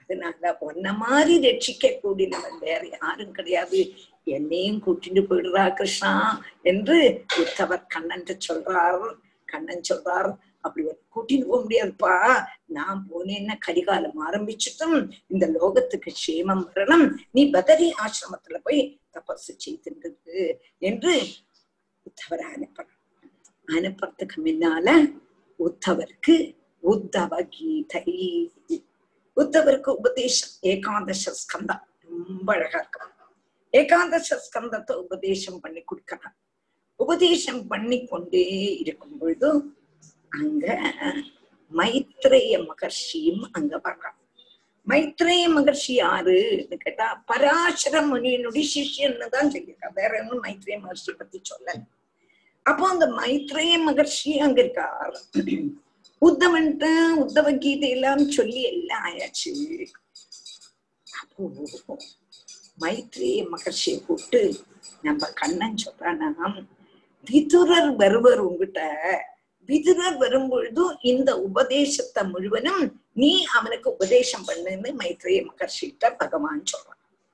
அதனால 0.00 0.56
உன்ன 0.60 0.92
மாதிரி 0.92 1.34
ரட்சிக்க 1.38 1.86
கூடினவன் 2.02 2.58
வேற 2.60 2.88
யாரும் 3.02 3.32
கிடையாது. 3.32 3.92
என்னையும் 4.24 4.82
கூட்டிட்டு 4.86 5.22
போயிடுறா 5.30 5.74
கிருஷ்ணா 5.74 6.42
என்று 6.62 7.24
உத்தவர் 7.36 7.86
கண்ணன் 7.86 8.24
சொல்றார். 8.48 9.14
கண்ணன் 9.44 9.88
சொல்றார் 9.88 10.30
அப்படி 10.60 10.86
ஒரு 10.86 11.00
கூட்டிட்டு 11.14 11.44
போக 11.44 11.60
முடியாதுப்பா. 11.64 12.44
நான் 12.64 13.06
போனேன்னா 13.10 13.54
கரிகாலம் 13.66 14.18
ஆரம்பிச்சுட்டும் 14.30 15.10
இந்த 15.26 15.46
லோகத்துக்கு 15.46 16.10
க்ஷேமம் 16.20 16.64
வரணும். 16.74 17.06
நீ 17.30 17.50
பதரி 17.50 17.94
ஆசிரமத்துல 17.98 18.58
போய் 18.62 19.00
தபசு 19.18 19.52
செய்திருக்கு 19.64 20.56
என்று 20.88 21.12
உத்தவர் 22.08 22.44
அனுப்பணும். 22.54 23.02
அனுப்புறதுக்கு 23.76 24.36
முன்னால 24.44 24.88
உத்தவருக்கு 25.58 26.34
உத்தவ 26.82 27.32
கீதை. 27.48 28.04
உத்தவருக்கு 29.36 29.90
உபதேசம் 30.00 30.54
ஏகாதச 30.62 31.32
ஸ்கந்தம். 31.40 31.84
ரொம்ப 32.08 32.48
அழகா 32.54 32.78
இருக்கும். 32.78 33.14
ஏகாதச 33.72 34.38
ஸ்கந்தத்தை 34.46 34.94
உபதேசம் 35.04 35.60
பண்ணி 35.60 35.82
கொடுக்கணும். 35.90 36.36
உபதேசம் 36.96 37.66
பண்ணி 37.66 37.98
கொண்டே 38.06 38.46
இருக்கும் 38.82 39.18
பொழுது 39.18 39.50
அங்க 40.38 40.66
மைத்ரேய 41.72 42.54
மகர்ஷியும் 42.68 43.44
அங்க 43.52 43.76
வர்றான். 43.84 44.17
மைத்ரேய 44.90 45.44
மகர்ஷி 45.56 45.94
யாருன்னு 46.02 46.76
கேட்டா 46.84 47.06
பராசர 47.30 47.94
முனியனுடைய 48.10 48.64
சிஷியன்னு 48.74 49.26
தான் 49.34 49.50
சொல்லியிருக்கா. 49.54 49.88
வேற 49.94 50.10
ஒன்றும் 50.20 50.42
மைத்ரேய 50.46 50.76
மகர்ஷி 50.84 51.12
பத்தி 51.20 51.38
சொல்லல. 51.50 51.74
அப்போ 52.66 52.84
அந்த 52.88 53.06
மைத்ரேய 53.20 53.74
மகர்ஷி 53.88 54.32
அங்க 54.46 54.58
இருக்கார். 54.64 55.16
உத்தவன்ட்டு 56.22 56.90
உத்தவ 57.24 57.48
கீதை 57.58 57.90
எல்லாம் 57.96 58.24
சொல்லி 58.38 58.62
எல்லாம் 58.72 59.04
ஆயாச்சு. 59.08 59.52
அப்போ 61.06 61.98
மைத்ரேய 62.84 63.38
மகர்ஷியை 63.54 63.98
கூப்பிட்டு 64.06 64.42
நம்ம 65.02 65.28
கண்ணன் 65.40 65.80
சொல்றானா 65.84 66.48
விதுரர் 67.26 67.90
வருவர் 67.96 68.40
உங்ககிட்ட. 68.48 68.80
விதுரர் 69.68 70.16
வரும்பொழுது 70.16 70.84
இந்த 71.12 71.30
உபதேசத்தை 71.48 72.22
முழுவதும் 72.32 72.84
நீ 73.18 73.44
அவனுக்கு 73.44 73.92
உபதேசம் 73.92 74.46
பண்ணுன்னு 74.46 74.94
மைத்ரேய 74.98 75.46
மகர்ஷிட்ட 75.46 76.16
பகவான் 76.18 76.62
சொல்றான். 76.62 77.26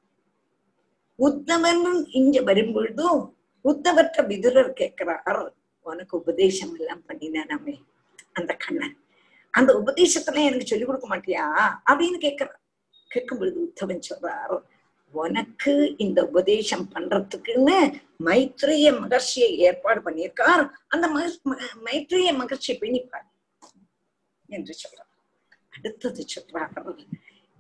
உத்தவன் 1.18 2.07
இங்க 2.11 2.41
வரும்பொழுதும் 2.41 3.35
உத்தவற்ற 3.64 4.26
விதுரர் 4.26 4.72
கேட்கிறார் 4.72 5.55
உனக்கு 5.80 6.18
உபதேசம் 6.18 6.74
எல்லாம் 6.78 7.03
பண்ணினானே 7.09 7.82
அந்த 8.32 8.55
கண்ணன். 8.55 9.05
அந்த 9.51 9.78
உபதேசத்துல 9.78 10.45
எனக்கு 10.45 10.66
சொல்லிக் 10.66 10.87
கொடுக்க 10.87 11.16
மாட்டியா? 11.16 11.74
அப்படின்னு 11.91 12.18
கேட்கிறார். 12.18 12.61
கேட்கும் 13.09 13.39
பொழுது 13.39 13.72
உத்தவன் 13.72 14.01
சொல்றார் 14.11 14.62
உனக்கு 15.12 15.95
இந்த 15.99 16.26
உபதேசம் 16.26 16.91
பண்றதுக்குன்னு 16.95 18.01
மைத்ரேய 18.24 18.99
மகர்ஷியை 19.01 19.57
ஏற்பாடு 19.57 20.01
பண்ணியிருக்கார். 20.01 20.70
அந்த 20.89 21.09
மகர்- 21.09 21.57
மைத்ரேய 21.85 22.37
மகர்ஷியை 22.37 22.76
பிணிப்பார் 22.80 23.30
என்று 24.47 24.74
சொல்றார். 24.74 25.03
அடுத்தது 25.76 26.24
சொல்றார் 26.32 27.04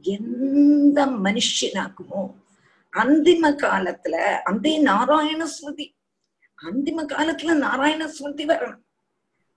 எந்த 0.04 1.06
மனுஷனாக்குமோ 1.24 2.22
அந்திம 2.92 3.44
காலத்துல 3.62 4.16
அந்த 4.42 4.78
நாராயண 4.78 5.46
ஸ்மிருதி 5.46 5.86
அந்திம 6.58 7.00
காலத்துல 7.12 7.54
நாராயண 7.56 8.02
ஸ்மிருதி 8.08 8.44
வரணும். 8.46 8.82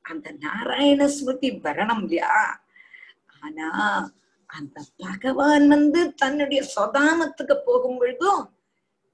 அந்த 0.01 0.27
நாராயண 0.45 1.07
ஸ்மிருதி 1.07 1.49
வரணும் 1.51 2.01
இல்லையா? 2.01 2.31
ஆனா 3.41 3.67
அந்த 4.45 4.77
பகவான் 4.97 5.67
வந்து 5.67 6.01
தன்னுடைய 6.13 6.61
சொதாமத்துக்கு 6.75 7.55
போகும் 7.65 7.97
பொழுதும் 7.97 8.43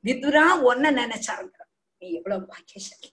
விதுரா 0.03 0.45
ஒன்ன 0.69 0.91
நினைச்சாங்க. 1.01 1.55
நீ 2.01 2.07
எவ்வளவு 2.11 2.45
பாக்கியசாலி. 2.45 3.09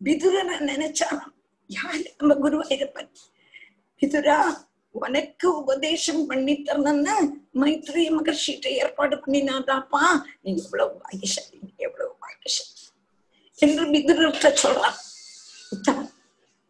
விதுரனை 0.00 0.56
நினைச்சாராம் 0.70 1.34
யாரு 1.70 2.06
நம்ம 2.18 2.34
குருவாயிருப்பன் 2.44 3.10
பிதுரா 4.00 4.38
உனக்கு 4.94 5.46
உபதேசம் 5.60 6.22
பண்ணி 6.28 6.54
தரணும்னு 6.66 7.14
மைத்ரி 7.62 8.04
மகர்ஷிட்ட 8.16 8.66
ஏற்பாடு 8.82 9.16
பண்ணினாதாப்பா. 9.24 10.02
நீ 10.44 10.50
எவ்வளவு 10.62 10.92
பாகியசாலி 11.02 11.56
நீ 11.64 11.72
எவ்வளவு 11.86 12.12
பாகியசாலி 12.24 12.74
என்று 13.58 13.84
விதுரர்கிட்ட 13.94 14.48
சொல்றார் 14.62 14.98
உத்தமன் 15.74 16.12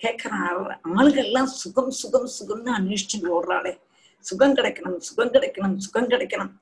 கேட்கிறார் 0.00 0.60
ஆளுகள்லாம் 0.94 1.50
சுகம் 1.60 1.92
சுகம் 2.00 2.28
சுகம்னு 2.36 2.70
அன்விஷ்டின்னு 2.78 3.30
ஓடுறாளே 3.36 3.72
சுகம் 4.24 4.56
கிடைக்கணும் 4.58 4.98
சுகம் 5.08 5.32
கிடைக்கணும் 5.34 5.76
சுகம் 5.78 6.10
கிடைக்கணும் 6.12 6.52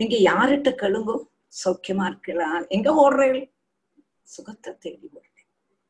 நீங்க 0.00 0.16
யார்கிட்ட 0.28 0.70
கேளுங்கோ 0.80 1.16
சௌக்கியமா 1.56 2.04
இருக்கலாம் 2.10 2.64
எங்க 2.76 2.90
ஓடுறேன் 3.02 3.40
சுகத்தை 4.28 4.70
தேடி 4.78 5.06
ஓடுறேன் 5.08 5.32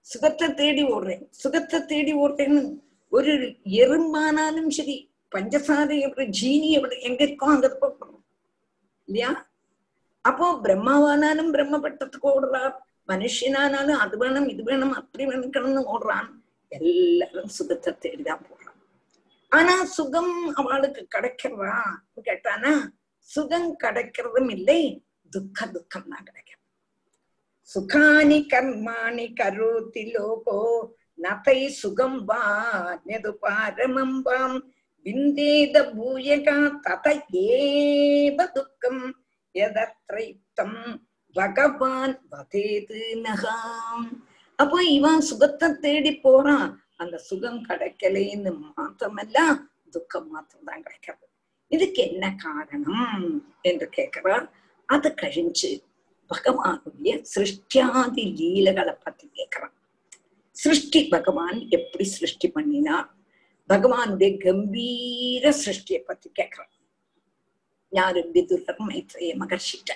சுகத்தை 0.06 0.48
தேடி 0.60 0.82
ஓடுறேன் 0.94 1.24
சுகத்தை 1.40 1.78
தேடி 1.86 2.12
ஓடுறேன்னு 2.22 2.62
ஒரு 3.12 3.32
எறும்பானாலும் 3.80 4.70
சரி 4.70 4.96
பஞ்சசாரை 5.32 5.96
எப்படி 6.06 6.24
ஜீனி 6.38 6.68
எப்படி 6.72 6.96
எங்க 7.08 7.20
இருக்கோ 7.24 7.46
அங்க 7.46 7.68
போகணும் 7.76 8.22
இல்லையா 9.08 9.30
அப்போ 10.24 10.46
பிரம்மாவானாலும் 10.64 11.50
பிரம்ம 11.52 11.76
பட்டத்துக்கு 11.78 12.28
ஓடுறார் 12.32 12.74
மனுஷனானாலும் 13.08 14.00
அது 14.04 14.16
வேணும் 14.16 14.48
இது 14.48 14.62
வேணும் 14.62 14.94
அப்படி 14.94 15.24
வேணுக்கணும்னு 15.24 15.82
ஓடுறான் 15.94 16.28
எல்லாரும் 16.72 17.50
சுகத்தை 17.56 17.90
தேடிதான் 17.96 18.44
போடுறான் 18.46 18.78
ஆனா 19.52 19.74
சுகம் 19.96 20.32
அவளுக்கு 20.54 21.02
கிடைக்கிறதா 21.14 21.76
கேட்டானா 22.26 22.72
சுகம் 23.28 23.70
கிடைக்கிறதும் 23.84 24.50
இல்லை 24.56 24.80
துக்க 25.37 25.66
துக்கம் 25.72 26.11
தான் 26.11 26.26
கிடைக்கும் 26.26 26.62
சுகானி 27.68 28.39
கர்மாணி 28.51 29.26
கரோதி 29.39 30.05
லோகோ 30.12 30.61
நதை 31.18 31.61
சுகம் 31.74 32.18
வா 32.24 32.43
நெது 33.07 33.32
பாரமம் 33.43 34.18
வாம் 34.22 34.57
விந்தேத 35.07 35.76
பூயகா 35.93 36.57
தத 36.84 37.07
ஏவ 37.49 38.39
துக்கம் 38.55 39.03
எதத்ரைத்தம் 39.55 40.78
பகவான் 41.37 42.16
வதேது 42.32 43.01
நகாம் 43.20 44.09
அப்போ 44.59 44.78
இவன் 44.93 45.22
சுகத்தை 45.22 45.68
தேடி 45.80 46.12
போறான் 46.18 46.68
அந்த 46.97 47.16
சுகம் 47.24 47.61
கிடைக்கலைன்னு 47.64 48.53
மாத்திரமல்ல 48.61 49.39
துக்கம் 49.91 50.28
மாத்திரம் 50.30 50.68
தான் 50.68 50.84
கிடைக்கிறது 50.84 51.26
இதுக்கு 51.70 52.01
என்ன 52.03 52.24
காரணம் 52.43 53.26
என்று 53.62 53.87
கேட்கிறார் 53.91 54.47
அது 54.89 55.09
கழிஞ்சு 55.22 55.70
பகவானுடைய 56.30 57.12
சிருஷ்டியாதி 57.32 58.24
லீலைகளை 58.39 58.95
பத்தி 59.05 59.26
கேட்கிறான் 59.39 59.74
சிருஷ்டி 60.57 61.01
பகவான் 61.14 61.59
எப்படி 61.76 62.05
சிருஷ்டி 62.16 62.49
பண்ணினார்? 62.49 63.09
பகவானுடைய 63.70 64.30
கம்பீர 64.45 65.45
சிருஷ்டியை 65.64 66.01
பத்தி 66.09 66.28
கேட்கிறான் 66.39 66.72
யாரு? 67.93 68.20
விதுரர் 68.34 68.80
மைத்ரேய 68.89 69.32
மகர்ஷிட்ட. 69.43 69.91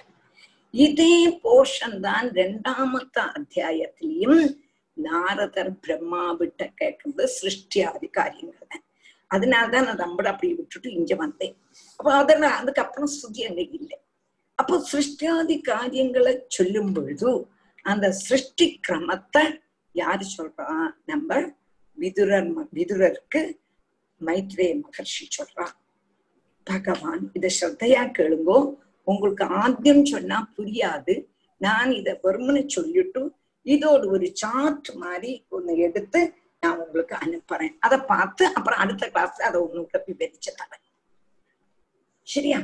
இதே 0.75 1.15
போஷன் 1.45 1.97
தான் 2.07 2.27
ரெண்டாமത്തെ 2.41 3.23
அத்தியாயத்திலையும் 3.39 4.41
நாரதர் 4.97 5.73
பிரம்மா 5.85 6.25
விட்ட 6.41 6.63
கேட்கறது 6.81 7.25
சிருஷ்டியாதி 7.39 8.09
காரியங்கள் 8.19 8.71
தான் 8.73 8.85
அதனால்தான் 9.31 9.87
நான் 9.89 10.03
நம்மள 10.05 10.29
அப்படி 10.33 10.49
விட்டுட்டு 10.61 10.89
இங்க 10.99 11.15
வந்தேன். 11.15 11.57
அப்ப 11.99 12.09
அதெல்லாம் 12.21 12.57
அதுக்கப்புறம் 12.61 13.13
ஸ்துதி 13.17 13.43
அங்க 13.49 13.63
இல்லை. 13.79 13.99
அப்போ 14.61 14.77
சிருஷ்டியாதி 14.93 15.57
காரியங்களை 15.63 16.33
சொல்லும் 16.49 16.93
பொழுது 16.93 17.31
அந்த 17.83 18.07
சிருஷ்டி 18.27 18.67
கிரமத்தை 18.89 19.45
யாரு 19.93 20.25
சொல்றா? 20.37 20.69
நம்ம 21.07 21.39
விதுரர் 21.99 22.51
விதுரருக்கு 22.75 23.41
மைத்ரேய 24.27 24.73
மகர்ஷி 24.85 25.25
சொல்றா. 25.37 25.67
பகவான் 26.65 27.23
இத 27.33 27.47
ஸ்ரத்தையா 27.57 28.03
கேளுங்கோ. 28.19 28.59
உங்களுக்கு 29.05 29.45
ஆத்தியம் 29.63 30.05
சொன்னா 30.05 30.39
புரியாது. 30.57 31.15
நான் 31.57 31.91
இத 31.93 32.19
வெறுமனே 32.23 32.63
சொல்லிட்டு 32.67 33.23
இதோடு 33.63 34.07
ஒரு 34.11 34.29
சார்ட் 34.33 34.91
மாதிரி 35.03 35.33
ஒண்ணு 35.51 35.75
எடுத்து 35.87 36.21
நான் 36.61 36.79
உங்களுக்கு 36.79 37.17
அனுப்புறேன். 37.25 37.75
அதை 37.81 37.99
பார்த்து 38.13 38.45
அப்புறம் 38.57 38.79
அடுத்த 38.79 39.07
கிளாஸ்ல 39.07 39.49
அதை 39.49 39.59
உங்களுக்கு 39.61 39.99
விவரிச்சு 40.07 40.51
தரேன். 40.61 40.87
சரியா? 42.23 42.59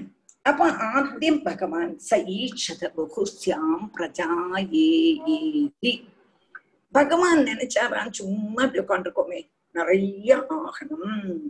அப்ப 0.46 0.64
ആദ്യം 0.90 1.36
பகவான் 1.46 1.92
ச 2.00 2.18
ஈஷத 2.36 2.84
பகுஸ்யாம் 2.96 3.86
பிரஜாயேதி 3.94 5.92
பகவான் 6.94 7.40
நினைச்சாராம் 7.48 8.12
சும்மா 8.18 8.60
இப்படி 8.64 8.82
உட்காந்துருக்கோமே 8.82 9.40
நிறைய 9.74 10.36
ஆகணும் 10.58 11.40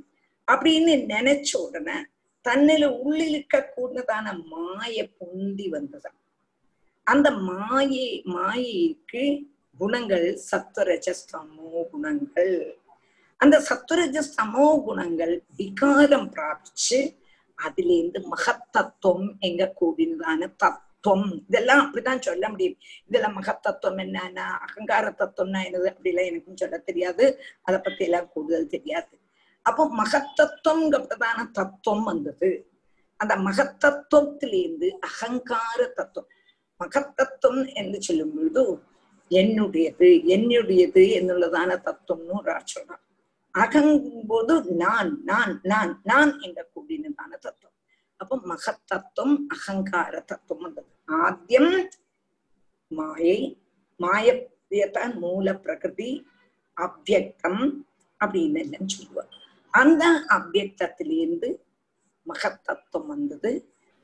அப்படின்னு 0.49 0.95
நினைச்ச 1.13 1.51
உடனே 1.61 1.97
தன்னில 2.45 2.85
உள்ளிருக்க 3.01 3.61
கூடதான 3.75 4.27
மாய 4.51 4.97
பொந்தி 5.19 5.67
வந்ததாம் 5.69 6.19
அந்த 7.07 7.29
மாயை 7.47 8.09
மாயைக்கு 8.29 9.25
குணங்கள் 9.79 10.27
சத்வரஜஸ்தமோ 10.49 11.71
குணங்கள் 11.93 12.55
அந்த 13.41 13.57
சத்வரஜஸ்தமோ 13.69 14.67
குணங்கள் 14.87 15.35
விகாரம் 15.57 16.29
பிராபிச்சு 16.35 17.01
அதுல 17.58 17.94
இருந்து 17.94 18.20
மகத்தத்துவம் 18.32 19.30
எங்க 19.42 19.64
கூடினதான 19.80 20.42
தத்துவம் 20.56 20.88
தத்துவம் 21.04 21.30
இதெல்லாம் 21.48 21.80
அப்படிதான் 21.84 22.26
சொல்ல 22.26 22.46
முடியும் 22.50 22.76
இதுல 23.08 23.28
மகத்தத்துவம் 23.38 24.02
என்னன்னா 24.04 24.46
அகங்கார 24.66 25.06
தத்துவம்னா 25.14 25.62
என்னது 25.68 25.88
அப்படிலாம் 25.92 26.30
எனக்கும் 26.30 26.60
சொல்ல 26.62 26.78
தெரியாது 26.80 27.26
அதை 27.62 27.78
பத்தி 27.78 28.04
எல்லாம் 28.04 28.28
கூடுதல் 28.34 28.68
தெரியாது 28.68 29.14
அப்போ 29.66 29.84
மகத்தத்துவங்கிறதான 29.98 31.40
தத்துவம் 31.52 32.06
வந்தது 32.06 32.50
அந்த 33.20 33.34
மகத்தத்துவத்திலிருந்து 33.48 34.90
அகங்கார 35.10 35.80
தத்துவம் 35.98 36.30
மகத்தத்துவம் 36.82 37.66
என்று 37.76 37.98
சொல்லும் 38.02 38.34
பொழுது 38.36 38.66
என்னுடையது 39.32 40.10
என்னுடையது 40.36 41.04
എന്നുള്ളതാണ് 41.18 41.76
തത്വം 41.84 42.22
ഒരാൾ 42.40 42.62
சொல்றான் 42.68 43.04
அகங்கும்போது 43.57 44.65
நான் 44.65 45.23
நான் 45.23 45.61
நான் 45.63 46.01
நான் 46.05 46.41
என்ற 46.41 46.67
கூடினதான 46.75 47.33
தத்துவம். 47.39 47.77
அப்போ 48.17 48.37
மகத்தத்துவம் 48.37 49.37
அகங்கார 49.49 50.21
தத்துவம் 50.21 50.63
வந்தது 50.63 50.89
ஆத்தியம் 51.09 51.73
மாயை 52.89 53.65
மாயத்தான் 54.01 55.15
மூல 55.19 55.55
பிரகிருதி 55.55 56.11
அவ்வக்தம் 56.77 57.63
அப்படின்னு 58.21 58.59
எல்லாம் 58.59 58.89
சொல்லுவார். 58.89 59.33
அந்த 59.71 60.05
அவ்யக்தத்திலிருந்து 60.29 61.49
மகத்தத்துவம் 62.27 63.07
வந்தது. 63.07 63.51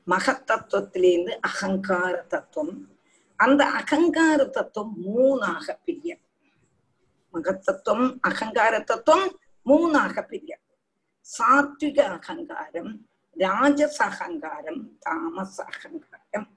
மகத்தத்துவத்திலிருந்து 0.07 1.33
அகங்கார 1.39 2.21
தத்துவம். 2.27 2.73
அந்த 3.39 3.65
அகங்கார 3.65 4.45
தத்துவம் 4.45 4.95
மூணாக 5.05 5.65
பிரியம். 5.85 6.21
மகத்தத்துவம் 7.33 8.17
அகங்கார 8.21 8.79
தத்துவம் 8.79 9.27
மூணாக 9.65 10.21
பிரிய 10.23 10.53
சாத்விக 11.27 11.99
அகங்காரம் 12.09 12.91
ராஜச 13.35 13.97
அகங்காரம் 14.07 14.81
தாமச 14.99 15.57
அகங்காரம் 15.65 16.47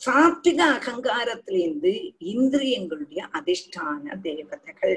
சாத்விக 0.00 0.60
அகங்காரத்திலிருந்து 0.70 1.92
இந்திரியங்களுடைய 2.32 3.20
அதிஷ்டான 3.34 4.16
தேவதைகள் 4.22 4.96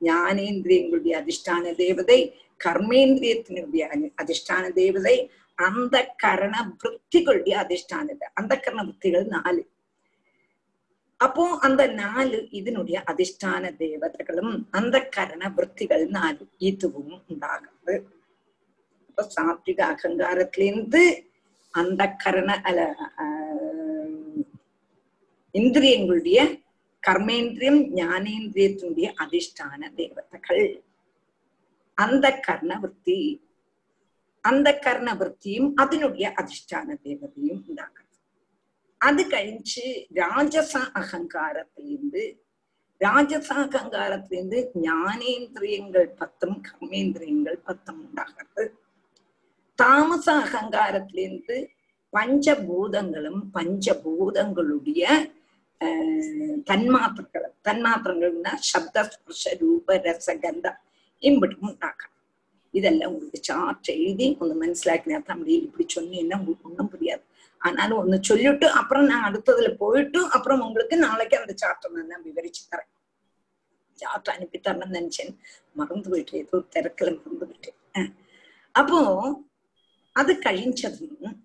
ஞானேந்திரியங்களுடைய 0.00 1.14
அதிஷ்டான 1.20 1.72
தேவதை 1.74 2.18
கர்மேந்திரியத்தினுடைய 2.60 3.84
அதிஷ்டான 4.18 4.64
தேவதை 4.72 5.16
அந்த 5.58 5.96
கரண 6.16 6.54
விற்பிகளுடைய 6.74 7.54
அதிஷ்டானது 7.64 8.26
அந்த 8.34 8.52
கரண 8.58 8.82
விற்பிகள் 8.82 9.26
நாலு 9.28 9.62
അപ്പോ 11.20 11.44
അന്ത 11.62 11.80
നാല് 11.94 12.38
ഇതിനുടേ 12.58 12.94
അധിഷ്ഠാന 13.12 13.64
ദേവതകളും 13.80 14.48
അന്തക്കരണ 14.74 15.42
വൃത്തികൾ 15.56 16.00
നാല് 16.10 16.44
ഇതുവും 16.68 17.10
ഉണ്ടാകുന്നത് 17.30 17.94
അപ്പൊ 19.08 19.22
സാത്വിക 19.36 19.80
അഹങ്കാരത്തിലേന്ത് 19.92 21.02
അന്തക്കരണ 21.74 22.50
അല്ല 22.68 22.80
இந்திரியங்களுடைய 25.54 26.40
கர்மேந்திரியம் 27.02 27.80
ஞானேந்திரியத்தினுடைய 27.98 29.08
அதிஷ்டான 29.22 29.80
தேவதைகள். 30.00 30.64
அந்த 31.98 32.26
கர்ணவருத்தி 32.46 33.18
அந்த 34.44 34.68
கர்ணவருத்தியும் 34.84 35.68
அதனுடைய 35.82 36.26
அதிஷ்டான 36.40 36.88
தேவதையும் 37.06 37.62
உண்டாகும். 37.68 37.99
അത് 39.00 39.22
കഴിച്ച് 39.32 39.84
രാജസ 40.20 40.72
അഹങ്കാരത്തിലേന്ത് 41.00 42.22
രാജസ 43.00 43.50
അഹങ്കാരത്തിലേന്ത് 43.64 44.58
ജ്ഞാനേന്ദ്രിയങ്ങൾ 44.74 46.04
പത്തും 46.20 46.52
കർമ്മേന്ദ്രിയങ്ങൾ 46.66 47.54
പത്തും 47.68 47.96
ഉണ്ടാകുന്നത് 48.04 48.64
താമസ 49.78 50.28
அகங்காரத்திலிருந்து 50.44 51.56
பஞ்சபூதங்களும் 52.12 53.40
பஞ்சபூதங்களுடைய 53.56 55.04
தன்மாத்திரங்கள் 56.70 57.46
தன்மாத்திரங்கள்னா 57.66 58.52
சப்த 58.70 59.04
ஸ்பர்ஷ 59.12 59.52
ரூப 59.62 59.96
ரசகந்தம் 60.06 60.80
இம்பிட்டும் 61.22 61.68
உண்டாக்கணும் 61.70 62.16
இதெல்லாம் 62.74 63.10
உங்களுக்கு 63.12 63.40
சார்ட் 63.48 63.90
எழுதி 63.96 64.26
ஒன்று 64.40 64.56
மனசிலாக்கினா 64.62 65.20
தான் 65.30 65.40
இப்படி 65.58 65.84
சொன்னீங்கன்னா 65.96 66.38
உங்களுக்கு 66.40 66.68
ஒன்றும் 66.70 66.92
புரியாது. 66.92 67.24
ஆனாலும் 67.62 68.00
ஒண்ணு 68.00 68.18
சொல்லிட்டு 68.28 68.66
அப்புறம் 68.80 69.06
நான் 69.06 69.26
அடுத்ததுல 69.28 69.70
போயிட்டு 69.82 70.20
அப்புறம் 70.30 70.60
உங்களுக்கு 70.60 70.96
நாளைக்கு 70.96 71.36
அந்த 71.40 71.54
சார்ட்டை 71.62 71.90
நான் 72.12 72.26
விவரிச்சு 72.28 72.62
தரேன். 72.70 72.90
சார்ட் 73.98 74.28
அனுப்பி 74.28 74.58
தரணும்னு 74.58 74.98
நினைச்சேன். 74.98 75.32
மறந்து 75.72 76.10
போயிட்டு 76.10 76.38
ஏதோ 76.38 76.58
திறக்கல 76.74 77.10
மறந்து 77.18 77.46
போயிட்டேன். 77.50 78.08
அப்போ 78.72 79.00
அது 80.12 80.32
கழிஞ்சதும் 80.34 81.36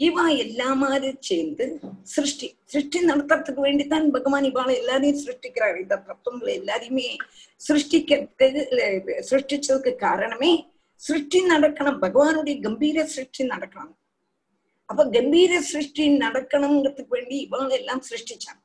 இவா 0.00 0.24
எல்லா 0.36 0.68
மாதிரி 0.72 1.16
சேர்ந்து 1.20 1.64
சிருஷ்டி 2.02 2.48
சிருஷ்டி 2.64 2.98
நடத்துறதுக்கு 3.06 3.64
வேண்டித்தான் 3.66 4.06
பகவான் 4.10 4.44
இவாளை 4.44 4.74
எல்லாரையும் 4.76 5.22
சிருஷ்டிக்கிறார். 5.24 5.76
இந்த 5.80 5.96
தத்துவங்களை 5.96 6.52
எல்லாரையுமே 6.60 7.06
சிருஷ்டிக்கிறதுக்கு 7.68 9.14
சிருஷ்டிச்சதுக்கு 9.30 9.92
காரணமே 10.06 10.52
சிருஷ்டி 10.94 11.40
நடக்கணும். 11.50 12.02
பகவானுடைய 12.04 12.56
கம்பீர 12.62 13.04
சிருஷ்டி 13.04 13.42
நடக்கணும். 13.48 13.96
அப்ப 14.90 15.04
கம்பீர 15.16 15.60
சிருஷ்டி 15.60 16.04
நடக்கணுங்கிறதுக்கு 16.18 17.14
வேண்டி 17.16 17.36
இவங்க 17.38 17.74
எல்லாம் 17.74 18.02
சிருஷ்டிச்சாங்க. 18.08 18.60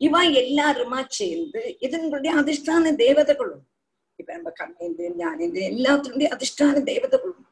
இவன் 0.00 0.30
எல்லாருமா 0.42 1.00
சேர்ந்து 1.08 1.76
இதனுடைய 1.78 2.32
அதிஷ்டான 2.40 2.94
தேவதைகளும் 2.94 3.64
இப்ப 4.18 4.28
நம்ம 4.32 4.50
கண்ணேந்து 4.60 5.04
ஞானேந்து 5.18 5.60
எல்லாத்தினுடைய 5.72 6.28
அதிஷ்டான 6.36 6.82
தேவதைகளும். 6.82 7.44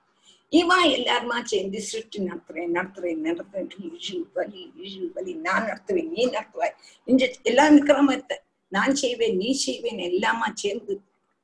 இவன் 0.53 0.89
எல்லாருமா 0.99 1.39
சேர்ந்து 1.45 1.79
சிருஷ்டி 1.83 2.19
நடத்துறேன் 2.21 2.75
நடத்துறேன் 2.77 3.25
நடத்துறேன் 3.29 3.71
இழு 3.87 4.19
வலி 4.35 4.63
இழு 4.85 5.09
வலி 5.15 5.33
நான் 5.47 5.67
நடத்துவேன் 5.71 6.11
நீ 6.11 6.23
நடத்துவாய் 6.27 6.77
இங்க 7.09 7.25
எல்லாம் 7.43 7.73
இருக்கிற 7.73 7.99
மாதிரி 8.03 8.39
நான் 8.73 8.95
செய்வேன் 8.95 9.37
நீ 9.37 9.53
செய்வேன் 9.65 10.01
எல்லாமா 10.11 10.49
சேர்ந்து 10.55 10.95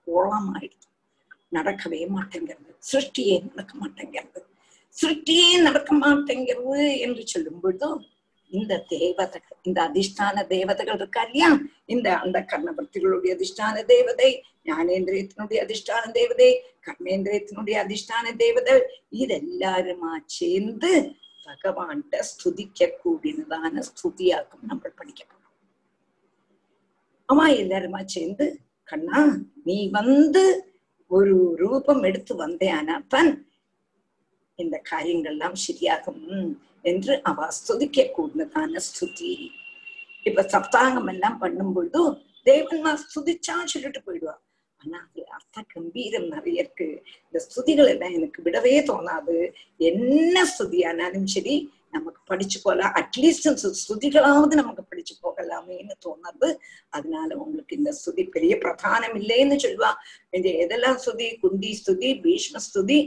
கோலமாயிடுது 0.07 0.89
நடக்கவே 1.53 2.01
மாட்டேங்கிறது 2.17 2.73
சிருஷ்டியே 2.93 3.35
நடக்க 3.49 3.73
மாட்டேங்கிறது. 3.83 4.49
சுற்றியே 4.97 5.61
நடக்க 5.63 5.93
மாட்டேங்கிறது 5.95 6.87
என்று 6.99 7.23
சொல்லும் 7.27 7.61
பொழுது 7.61 7.89
இந்த 8.51 8.75
தேவதைகள் 8.89 9.59
இந்த 9.63 9.79
அதிஷ்டான 9.89 10.47
தேவதைகள் 10.47 10.99
இருக்கா 10.99 11.23
இல்லையா? 11.23 11.49
இந்த 11.87 12.09
அந்த 12.19 12.39
கர்ணபக்திகளுடைய 12.51 13.31
அதிஷ்டான 13.37 13.85
தேவதை 13.85 14.29
ஞானேந்திரியத்தினுடைய 14.67 15.59
அதிஷ்டான 15.65 16.11
தேவதை 16.13 16.49
கர்மேந்திரியத்தினுடைய 16.87 17.77
அதிஷ்டான 17.85 18.35
தேவதை 18.37 18.75
இதெல்லாருமா 19.19 20.13
சேர்ந்து 20.33 20.91
பகவான்கிட்ட 21.47 22.19
ஸ்துதிக்க 22.31 22.91
கூடினதான 22.99 23.83
ஸ்துதியாக்கும் 23.89 24.67
நம்ம 24.67 24.91
படிக்க 24.99 25.23
போறோம். 25.23 25.39
ஆமா 27.29 27.47
எல்லாருமா 27.57 28.03
சேர்ந்து 28.07 28.47
கண்ணா 28.89 29.23
நீ 29.65 29.79
வந்து 29.91 30.45
ஒரு 31.11 31.35
ரூபம் 31.57 32.03
எடுத்து 32.03 32.35
வந்தேனாப்பன் 32.37 33.33
இந்த 34.65 34.77
காரியங்கள்லாம் 34.91 35.57
சரியாகும் 35.65 36.23
என்று 36.91 37.15
அவ 37.31 37.49
ஸ்துதிக்க 37.59 38.07
கூடதான 38.17 38.81
ஸ்துதி. 38.89 39.33
இப்ப 40.23 40.47
சப்தாங்கம் 40.55 41.11
எல்லாம் 41.13 41.39
பண்ணும் 41.39 41.75
பொழுது 41.75 42.03
தேவன்மா 42.45 42.93
ஸ்துதிச்சான்னு 43.05 43.73
சொல்லிட்டு 43.73 44.01
போயிடுவா. 44.07 44.35
ஆனா 44.81 44.99
அது 45.07 45.23
அர்த்த 45.37 45.65
கம்பீரம் 45.75 46.29
நிறைய 46.29 46.63
இருக்கு. 46.65 46.89
இந்த 47.27 47.39
ஸ்துதிகள் 47.47 47.93
எல்லாம் 47.93 48.17
எனக்கு 48.19 48.41
விடவே 48.43 48.75
தோணாது. 48.91 49.37
என்ன 49.91 50.45
ஸ்துதியானாலும் 50.53 51.29
சரி 51.35 51.57
நமக்கு 51.91 52.21
படிச்சு 52.25 52.59
போகலாம். 52.63 52.93
அட்லீஸ்ட் 53.01 53.49
ஸ்துதிகளாவது 53.81 54.55
நமக்கு 54.61 54.83
படிச்சு 54.85 55.15
போகலாமேன்னு 55.25 55.95
தோணுது. 56.07 56.49
அதனால 56.89 57.37
உங்களுக்கு 57.37 57.77
இந்த 57.77 57.91
ஸ்துதி 57.99 58.23
பெரிய 58.31 58.55
பிரதானம் 58.57 59.17
இல்லைன்னு 59.21 59.59
சொல்லுவா. 59.65 59.91
இந்த 60.31 60.49
எதெல்லாம் 60.65 60.99
ஸ்துதி? 61.05 61.29
குந்தி 61.41 61.73
ஸ்துதி 61.81 62.11
பீஷ்ம 62.25 62.63
ஸ்துதி 62.69 62.99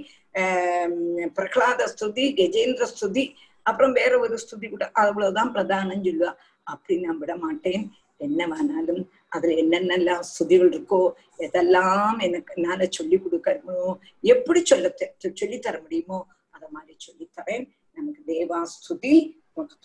பிரகலாத 1.36 1.82
ஸ்துதி 1.94 2.26
கஜேந்திர 2.38 2.86
ஸ்துதி 2.94 3.26
அப்புறம் 3.66 3.94
வேற 3.94 4.14
ஒரு 4.20 4.36
ஸ்துதி 4.38 4.68
கூட 4.70 4.86
அவ்வளவுதான் 5.02 5.54
பிரதானம் 5.54 6.04
சொல்லுவா 6.08 6.32
அப்படி 6.68 6.96
நான் 6.98 7.18
விட 7.18 7.34
மாட்டேன் 7.36 7.86
என்ன 8.20 8.42
வேணாலும் 8.48 9.02
அதுல 9.30 9.56
என்னென்னலாம் 9.62 10.26
ஸ்துதிகள் 10.30 10.72
இருக்கோ 10.72 11.00
எதெல்லாம் 11.40 12.20
எனக்கு 12.20 12.54
என்னால 12.56 12.88
சொல்லி 12.90 13.18
கொடுக்கணுமோ 13.18 13.80
எப்படி 14.24 14.62
சொல்ல 14.66 14.92
சொல்லி 15.36 15.58
தர 15.60 15.76
முடியுமோ 15.82 16.20
அத 16.52 16.64
மாதிரி 16.72 16.96
சொல்லி 17.00 17.26
தரேன் 17.40 17.66
நமக்கு 17.98 18.22
தேவா 18.32 18.60
ஸ்துதி 18.76 19.16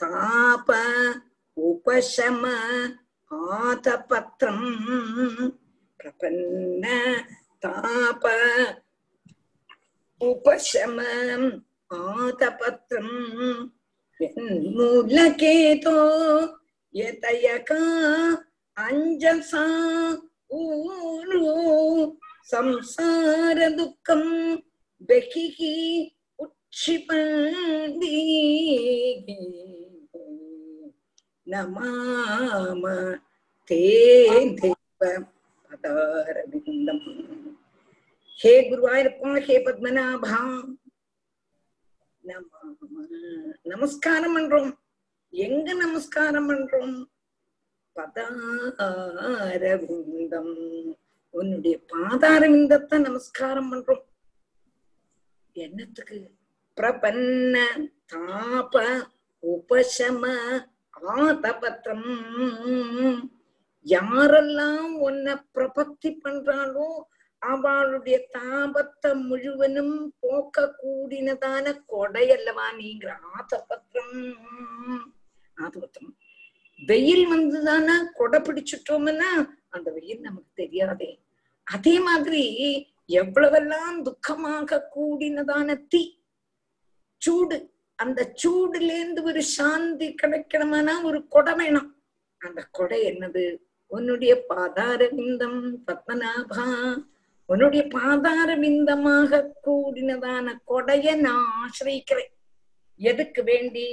ताप 0.00 0.68
उपशम 1.56 2.44
आतपत्रम् 3.30 4.64
प्रपन्न 6.00 6.84
ताप 7.64 8.24
उपशम 10.20 10.98
आतपत्रम् 11.90 13.12
मूलकेतो 14.76 15.98
यतयका 16.94 17.82
अञ्जसा 18.76 19.64
ऊरु 20.60 21.44
संसारदुःखम् 22.52 24.30
बहिः 25.10 25.58
उक्षिपन्ति 26.44 28.16
நமாம 31.45 32.83
தே 33.71 34.53
தேவ 34.53 35.21
பதாரவிந்தம் 35.69 37.05
ஹே 38.39 38.69
குருவாயூரப்பா 38.69 39.39
ஹே 39.39 39.59
பத்மநாபா 39.59 40.63
நமஸ்காரம் 43.61 44.37
பண்றோம் 44.37 44.77
எங்க 45.29 45.73
நமஸ்காரம் 45.73 46.49
பண்றோம்? 46.49 47.07
பதாரவிந்தம். 47.95 50.53
உன்னுடைய 51.29 51.79
பாதாரவிந்தத்தை 51.93 53.01
நமஸ்காரம் 53.01 53.73
பண்றோம். 53.73 54.03
என்னத்துக்கு? 55.53 56.31
பிரபன்ன 56.77 57.65
தாப 58.13 59.03
உபசம 59.43 60.23
ஆதபத்திரம் 61.01 62.05
யாரெல்லாம் 63.83 64.93
உன்னை 64.97 65.33
பிரபத்தி 65.55 66.19
பண்றாளோ 66.23 67.01
அவளுடைய 67.37 68.27
தாபத்தை 68.37 69.13
முழுவனும் 69.29 70.07
போக்க 70.19 70.75
கூடினதான 70.83 71.83
கொடையல்லவா 71.87 72.67
நீங்கிற 72.77 73.15
ஆதபத்திரம் 73.39 74.15
ஆதபத்திரம் 75.55 76.15
வெயில் 76.85 77.25
வந்துதானா 77.31 78.03
கொடை 78.13 78.39
பிடிச்சிட்டோம்னா 78.39 79.49
அந்த 79.69 79.91
வெயில் 79.91 80.19
நமக்கு 80.19 80.49
தெரியாதே. 80.53 81.23
அதே 81.63 81.99
மாதிரி 81.99 82.43
எவ்வளவெல்லாம் 83.07 84.09
துக்கமாக 84.09 84.81
கூடினதான 84.95 85.87
தீ. 85.87 86.19
சூடு. 87.17 87.74
அந்த 87.95 88.33
சூடுல 88.43 88.81
இருந்து 88.81 89.23
ஒரு 89.23 89.41
சாந்தி 89.41 90.15
கிடைக்கணுமானா 90.21 91.03
ஒரு 91.03 91.27
கொடை 91.27 91.53
வேணும். 91.53 91.95
அந்த 92.37 92.67
கொடை 92.71 93.11
என்னது? 93.11 93.57
உன்னுடைய 93.87 94.45
பாதார 94.47 95.05
விந்தம் 95.05 95.73
பத்மநாபா. 95.87 96.65
உன்னுடைய 97.45 97.87
பாதார 97.87 98.55
விந்தமாக 98.55 99.55
கூடினதான 99.63 100.57
கொடைய 100.67 101.15
நான் 101.15 101.45
ஆசிரிக்கிறேன் 101.63 102.33
எதுக்கு 102.95 103.43
வேண்டி? 103.43 103.87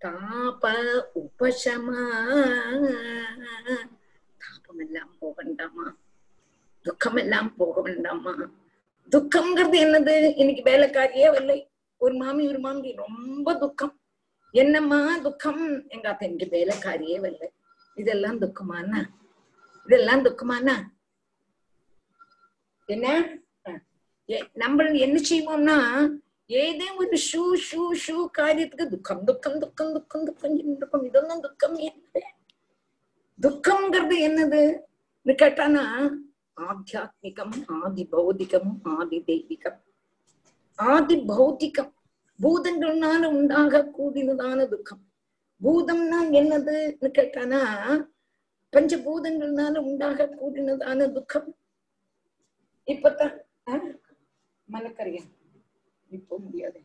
தாப 0.00 0.72
உபசமா. 1.14 2.00
தாபம் 4.38 4.78
எல்லாம் 4.78 5.14
போக 5.18 5.42
வேண்டாமா? 5.42 5.96
துக்கம் 6.82 7.16
எல்லாம் 7.16 7.56
போக 7.56 7.80
வேண்டாமா? 7.80 8.34
துக்கம்ங்கிறது 9.10 9.78
என்னது? 9.84 10.32
இன்னைக்கு 10.36 10.62
வேலைக்காரியே 10.70 11.28
வரலை 11.36 11.72
ஒரு 12.02 12.14
மாமி 12.14 12.42
ஒரு 12.48 12.60
மாமி 12.66 12.90
ரொம்ப 13.04 13.54
துக்கம். 13.62 13.94
என்னம்மா 14.54 14.98
துக்கம்? 15.26 15.62
எங்க 15.88 16.06
அப்ப 16.08 16.26
இன்னைக்கு 16.26 16.56
வேலைக்காரியே 16.56 17.16
வரல. 17.24 17.46
இதெல்லாம் 17.94 18.38
துக்கமானா 18.42 19.00
இதெல்லாம் 19.86 20.24
துக்கமானா 20.24 20.76
என்ன? 22.86 23.06
நம்ம 24.62 24.84
என்ன 25.06 25.16
செய்வோம்னா 25.30 25.78
ஏதே 26.46 26.86
ஒரு 27.00 27.16
ஷூ 27.28 27.42
ஷூ 27.66 27.82
ஷூ 28.04 28.16
காரியத்துக்கு 28.38 28.86
துக்கம் 28.94 29.24
துக்கம் 29.28 29.58
துக்கம் 29.58 29.92
துக்கம் 29.96 30.24
துக்கம் 30.24 30.56
இருக்கும்? 30.56 31.04
இதொന്നും 31.08 31.40
துக்கம் 31.46 31.76
என்ன 31.88 32.22
துக்கம்ங்கிறது 33.44 34.16
என்னது? 34.26 34.62
கேட்டானா 35.26 35.84
ஆத்தியாத்மிகம் 36.60 37.54
ஆதி 37.82 38.02
பௌதிகம் 38.12 38.72
ஆதி 38.96 39.18
தெய்வீகம். 39.26 39.78
ஆதி 40.78 41.16
பௌத்திகம். 41.30 41.92
பூதங்கள்னால 42.38 43.22
உண்டாக 43.38 43.82
கூடினதான 43.96 44.58
துக்கம். 44.72 45.02
பூதம்னா 45.60 46.18
என்னதுன்னு 46.40 47.08
கேட்டானா 47.18 47.60
பஞ்சபூதங்கள்னால 48.72 49.74
உண்டாக 49.88 50.26
கூடினதான 50.40 51.06
துக்கம் 51.16 51.48
இப்பதான் 52.88 53.34
மலக்கறியா 54.68 55.22
இப்போ 56.10 56.34
முடியாது. 56.44 56.78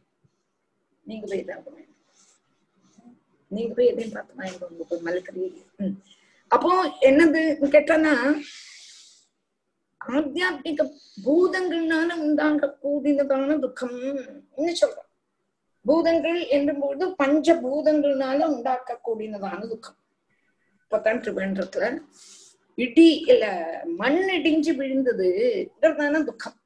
நீங்க 1.06 1.26
போய் 1.32 1.44
தான் 1.50 1.64
நீங்க 3.52 3.72
போய் 3.76 3.90
எதையும் 3.92 4.16
பார்த்து 4.16 4.40
வாங்கிட்டு 4.40 4.68
வந்து 4.70 4.86
போய் 4.90 5.50
அப்போ 6.52 6.72
என்னதுன்னு 7.10 7.70
கேட்டானா 7.76 8.14
ஆத்தியாத்மிக 10.08 10.82
பூதங்கள்னால 11.26 12.10
உண்டாக 12.26 12.78
கூடினதான 12.84 13.60
துக்கம். 13.60 13.97
சொல்றோம்? 14.82 15.08
பூதங்கள் 15.86 16.39
என்றும்போது 16.56 17.04
பஞ்ச 17.18 17.56
பூதங்கள்னால 17.62 18.39
உண்டாக்க 18.45 19.00
கூடினதான 19.08 19.60
துக்கம். 19.68 19.97
இப்பதான் 20.84 21.22
திருவேண்டத்துல 21.26 22.02
இடி 22.78 23.10
இல்ல 23.28 23.45
மண் 23.98 24.22
இடிஞ்சு 24.38 24.72
விழுந்ததுங்கிறதான 24.80 26.24
துக்கம். 26.24 26.57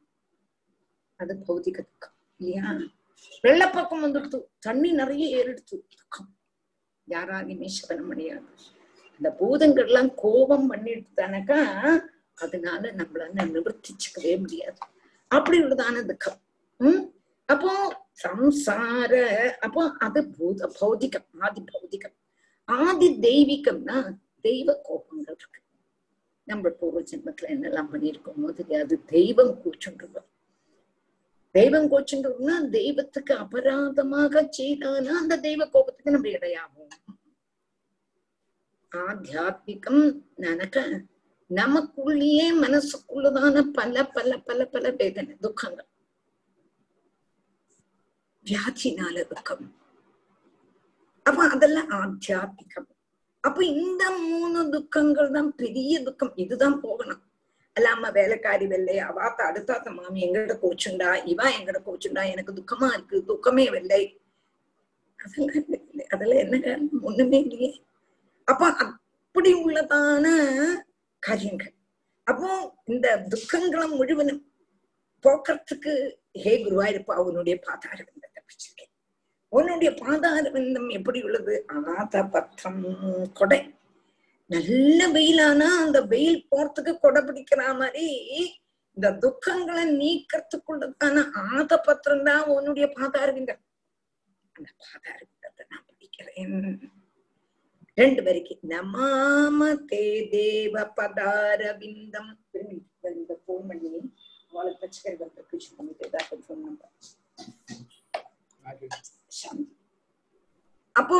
அது 1.19 1.33
பௌதிக 1.47 1.77
துக்கம் 1.89 2.15
இல்லையா? 2.37 2.67
வெள்ளப்பக்கம் 3.43 4.03
வந்துடுத்து 4.05 4.39
தண்ணி 4.59 4.91
நிறைய 4.91 5.25
ஏறிடுத்து 5.37 5.75
துக்கம். 5.95 6.29
யாராலையுமே 7.09 7.65
சபனம் 7.65 8.07
முடியாது 8.07 8.45
இந்த 9.17 9.29
பூதங்கள் 9.39 9.85
எல்லாம் 9.85 10.11
கோபம் 10.15 10.71
பண்ணிடுதானக்கா 10.71 11.59
அதனால 12.37 12.91
நம்மளால 12.99 13.45
நிவர்த்திச்சுக்கவே 13.55 14.33
முடியாது. 14.39 14.79
அப்படி 15.31 15.57
உள்ளதான 15.63 16.05
துக்கம். 16.05 16.39
உம் 16.79 17.03
அப்போ 17.49 17.71
சம்சார 18.23 19.13
அப்போ 19.59 19.81
அது 20.05 20.19
பூத 20.35 20.69
பௌதிகம் 20.79 21.27
ஆதி 21.39 21.61
பௌதிகம். 21.71 22.15
ஆதி 22.69 23.07
தெய்வீகம்னா 23.27 23.97
தெய்வ 24.41 24.69
கோபங்கள் 24.87 25.37
இருக்கு. 25.39 25.59
நம்ம 26.47 26.69
பூர்வ 26.79 27.01
ஜென்மத்துல 27.11 27.51
என்னெல்லாம் 27.55 27.91
பண்ணியிருக்கோமோ 27.93 28.51
தெரியாது. 28.59 28.95
தெய்வம் 29.05 29.55
கூச்சுன்றோம் 29.63 30.29
தெய்வம் 31.55 31.89
கோச்சுன்றோம்னா 31.91 32.55
தெய்வத்துக்கு 32.69 33.33
அபராதமாக 33.35 34.41
செய்தானா 34.57 35.13
அந்த 35.21 35.35
தெய்வ 35.37 35.61
கோபத்துக்கு 35.65 36.15
நம்ம 36.15 36.29
இடையாகும் 36.29 36.91
ஆத்தியாத்மிகம் 38.91 40.03
நினைக்க 40.35 40.77
நமக்குள்ளேயே 41.59 42.47
மனசுக்குள்ளதான 42.63 43.63
பல 43.77 44.05
பல 44.15 44.37
பல 44.47 44.65
பல 44.73 44.91
வேதனை 44.91 45.35
துக்கங்கள். 45.45 45.89
வியாதினால 48.45 49.15
துக்கம். 49.33 49.65
அப்ப 51.25 51.49
அதெல்லாம் 51.55 51.91
ஆத்தியாத்மிகம் 51.99 52.89
அப்ப 53.43 53.59
இந்த 53.65 54.03
மூணு 54.17 54.59
துக்கங்கள் 54.69 55.31
தான் 55.31 55.55
பெரிய 55.55 55.93
துக்கம். 56.03 56.33
இதுதான் 56.35 56.77
போகணும். 56.81 57.21
அல்லாம 57.75 58.11
வேலைக்காரி 58.11 58.65
வெள்ளை 58.67 58.95
அவாத்த 59.09 59.39
அடுத்தாத்த 59.49 59.91
மாமி 59.95 60.19
எங்கிட்ட 60.25 60.55
கோச்சுண்டா 60.63 61.09
இவா 61.31 61.45
எங்கிட்ட 61.57 61.79
கோச்சுண்டா 61.87 62.23
எனக்கு 62.31 62.53
துக்கமா 62.59 62.87
இருக்கு. 62.93 63.23
துக்கமே 63.29 63.65
வெள்ளை. 63.71 64.01
அதெல்லாம் 65.19 65.65
அதெல்லாம் 66.13 66.43
என்ன 66.45 66.55
காரணம்? 66.59 67.01
ஒண்ணுமே 67.01 67.39
இல்லையே. 67.41 67.69
அப்ப 68.47 68.65
அப்படி 68.83 69.53
உள்ளதான 69.53 70.25
காரியங்கள். 71.25 71.73
அப்போ 72.27 72.49
இந்த 72.93 73.07
துக்கங்களை 73.31 73.85
முழுவதும் 73.99 74.41
போக்குறதுக்கு 75.25 75.91
ஹே 76.43 76.53
குருவாயிருப்பா 76.65 77.15
உன்னுடைய 77.27 77.55
பாதார 77.67 77.97
விந்தத்தை 78.07 78.39
பிடிச்சிருக்கேன் 78.41 78.91
உன்னுடைய 79.53 79.89
பாதார 80.01 80.43
விந்தம் 80.55 80.89
எப்படி 80.97 81.19
உள்ளது? 81.27 81.55
ஆத 81.95 82.23
பத்திரம் 82.33 82.83
கொடை. 83.39 83.59
நல்ல 84.49 85.01
வெயிலானா 85.15 85.67
அந்த 85.83 85.99
வெயில் 86.13 86.47
போறதுக்கு 86.51 86.93
கொடை 87.03 87.21
பிடிக்கிற 87.27 87.61
மாதிரி 87.81 88.07
இந்த 88.97 89.07
துக்கங்களை 89.23 89.83
நீக்கிறதுக்குள்ளதான 90.01 91.23
ஆத 91.51 91.71
பத்திரம் 91.87 92.25
தான் 92.29 92.43
உன்னுடைய 92.55 92.87
பாதார 92.97 93.27
விந்தம் 93.37 93.61
அந்த 94.55 94.69
பாதார 94.83 95.17
விந்தத்தை 95.29 95.63
நான் 95.71 95.87
பிடிக்கிறேன். 95.89 96.57
ரெண்டு 97.97 98.21
பேருக்கு 98.25 98.55
நமாம 98.71 99.59
தே 99.89 100.03
தேவ 100.31 100.83
பதார 100.97 101.61
விந்தம் 101.81 102.31
இந்த 103.13 103.33
போன் 103.45 103.67
பண்ணி 103.69 103.91
அவளுக்கு 104.49 104.79
பிரச்சனை 104.81 105.13
வந்து 105.15 105.43
பண்ணிட்டு 105.77 106.05
ஃபோன் 106.41 106.63
நம்பர் 106.63 106.93
அப்போ 110.95 111.19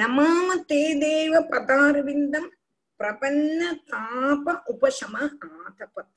நமாம 0.00 0.48
தே 0.70 0.82
தேவ 1.02 1.40
பதார 1.52 1.96
விந்தம் 2.08 2.50
பிரபன்ன 3.00 3.60
தாப 3.90 4.46
உபசம 4.72 5.14
ஆதபத். 5.56 6.14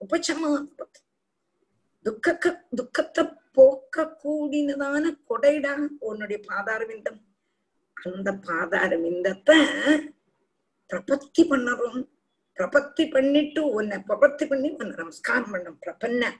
உபசம 0.00 0.42
ஆதபத். 0.54 0.98
துக்க 2.06 2.48
துக்கத்தை 2.78 3.22
போக்க 3.56 4.06
கூடினதான 4.22 5.04
கொடைடா 5.30 5.72
உன்னுடைய 6.08 6.38
பாதார 6.48 6.80
விந்தம் 6.90 7.20
அந்த 8.04 8.32
பாதாரம் 8.48 9.06
இந்தப்ப 9.12 9.50
பிரபத்தி 10.90 11.42
பண்ணறோம். 11.52 12.02
பிரபத்தி 12.58 13.04
பண்ணிட்டு 13.14 13.60
உன்னை 13.78 13.96
பிரபத்தி 14.08 14.44
பண்ணி 14.50 14.68
உன்னை 14.78 14.94
நமஸ்காரம் 14.96 15.50
பண்ணும். 15.50 15.78
பிரபன்ன 15.86 16.30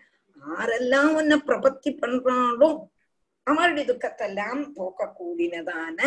ஆரெல்லாம் 0.56 1.12
உன்னை 1.20 1.36
பிரபத்தி 1.48 1.90
பண்றாளோ 2.02 2.68
அவருடைய 3.46 3.84
துக்கத்தெல்லாம் 3.90 4.62
போக்க 4.76 5.10
கூடினதான 5.18 5.98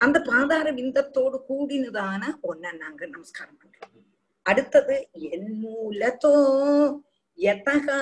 அந்த 0.00 0.18
பாதார 0.28 0.66
விந்தத்தோடு 0.72 1.38
கூடினதான 1.48 2.22
ஒன்ன 2.50 2.72
நாங்க 2.82 3.02
நமஸ்காரம் 3.06 3.58
பண்றோம். 3.62 3.96
அடுத்தது 4.46 4.96
என் 5.30 5.52
மூலத்தோ 5.62 6.34
எதகா 7.38 8.00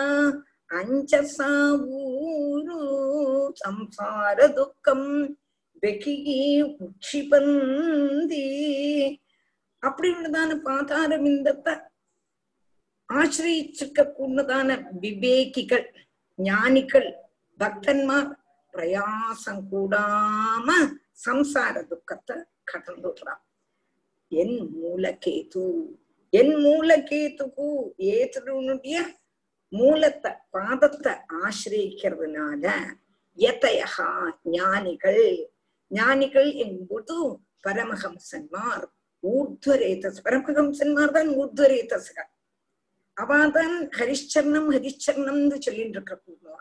அஞ்சசா 0.70 1.50
ஊரு 1.98 2.78
சம்சார 3.62 4.38
துக்கம். 4.58 5.10
வெகி 5.82 6.14
உட்சிபந்தி 6.78 8.44
அப்படி 9.82 10.08
உள்ளதான 10.10 10.52
பாதார 10.62 11.10
விந்தத்தை 11.16 11.74
கூடதான 14.14 14.70
விவேகிகள் 15.00 15.86
ஞானிகள் 16.38 17.08
பக்தன்மார் 17.60 18.30
பிரயாசம் 18.74 19.62
கூடாம 19.72 20.68
சம்சார 21.26 21.74
துக்கத்தை 21.82 22.36
கடந்துடுறான் 22.72 23.42
என் 24.32 24.58
மூலகேது 24.74 25.66
என் 26.32 26.54
மூலகேதுக்கு 26.56 27.68
ஏதனுடைய 28.14 28.96
மூலத்தை 29.72 30.32
பாதத்தை 30.50 31.12
ஆசிரியிக்கிறதுனால 31.44 32.64
எத்தையகா 33.38 34.10
ஞானிகள் 34.50 35.24
ஞானிகள் 35.88 36.52
என்பது 36.52 37.16
பரமஹம்சன்மார். 37.64 38.86
ஊர்துவரேதஸ் 39.22 40.18
பரமஹம்சன்மார் 40.24 41.10
தான் 41.10 41.28
ஊர்துவரேதஸ்கள் 41.28 42.30
அவாதான் 43.16 43.76
ஹரிச்சரணம் 43.98 44.68
ஹரிச்சரணம்னு 44.74 45.56
சொல்லிட்டு 45.58 45.96
இருக்க 45.96 46.20
கூடுவா 46.26 46.58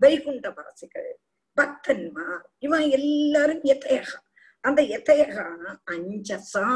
வைகுண்ட 0.00 0.50
வாசிகள் 0.50 1.18
பக்தன்மார். 1.56 2.44
இவன் 2.58 2.86
எல்லாரும் 2.90 3.62
எத்தையகா. 3.62 4.18
அந்த 4.60 4.82
எத்தையகா 4.82 5.46
அஞ்சசா. 5.90 6.66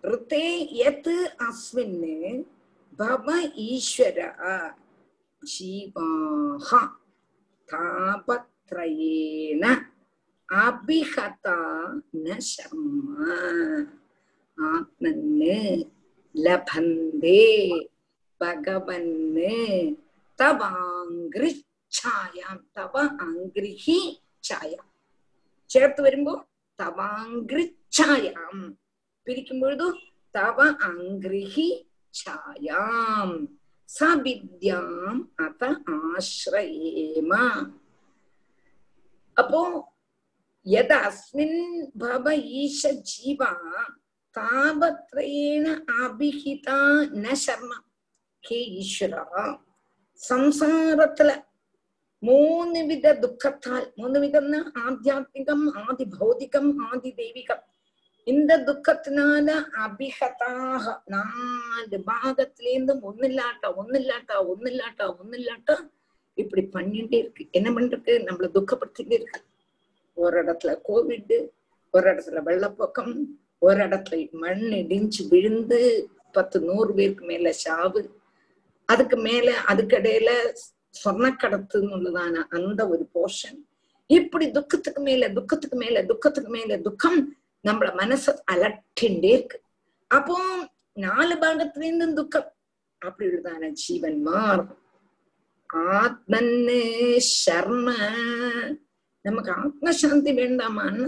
ருத்தே 0.04 0.42
எத் 0.88 1.08
அஸ்மின் 1.46 2.40
பவ 2.92 3.26
ஈஸ்வர 3.66 4.18
ஜீவாஹ 5.42 6.68
தாபத்ரயேன 7.68 9.64
താപത്രയേണ 10.51 10.57
അഭിഹത 10.57 11.47
ന 12.17 12.35
ശർമ്മ 12.47 13.15
ആത്മന് 14.57 15.57
ലഭന്തേ 16.35 17.43
ഭഗവന് 18.41 19.55
തവാംഗ്രിച്ഛായാം 21.29 22.57
തവ 22.77 22.93
അംഗ്രിഹി 23.25 23.99
ഛായാം 24.43 24.87
ചേർത്ത് 25.69 26.01
വരുമ്പോ 26.01 26.33
തവാംഗ്രിച്ഛായാം 26.79 28.55
പിരിക്കുമ്പോഴതു 29.27 29.87
തവ 30.35 30.57
അംഗ്രിഹി 30.83 31.67
ഛായാം 32.13 33.29
സവിദ്യാം 33.89 35.17
അത 35.39 35.63
ആശ്രയേമ 35.97 37.31
അപ്പോ 39.37 39.61
யத 40.66 40.92
அஸ்மின் 41.06 41.58
பவ 42.00 42.26
ஈஷ 42.58 42.90
ஜீவா 43.08 43.50
தாபத்ரேண 44.36 45.64
அபிஹிதா 46.02 46.78
ந 47.22 47.34
சர்மா 47.42 47.78
ஹே 48.44 48.58
ஈஸ்வரா 48.82 49.44
சம்சாரத்துல 50.20 51.30
மூணு 52.22 52.80
வித 52.88 53.12
துக்கத்தால் 53.22 53.86
மூணு 53.98 54.18
விதம்னா 54.24 54.60
ஆத்தியாத்மிகம் 54.84 55.66
ஆதி 55.82 56.04
பௌதிகம் 56.14 56.72
ஆதி 56.88 57.10
தெய்வீகம் 57.20 57.62
இந்த 58.26 58.52
துக்கத்தினால 58.66 59.48
அபிஹதாக 59.84 60.84
நாலு 61.14 61.98
பாகத்திலேருந்து 62.10 62.94
ஒன்னு 63.08 63.26
இல்லாட்டா 63.30 63.70
ஒன்னு 63.80 63.96
இல்லாட்டா 64.02 64.36
ஒன்னு 64.52 64.68
இல்லாட்டா 64.72 65.06
ஒன்னு 65.18 65.36
இல்லாட்டா 65.40 65.76
இப்படி 66.38 66.62
பண்ணிட்டே 66.76 67.18
இருக்கு 67.22 67.44
என்ன 67.52 67.70
பண்றது 67.70 68.12
நம்மள 68.28 68.48
துக்கப்படுத்திட்டே 68.54 69.16
இருக்கு 69.18 69.40
ஒரு 70.14 70.44
இடத்துல 70.44 70.72
கோவிட் 70.88 71.46
ஒரு 71.90 72.14
இடத்துல 72.14 72.42
வெள்ளப்போக்கம் 72.42 73.24
ஒரு 73.58 73.86
இடத்துல 73.86 74.30
மண் 74.32 74.58
இடிஞ்சு 74.58 75.28
விழுந்து 75.28 76.10
பத்து 76.32 76.60
நூறு 76.60 76.94
பேருக்கு 76.94 77.24
மேல 77.24 77.52
சாவு. 77.52 78.20
அதுக்கு 78.84 79.16
மேல 79.16 79.54
அதுக்கிடையில 79.68 80.30
சொர்ணக்கடத்துன்னு 81.04 81.94
உள்ளதான 81.96 82.34
அந்த 82.48 82.88
ஒரு 82.88 83.08
போர்ஷன் 83.14 83.58
இப்படி 84.06 84.50
துக்கத்துக்கு 84.50 85.02
மேல 85.02 85.28
துக்கத்துக்கு 85.28 85.76
மேல 85.76 86.04
துக்கத்துக்கு 86.04 86.50
மேல 86.50 86.76
துக்கம் 86.78 87.36
நம்மள 87.68 87.88
மனச 87.94 88.38
அலட்டிண்டே 88.52 89.24
இருக்கு. 89.24 89.60
அப்போ 90.08 90.38
நாலு 90.92 91.34
பாகத்துல 91.34 91.82
இருந்தும் 91.82 92.14
துக்கம். 92.14 92.52
அப்படி 92.98 93.30
உள்ளதான 93.30 93.68
ஜீவன் 93.68 94.26
ஜீவன்மார் 94.26 94.66
ஆத்மன்னு 95.74 96.80
சர்ம 97.18 97.94
நமக்கு 99.24 99.50
ஆத்மசாந்தி 99.62 100.32
வேண்டாமான்னு 100.40 101.06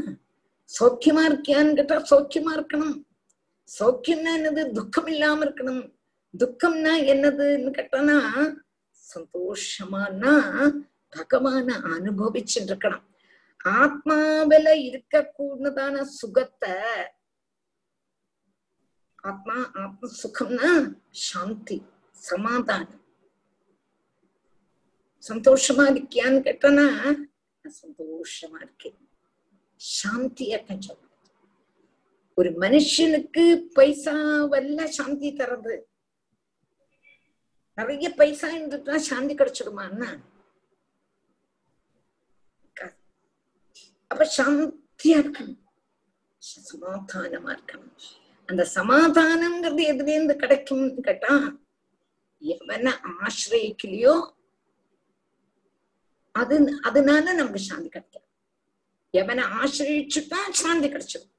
சௌக்கியமா 0.70 1.23
இருக்கியான்னு 1.24 1.77
கேட்டா 1.77 1.97
சௌக்கியமா 2.11 2.53
இருக்கணும் 2.57 2.95
சௌக்கியம்னா 3.69 4.32
என்னது 4.39 4.62
துக்கம் 4.73 5.11
இல்லாம 5.15 5.45
இருக்கணும் 5.45 5.82
துக்கம்னா 6.35 6.93
என்னதுன்னு 7.12 7.70
கேட்டானா 7.70 8.19
சந்தோஷமானா 9.05 10.32
பகவான 11.12 11.69
அனுபவிச்சுட்டு 11.97 12.70
இருக்கணும் 12.73 13.05
ஆத்மாவில 13.74 14.69
இருக்கக்கூடதான 14.89 16.03
சுகத்தை 16.16 16.73
ஆத்மா 19.24 19.57
ஆத்ம 19.82 20.11
சுகம்னா 20.23 20.70
சாந்தி 21.27 21.78
சமாதானம் 22.23 23.01
சந்தோஷமா 25.24 25.85
இருக்கியான்னு 25.93 26.41
கேட்டனா 26.41 26.89
நான் 27.65 27.81
சந்தோஷமா 27.82 28.59
இருக்கேன் 28.65 28.99
சாந்தியக்கம் 29.81 30.82
சொல்ல 30.86 31.03
ஒரு 32.39 32.51
மனுஷனுக்கு 32.62 33.45
பைசா 33.74 34.15
வல்ல 34.53 34.86
சாந்தி 34.97 35.28
தர்றது. 35.32 35.74
நிறைய 37.78 38.07
பைசா 38.15 38.49
இருந்துட்டா 38.49 38.97
சாந்தி 39.09 39.35
கிடைச்சிடுமான்னா 39.35 40.11
அப்ப 44.11 44.27
சாந்தியா 44.36 45.16
இருக்கணும். 45.23 45.61
சமாதானமா 46.69 47.51
இருக்கணும். 47.57 47.95
அந்த 48.49 48.62
சமாதானம்ங்கிறது 48.74 49.82
எதுலேருந்து 49.93 50.35
கிடைக்கும்னு 50.36 51.07
கேட்டா 51.09 51.35
எவனை 52.43 52.93
ஆசிரியக்கலையோ 53.24 54.15
அது 56.35 56.56
அதனால 56.82 57.35
நமக்கு 57.35 57.61
சாந்தி 57.69 57.89
கிடைக்கும் 57.89 58.27
எவனை 59.15 59.44
ஆசிரியிச்சுட்டா 59.61 60.40
சாந்தி 60.62 60.89
கிடைச்சிடும் 60.89 61.31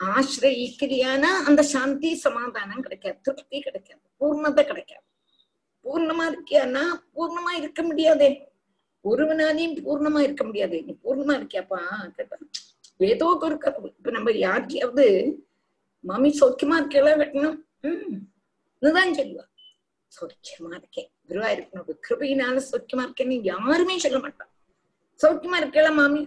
ஆசிரியிக்கிறியானா 0.00 1.30
அந்த 1.48 1.62
சாந்தி 1.62 2.10
சமாதானம் 2.14 2.80
கிடைக்காது 2.80 3.18
திருப்தி 3.22 3.60
கிடைக்காது 3.60 4.02
பூர்ணத்தை 4.20 4.62
கிடைக்காது. 4.64 5.04
பூர்ணமா 5.84 6.24
இருக்கியானா 6.30 6.82
பூர்ணமா 7.16 7.52
இருக்க 7.56 7.82
முடியாதே. 7.82 8.30
ஒருவனாலையும் 9.04 9.76
பூர்ணமா 9.86 10.20
இருக்க 10.20 10.44
முடியாது. 10.44 10.76
நீ 10.86 10.92
பூர்ணமா 11.04 11.34
இருக்கியாப்பா 11.38 11.80
ஏதோ 13.00 13.26
ஒரு 13.46 13.56
கதவு 13.58 13.88
இப்ப 13.98 14.10
நம்ம 14.10 14.30
யாருக்கையாவது 14.46 15.04
மாமி 16.04 16.30
சௌக்கியமா 16.40 16.76
இருக்கலாம் 16.80 17.20
வெட்டணும். 17.22 17.58
உம் 17.82 18.16
இதுதான் 18.82 19.16
சொல்லுவா. 19.18 19.44
சௌக்கியமா 20.18 20.72
இருக்கேன் 20.80 21.08
குருவாயிருக்கனோட 21.28 21.94
கிருபையினால 22.06 22.62
சௌக்கியமா 22.70 23.04
இருக்கேன்னு 23.06 23.36
யாருமே 23.52 23.96
சொல்ல 24.04 24.18
மாட்டான். 24.24 24.50
சௌக்கியமா 25.20 25.56
இருக்கல 25.62 25.90
மாமி? 25.98 26.22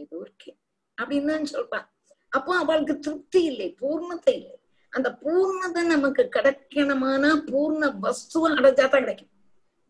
ஏதோ 0.00 0.16
இருக்கேன் 0.26 0.58
அப்படின்னு 0.98 1.30
தான் 1.32 1.52
சொல்றான் 1.54 1.86
அப்போ 2.32 2.52
அவளுக்கு 2.62 2.94
திருப்தி 3.06 3.40
இல்லை 3.50 3.68
பூர்ணத்தை 3.80 4.32
இல்லை. 4.38 4.54
அந்த 4.92 5.08
பூர்ணத்தை 5.22 5.82
நமக்கு 5.94 6.22
கிடைக்கணுமானா 6.36 7.30
பூர்ண 7.50 7.88
வஸ்துவ 8.04 8.50
அடைஞ்சாதான் 8.58 9.04
கிடைக்கும். 9.04 9.32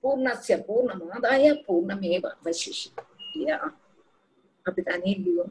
பூர்ணசிய 0.04 0.56
பூர்ணமாதாய 0.68 1.52
பூர்ணமேவ 1.66 2.24
அவசிஷி 2.38 2.88
இல்லையா? 3.34 3.58
அப்படித்தானே 4.66 5.10
இல்லையோ? 5.18 5.44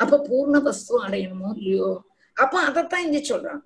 அப்ப 0.00 0.18
பூர்ண 0.28 0.56
வஸ்து 0.66 0.94
அடையணுமோ 1.06 1.50
இல்லையோ? 1.58 1.90
அப்ப 2.36 2.54
அதத்தான் 2.68 3.04
இங்க 3.06 3.20
சொல்றான். 3.30 3.62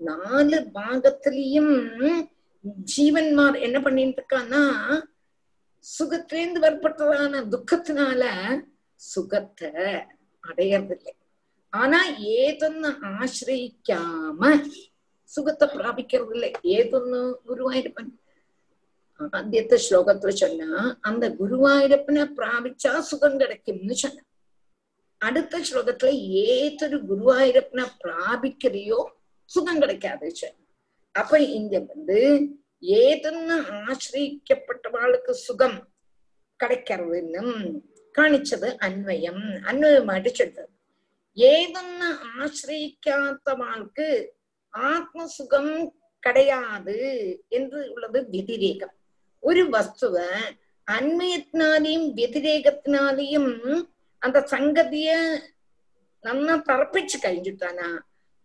நாலு 0.00 0.58
பாகத்திலையும் 0.76 1.74
ஜீவன்மார் 2.92 3.56
என்ன 3.60 3.78
பண்ணிட்டு 3.80 4.20
இருக்கான்னா 4.20 4.62
சுகத்திலேந்து 5.84 6.60
வற்பட்டதான 6.64 7.42
துக்கத்தினால 7.52 8.22
சுகத்தை 9.00 9.70
அடையறதில்லை. 10.42 11.14
ஆனா 11.72 11.98
ஏதொன்னு 12.18 12.90
ஆசிரியிக்காம 13.14 14.42
சுகத்தை 15.24 15.66
பிராபிக்கிறது 15.68 16.34
இல்லை 16.34 16.50
ஏதொன்னு 16.76 17.20
குருவாயிருப்பன். 17.48 18.12
ஆத்தியத்தை 19.20 19.76
ஸ்லோகத்துல 19.86 20.32
சொன்னா 20.42 20.98
அந்த 21.00 21.24
குருவாயிரப்பனை 21.40 22.24
பிராபிச்சா 22.38 22.92
சுகம் 23.10 23.38
கிடைக்கும்னு 23.38 23.94
சொன்ன. 23.94 24.24
அடுத்த 25.20 25.60
ஸ்லோகத்துல 25.68 26.10
ஏதொரு 26.48 26.98
குருவாயிரப்பனை 27.10 27.86
பிராபிக்கிறையோ 28.02 29.00
சுகம் 29.50 29.80
கிடைக்காது 29.80 30.28
சொன்ன. 30.34 30.65
அப்ப 31.20 31.38
இங்க 31.58 31.74
வந்து 31.90 32.18
ஏதுன்னு 33.00 33.56
ஆசிரியக்கப்பட்டவாளுக்கு 33.82 35.32
சுகம் 35.46 35.78
கிடைக்கிறதுன்னும் 36.60 37.54
காணிச்சது 38.14 38.68
அன்வயம். 38.86 39.44
அன்வயமாയിട്ട് 39.70 40.30
சொல்றது 40.32 40.72
ஏதுன்னு 41.36 42.08
ஆசிரியிக்காதவாளுக்கு 42.42 44.08
ஆத்மசுகம் 44.74 45.74
கிடையாது 46.22 46.96
என்று 47.48 47.80
உள்ளது 47.94 48.20
வெதிரேகம். 48.30 48.94
ஒரு 49.42 49.62
வஸ்துவ 49.70 50.16
அன்மயத்தினாலேயும் 50.88 52.08
வெதிரேகத்தினாலேயும் 52.20 53.52
அந்த 54.22 54.38
சங்கதிய 54.52 55.10
നന്ന 56.24 56.56
തറപ്പിച്ചു 56.68 57.16
കഴിഞ്ഞിട്ടാണ് 57.24 57.86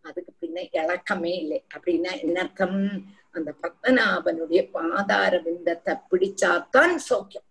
அதுக்கு 0.01 0.33
பின்ன 0.41 0.67
இழக்கமே 0.71 1.37
இல்லை. 1.37 1.65
அப்படின்னா 1.75 2.11
என்னர்த்தம்? 2.25 3.03
அந்த 3.31 3.53
பத்மநாபனுடைய 3.61 4.71
பாதார 4.71 5.37
பிந்தத்தை 5.37 5.93
பிடிச்சாத்தான் 6.11 6.95
சௌக்கியம். 7.09 7.47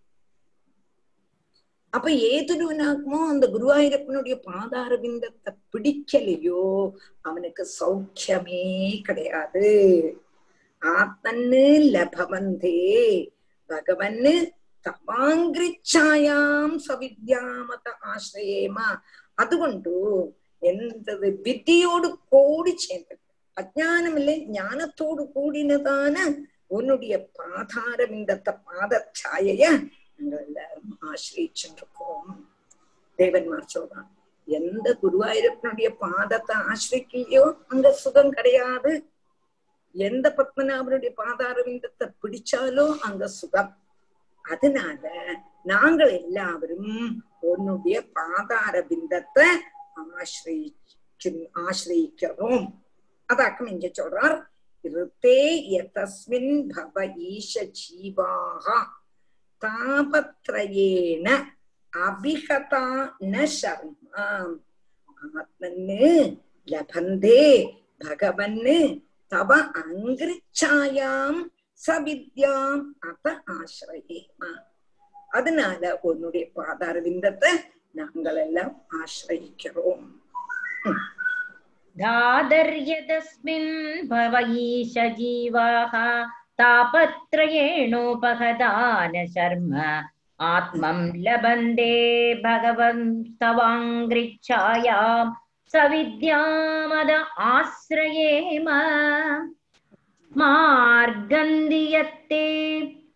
அப்ப 1.89 2.09
ஏதுனாக்குமோ 2.09 3.19
அந்த 3.27 3.47
குருவாயூரப்பனுடைய 3.47 4.35
பாதார 4.41 4.95
பிந்தத்தை 4.95 5.51
பிடிக்கலையோ? 5.73 6.91
அவனுக்கு 7.21 7.67
சௌக்கியமே 7.79 9.01
கிடையாது. 9.01 9.69
ஆத்தன்னு 10.81 11.65
லபவந்தே. 11.95 12.79
பகவன்னு 13.69 14.51
தவாங்கிரிச்சாயாம் 14.85 16.75
சவித்யாமத 16.87 17.87
ஆசிரியேமா. 18.13 18.87
அதுகொண்டு 19.33 19.93
എന്തത് 20.62 21.26
വിദ്യയോട് 21.46 22.08
കൂടി 22.28 22.72
ചേർന്നത് 22.76 23.22
അജ്ഞാനമില്ലേ 23.56 24.36
ஞானத்தோடு 24.52 25.22
கூடினதான 25.34 26.16
உன்னுடைய 26.68 27.14
பாதாரம் 27.36 28.14
இந்த 28.16 28.32
பாதச்சாயைய 28.66 29.64
நாங்கள் 30.18 30.44
எல்லாரும் 30.44 30.94
ஆசிரியிச்சுருக்கோம் 31.10 32.30
தேவன்மார் 33.18 33.72
சொல்றான் 33.74 34.08
எந்த 34.48 34.88
குருவாயூரப்பனுடைய 35.00 35.88
பாதத்தை 36.00 36.56
ஆசிரிக்கலையோ 36.66 37.44
அங்க 37.68 37.90
சுகம் 38.02 38.32
கிடையாது 38.32 38.92
எந்த 39.94 40.26
பத்மநாபனுடைய 40.38 41.10
பாதாரவிந்தத்தை 41.18 42.06
பிடிச்சாலோ 42.22 42.86
அங்க 43.02 43.26
சுகம் 43.36 43.72
அதனால 44.44 45.04
நாங்கள் 45.64 46.12
எல்லாரும் 46.20 46.90
உன்னுடைய 47.46 47.96
பாதார 48.12 48.74
ஆசிரிச்சு 50.19 51.31
ஆசிரிக்கிறோம் 51.65 52.65
அதாக்கம் 53.29 53.71
இங்க 53.73 53.87
சொல்றார் 53.99 54.37
ரித்தே 54.85 55.39
எதஸ்மின் 55.79 56.53
பவ 56.73 57.05
ஈஷ 57.31 57.53
ஜீவாக 57.79 58.67
தாபத்ரயேன 59.61 61.27
அபிகதா 61.93 62.85
ந 63.31 63.35
சர்மாம். 63.59 64.53
ஆத்மன்னு 65.39 66.07
லபந்தே 66.67 67.43
பகவன்னு 68.01 68.77
தவ 69.31 69.51
அங்கிருச்சாயாம் 69.81 71.39
சவித்யாம் 71.81 72.83
அத 73.09 73.25
ஆசிரயேமா. 73.57 74.51
அதனால 75.37 75.83
உன்னுடைய 76.09 76.45
பாதார 76.55 76.95
விந்தத்தை 77.07 77.51
நாங்கள் 77.95 78.37
எல்லாம் 78.43 78.71
ஆசிரயிக்கிறோம் 78.99 80.05
தாதர்யதஸ்மின் 81.97 83.73
பவ 84.11 84.33
ஈஷ 84.61 85.03
ஜீவாக 85.17 85.93
தாபத்ரயேணோபகதான 86.61 89.13
சர்ம 89.33 89.73
ஆத்மம் 90.39 91.03
லபந்தே 91.25 91.97
பகவன் 92.43 93.03
தவாங்கிரிச்சாயாம் 93.41 95.31
சவித்யாமத 95.73 97.11
ஆசிரயேம 97.51 98.69
மார்கந்தியத்தே 100.31 102.47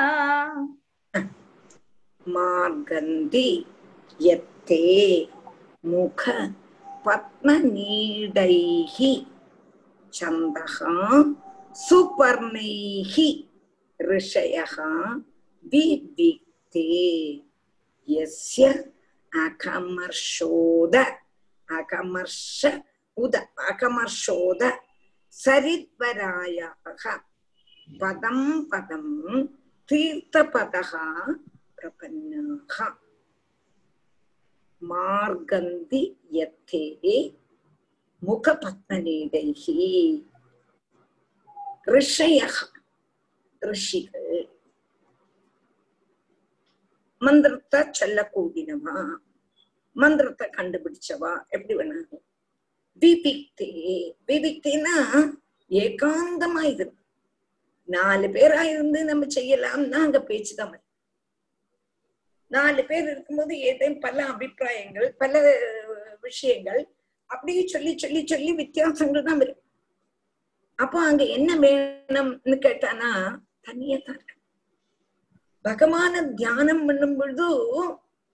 மார்கந்தி 2.25 3.49
யத்தே 4.19 4.81
முக 5.91 6.21
பத்மநீடைஹி 7.05 9.11
சந்தகா 10.13 10.93
சுபர்ணைஹி 11.85 13.29
ऋषयः 13.99 14.75
विविक्ते 15.65 16.85
यस्य 18.07 18.63
अकमर्षोद 19.31 20.95
अकमर्ष 21.69 22.61
उद 23.17 23.35
अकमर्षोद 23.71 24.61
சரித்வராயாக. 25.44 27.20
பதம் 27.98 28.66
பதம் 28.68 29.14
தீர்த்தபதகா 29.92 31.26
பிரபன்னாக. 31.76 32.94
மார்கந்தி 34.90 36.16
யத்தே 36.32 37.36
முகபத்மநீடைஹ. 38.26 39.64
ரிஷயக. 41.86 42.54
ரிஷிகள். 43.60 44.48
மந்திரத்தை 47.18 47.80
சொல்லக்கூடினவா 47.80 49.16
மந்திரத்தை 49.92 50.50
கண்டுபிடிச்சவா? 50.56 51.48
எப்படி 51.48 51.74
வேணாலும். 51.76 52.24
விபிக்தே 53.02 53.70
விபிக்தினா 54.28 54.94
ஏகாந்தமா 55.70 56.62
இது 56.72 56.86
நாலு 57.88 58.28
பேரா 58.28 58.60
இருந்து 58.72 59.00
நம்ம 59.04 59.26
செய்யலாம்னா 59.36 59.98
அங்க 60.06 60.20
பேச்சுதான் 60.20 60.66
தமிழ் 60.66 60.84
நாலு 62.50 62.82
பேர் 62.84 63.06
இருக்கும்போது 63.10 63.54
ஏதேனும் 63.68 64.02
பல 64.06 64.18
அபிப்பிராயங்கள் 64.32 65.08
பல 65.22 65.32
விஷயங்கள் 66.20 66.80
அப்படியே 67.30 67.62
சொல்லி 67.66 67.92
சொல்லி 67.98 68.20
சொல்லி 68.26 68.50
வித்தியாசங்கள் 68.52 69.26
தான் 69.28 69.40
வரும். 69.42 69.62
அப்போ 70.78 70.98
அங்க 71.00 71.22
என்ன 71.36 71.50
வேணும்னு 71.64 72.56
கேட்டானா 72.66 73.10
தனியா 73.66 73.96
தான் 73.98 74.16
இருக்கு. 74.16 74.34
பகவான 75.64 76.22
தியானம் 76.34 76.84
பண்ணும் 76.86 77.16
பொழுது 77.20 77.46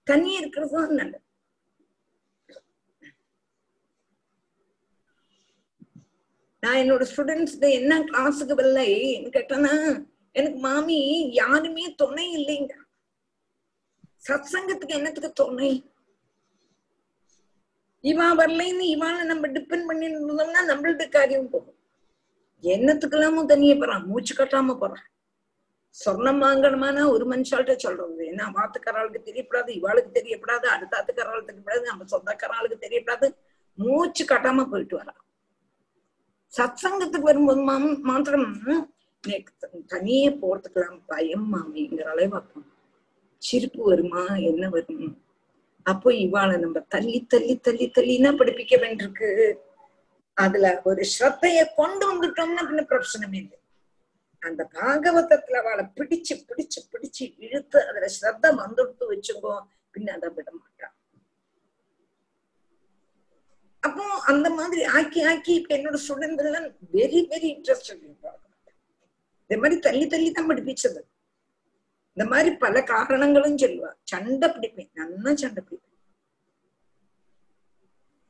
தனியா 0.07 0.39
இருக்கிறது 0.41 0.75
தான் 0.77 0.99
நல்லது. 1.01 1.25
நான் 6.65 6.77
என்னோட 6.77 7.05
ஸ்டூடெண்ட்ஸ் 7.11 7.55
என்ன 7.61 8.01
கிளாஸுக்கு 8.01 8.55
வரலை 8.59 8.89
கேட்டேன்னா 9.37 9.73
எனக்கு 10.33 10.59
மாமி 10.59 10.99
யாருமே 11.33 11.95
துணை 11.95 12.27
இல்லைங்க. 12.37 12.75
சத் 14.27 14.51
சங்கத்துக்கு 14.53 14.95
என்னத்துக்கு 14.99 15.31
துணை? 15.33 15.71
இவா 18.03 18.27
வரலைன்னு 18.41 18.85
இவான 18.95 19.25
நம்ம 19.25 19.49
டிபெண்ட் 19.49 19.87
பண்ணி 19.87 20.07
இருந்தோம்னா 20.07 20.61
நம்மள்ட்ட 20.69 21.09
காரியம் 21.09 21.51
போகும். 21.51 21.79
என்னத்துக்கெல்லாமும் 22.63 23.51
தனியே 23.53 23.75
போறான் 23.77 24.07
மூச்சு 24.07 24.35
கட்டாம 24.35 24.77
போறான் 24.79 25.05
சொர்ணம் 26.05 26.43
வாங்கணுமானா 26.45 27.09
ஒரு 27.09 27.25
மனுஷால்கிட்ட 27.33 27.77
சொல்றது. 27.77 28.23
ஏன்னா 28.31 28.47
வாத்துக்காராளுக்கு 28.59 29.21
தெரியப்படாது 29.29 29.73
இவாளுக்கு 29.81 30.13
தெரியப்படாது 30.21 30.69
அடுத்த 30.77 30.95
ஆத்துக்காராளுக்கு 31.01 31.51
தெரியப்படாது 31.51 31.81
நம்ம 31.81 32.05
சொந்தக்காராளுக்கு 32.05 32.79
தெரியப்படாது. 32.87 33.29
மூச்சு 33.79 34.25
கட்டாம 34.25 34.71
போயிட்டு 34.71 34.97
வரா. 34.99 35.17
சத்சங்கத்துக்கு 36.53 37.31
வரும்போது 37.31 37.61
மாம் 37.71 37.89
மாத்திரம் 38.09 38.49
தனியே 39.93 40.29
போறதுக்கெல்லாம் 40.43 41.01
பயம் 41.11 41.47
மாமிங்கிற 41.55 42.09
அளவு 42.15 42.41
சிரிப்பு 43.43 43.83
வருமா 43.91 44.23
என்ன 44.51 44.65
வரும்? 44.69 45.13
அப்போ 45.87 46.09
இவாளை 46.25 46.57
நம்ம 46.65 46.81
தள்ளி 46.95 47.19
தள்ளி 47.33 47.55
தள்ளி 47.67 47.87
தள்ளினா 47.97 48.31
படிப்பிக்க 48.41 48.75
வேண்டியிருக்கு. 48.83 49.31
அதுல 50.37 50.67
ஒரு 50.91 51.03
ஸ்ரத்தைய 51.15 51.61
கொண்டு 51.81 52.05
வந்துட்டோம்னா 52.11 52.63
பின்ன 52.69 52.85
பிரச்சனமே 52.93 53.39
இல்லை. 53.45 53.59
அந்த 54.43 54.63
பாகவதத்துல 54.77 55.61
அவளை 55.63 55.85
பிடிச்சு 55.99 56.35
பிடிச்சு 56.49 56.81
பிடிச்சு 56.93 57.25
இழுத்து 57.45 57.79
அதுல 57.89 58.09
ஸ்ரத்த 58.19 58.55
வந்துடுத்து 58.63 59.05
வச்சுக்கோ 59.13 59.55
பின்ன 59.95 60.15
அதை 60.19 60.29
விட 60.37 60.49
மாட்டான் 60.61 60.95
அப்போ 63.87 64.05
அந்த 64.33 64.49
மாதிரி 64.59 64.83
ஆக்கி 64.99 65.21
ஆக்கி 65.31 65.53
இப்ப 65.61 65.73
என்னோட 65.79 65.99
ஸ்டூடெண்ட் 66.05 66.43
எல்லாம் 66.49 66.69
வெரி 66.99 67.21
வெரி 67.33 67.49
இன்ட்ரெஸ்டட் 67.55 68.05
இந்த 69.51 69.57
மாதிரி 69.63 69.77
தள்ளி 69.87 70.05
தள்ளி 70.13 70.29
தான் 70.37 70.51
படிப்பிச்சது. 70.51 71.01
இந்த 72.17 72.25
மாதிரி 72.33 72.51
பல 72.63 72.83
காரணங்களும் 72.91 73.59
சொல்லுவா. 73.63 73.91
சண்டை 74.11 74.49
பிடிப்பேன். 74.55 74.91
நல்லா 75.01 75.31
சண்டை 75.43 75.61
பிடிப்பேன். 75.67 75.89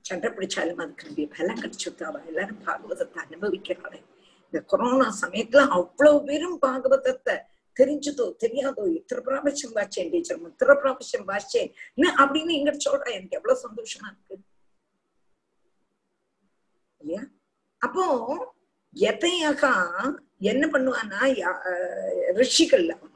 சண்டை 0.09 0.29
பிடிச்சாலும் 0.37 0.81
அதுக்கு 0.85 1.27
பலம் 1.37 1.61
கிடைச்சுட்டாவா 1.63 2.21
எல்லாரும் 2.31 2.63
பாகவதத்தை 2.67 3.19
அனுபவிக்கிறாளே. 3.25 4.01
இந்த 4.47 4.61
கொரோனா 4.73 5.09
சமயத்துல 5.23 5.63
அவ்வளவு 5.79 6.19
பேரும் 6.29 6.57
பாகவதத்தை 6.65 7.37
தெரிஞ்சதோ 7.77 8.27
தெரியாதோ 8.45 8.85
இத்திர 8.99 9.19
பிராபட்சம் 9.29 9.77
வாச்சேன் 9.77 10.11
டீச்சர் 10.15 10.43
இத்தனை 10.49 10.75
பிராபட்சம் 10.83 11.29
வாச்சேன் 11.31 11.71
அப்படின்னு 12.23 12.57
எங்கிட்ட 12.59 12.81
சொல்றா. 12.89 13.09
எனக்கு 13.19 13.39
எவ்வளவு 13.41 13.63
சந்தோஷமா 13.67 14.09
இருக்கு. 14.13 14.37
இல்லையா? 17.03 17.23
அப்போ 17.83 18.05
எதையாக 18.97 19.63
என்ன 20.51 20.65
பண்ணுவான்னா 20.67 21.21
ரிஷிகள்லாம் 22.41 23.07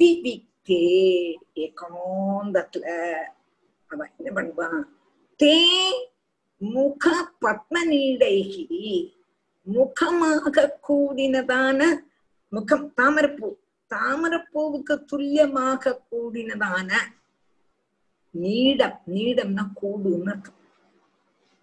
விவிக்தே 0.00 0.84
ஏகாந்தத்துல 1.64 2.84
அவன் 3.90 4.12
என்ன 4.18 4.30
பண்ணுவான் 4.36 4.80
தே 5.40 5.56
முக 6.60 7.04
பத்மநீடைகி 7.44 8.66
முகமாக 9.66 10.66
கூடினதான 10.88 11.80
முகம் 12.52 12.86
தாமரப்பூ 13.00 13.48
தாமரப்பூவுக்கு 13.90 14.94
துல்லியமாக 15.10 15.98
கூடினதான 16.10 16.90
நீடம் 18.34 18.98
நீடம்னா 19.14 19.64
கூடுன்னு 19.80 20.32
அர்த்தம். 20.32 20.59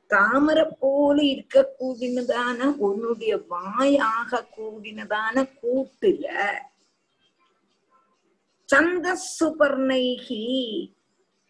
தாமரை 0.09 0.63
போல 0.79 1.17
இருக்க 1.25 1.63
கூடினதான 1.73 2.67
உன்னுடைய 2.79 3.34
வாயாக 3.49 4.41
கூடினதான 4.51 5.43
கூட்டுல 5.55 6.25
சந்த 8.69 9.07
சுபர்ணைகி 9.29 10.43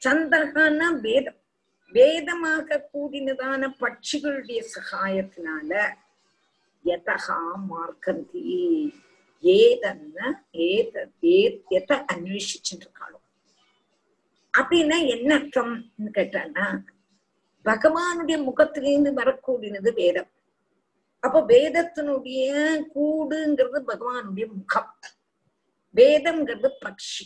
சந்தகான 0.02 0.90
வேதம் 1.02 1.40
வேதமாக 1.94 2.80
கூடினதான 2.94 3.70
பட்சிகளுடைய 3.80 4.60
சகாயத்தினால 4.74 5.72
யதகா 6.86 7.40
மார்க்கந்தி 7.68 8.58
ஏதன்ன 9.44 10.18
ஏத 10.68 11.06
எத 11.72 11.92
அன்வேஷிச்சுட்டு 12.08 12.86
இருக்காளோ 12.86 13.20
அப்படின்னா 14.54 14.98
என்ன 15.08 15.30
அர்த்தம்னு 15.36 16.12
கேட்டானா 16.12 16.68
பகவானுடைய 17.70 18.38
முகத்திலிருந்து 18.48 19.12
வரக்கூடியது 19.20 19.92
வேதம். 20.02 20.30
அப்ப 21.24 21.38
வேதத்தினுடைய 21.54 22.46
கூடுங்கிறது 22.94 23.80
பகவானுடைய 23.92 24.46
முகம். 24.58 24.92
வேதம்ங்கிறது 25.96 26.70
பட்சி. 26.84 27.26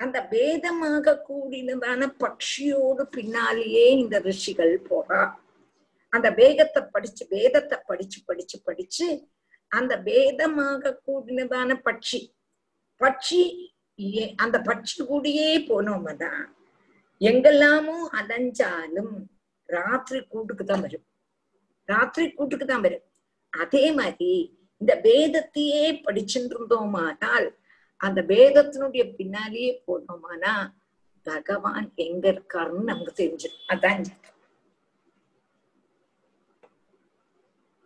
அந்த 0.00 0.18
வேதமாக 0.34 1.14
கூடினதான 1.28 2.02
பட்சியோடு 2.22 3.04
பின்னாலேயே 3.16 3.86
இந்த 4.02 4.16
ரிஷிகள் 4.28 4.74
போறா. 4.90 5.22
அந்த 6.12 6.28
வேகத்தை 6.40 6.82
படிச்சு 6.94 7.22
வேதத்தை 7.36 7.78
படிச்சு 7.88 8.18
படிச்சு 8.28 8.56
படிச்சு 8.66 9.08
அந்த 9.72 9.94
வேதமாக 10.10 10.92
கூடினதான 11.06 11.70
பட்சி. 11.88 12.20
பட்சி 13.00 13.40
அந்த 14.44 14.56
பட்சி 14.68 14.96
கூடியே 15.10 15.48
போனோம்தான் 15.70 16.44
எங்கெல்லாமோ 17.20 17.96
அலைஞ்சாலும் 18.18 19.14
ராத்திரி 19.68 20.20
கூட்டுக்கு 20.32 20.64
தான் 20.64 20.80
வரும். 20.80 21.06
ராத்திரி 21.88 22.26
கூட்டுக்கு 22.32 22.66
தான் 22.66 22.84
வரும். 22.86 23.04
அதே 23.52 23.84
மாதிரி 23.92 24.32
இந்த 24.80 24.92
வேதத்தையே 25.04 25.84
படிச்சுட்டு 26.06 26.54
இருந்தோமானால் 26.56 27.46
அந்த 27.96 28.20
வேதத்தினுடைய 28.32 29.04
பின்னாலேயே 29.18 29.70
போனோமானா 29.86 30.54
பகவான் 31.26 31.92
எங்க 31.94 32.24
இருக்காருன்னு 32.34 32.90
நமக்கு 32.92 33.12
தெரிஞ்சிடும். 33.20 33.64
அதான் 33.72 34.04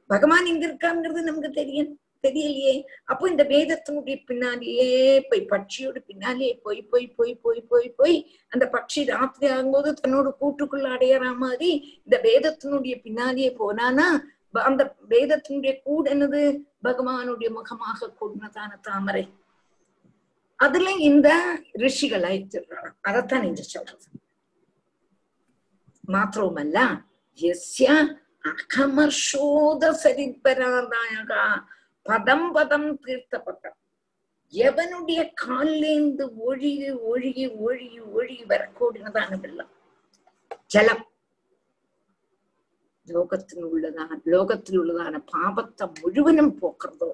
பகவான் 0.07 0.47
எங்க 0.47 0.65
இருக்காங்கிறது 0.69 1.21
நமக்கு 1.23 1.51
தெரியும். 1.51 1.93
தெரியலையே. 2.27 2.75
அப்போ 3.05 3.29
இந்த 3.29 3.45
வேதத்தினுடைய 3.45 4.17
பின்னாலேயே 4.27 5.21
போய் 5.31 5.49
பட்சியோட 5.51 5.99
பின்னாலேயே 6.07 6.55
போய் 6.63 6.83
போய் 6.83 7.09
போய் 7.17 7.35
போய் 7.43 7.63
போய் 7.71 7.89
போய் 7.97 8.17
அந்த 8.49 8.65
பட்சி 8.73 9.01
ராத்திரி 9.07 9.53
ஆகும்போது 9.53 9.95
தன்னோட 10.03 10.29
கூட்டுக்குள்ள 10.41 10.87
அடையற 10.97 11.37
மாதிரி 11.37 11.71
இந்த 12.05 12.19
வேதத்தினுடைய 12.23 12.95
பின்னாலேயே 13.03 13.57
போனானா 13.59 14.07
அந்த 14.55 14.83
வேதத்தினுடைய 15.09 15.73
கூட 15.83 16.15
என்னது? 16.15 16.41
பகவானுடைய 16.83 17.49
முகமாக 17.51 18.11
கூடினதான 18.21 18.71
தாமரை. 18.81 19.25
அதுல 20.57 20.91
இந்த 20.91 21.29
ரிஷிகள் 21.73 22.23
ஆயிடுறாங்க 22.23 22.91
அதைத்தான் 23.01 23.41
நீங்க 23.41 23.63
சொல்றது. 23.63 24.07
மாத்திரவுமல்ல 26.09 26.79
யஸ்ய 27.39 27.89
அகமர்ஷோத 28.51 29.83
சரிபராதாயகா 30.03 31.45
பதம் 32.07 32.47
பதம் 32.57 32.89
தீர்த்த 33.05 33.35
பக்கம் 33.47 33.79
எவனுடைய 34.55 35.21
காலிலேந்து 35.43 36.25
ஒழுகி 36.49 36.73
ஒழுகி 37.11 37.45
ஒழுகி 37.65 38.01
ஒழுகி 38.15 38.45
வரக்கூடியதான 38.51 39.39
வெள்ளம் 39.45 39.73
ஜலம். 40.75 41.05
லோகத்தில் 43.09 43.65
உள்ளதான 43.69 44.19
லோகத்தில் 44.33 44.79
உள்ளதான 44.81 45.17
பாபத்தை 45.33 45.87
முழுவதும் 46.01 46.53
போக்குறதோ 46.61 47.09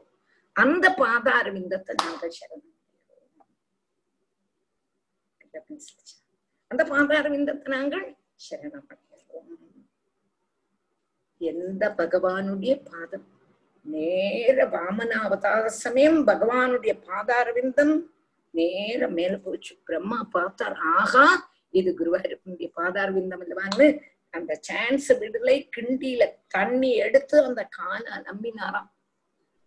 அந்த 0.56 0.86
பாதார 1.00 1.44
விந்தத்தை 1.56 1.94
நாங்கள் 2.02 2.34
சரணம். 2.38 2.74
அந்த 6.70 6.82
பாதார 6.92 7.24
விந்தத்தை 7.34 7.68
நாங்கள் 7.76 8.06
சரணம். 8.46 8.86
அடைகிறோம் 8.92 9.54
எந்த 11.40 11.84
பகவானுடைய 12.00 12.74
பாதம்? 12.90 13.26
நேர 13.94 14.56
வாமனாவதார 14.74 15.64
சமயம் 15.84 16.20
பகவானுடைய 16.26 16.92
பாதாரவிந்தம். 17.08 17.94
நேர 18.54 19.08
மேல 19.08 19.36
போச்சு. 19.36 19.72
பிரம்மா 19.84 20.20
பார்த்தார். 20.30 20.76
ஆகா 20.96 21.26
இது 21.70 21.90
குருவாயூரப்பனுடைய 21.98 22.68
பாதாரவிந்தம் 22.76 23.42
இல்லவான்னு 23.44 23.86
அந்த 24.30 24.52
சான்ஸ் 24.60 25.08
விடுதலை 25.18 25.68
கிண்டியில 25.76 26.22
தண்ணி 26.48 26.90
எடுத்து 27.06 27.36
அந்த 27.42 27.62
கால 27.78 28.02
அலம்பினாராம். 28.18 28.88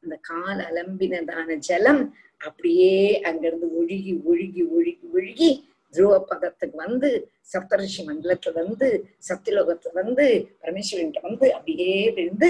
அந்த 0.03 0.15
கால 0.21 0.57
அலம்பினதான 0.71 1.55
ஜலம் 1.55 2.03
அப்படியே 2.37 3.21
அங்கிருந்து 3.21 3.67
ஒழுகி 3.79 4.13
ஒழுகி 4.29 4.63
ஒழுகி 4.75 5.03
ஒழுகி 5.15 5.49
துருவ 5.93 6.13
பதத்துக்கு 6.29 6.77
வந்து 6.85 7.09
சப்தரிஷி 7.53 8.01
மண்டலத்துல 8.07 8.53
வந்து 8.53 8.87
சத்தியலோகத்துல 9.27 9.93
வந்து 9.93 10.25
பரமேஸ்வரன் 10.61 11.21
வந்து 11.21 11.47
அப்படியே 11.53 12.11
விழுந்து 12.11 12.49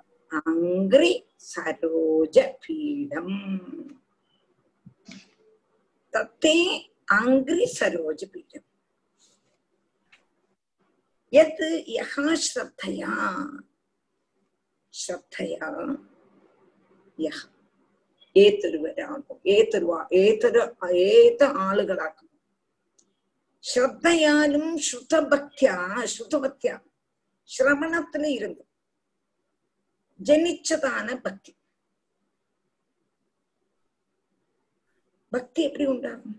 அங்கிரி 0.31 1.13
சரோஜபீடம் 1.51 3.35
தத்தே 6.13 6.57
அங்கிரி 7.15 7.65
சரோஜபீடம் 7.77 8.67
யத் 11.33 11.61
யஹா 11.97 12.27
ஸ்ரத்தையா 12.45 13.11
ஸ்ரத்தையா 14.93 15.69
யஹ் 17.17 17.45
ഏതൊരുവരാകും 18.35 19.37
ഏതൊരു 19.55 19.87
ഏതൊരു 20.21 20.61
ഏത് 21.07 21.45
ആളുകളാക്കും 21.65 22.27
ശ്രദ്ധയാലും 23.63 24.67
ശ്രുതഭക്തിയ 24.87 25.71
ശ്രുതഭക്തിയ 26.13 26.71
ശ്രവണത്തില് 27.49 28.29
ഇരുന്നു 28.37 28.63
ஜனிச்சதான 30.21 31.07
பக்தி 31.21 31.51
பக்தி 35.31 35.61
எப்படி 35.63 35.85
உண்டாகும் 35.85 36.37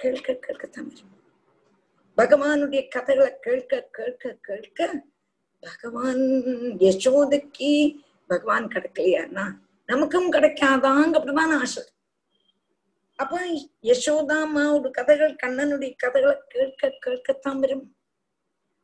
கேட்க 0.00 0.32
கேட்கத்தான் 0.36 0.88
வரும் 0.90 1.12
பகவானுடைய 2.18 2.82
கதைகளை 2.88 3.30
கேட்க 3.40 3.80
கேட்க 3.90 4.32
கேட்க 4.48 4.80
பகவான் 5.62 6.24
யசோதைக்கு 6.80 7.70
பகவான் 8.30 8.66
கிடைக்கலையான்னா 8.66 9.46
நமக்கும் 9.88 10.28
கிடைக்காதாங்க 10.32 11.16
அப்படிதான் 11.16 11.54
ஆசை 11.58 11.82
அப்ப 13.18 13.36
யசோதாமாவோட 13.84 14.88
கதைகள் 14.90 15.34
கண்ணனுடைய 15.42 15.92
கதைகளை 15.96 16.36
கேட்க 16.48 16.90
கேட்கத்தான் 17.04 17.60
வரும் 17.60 17.86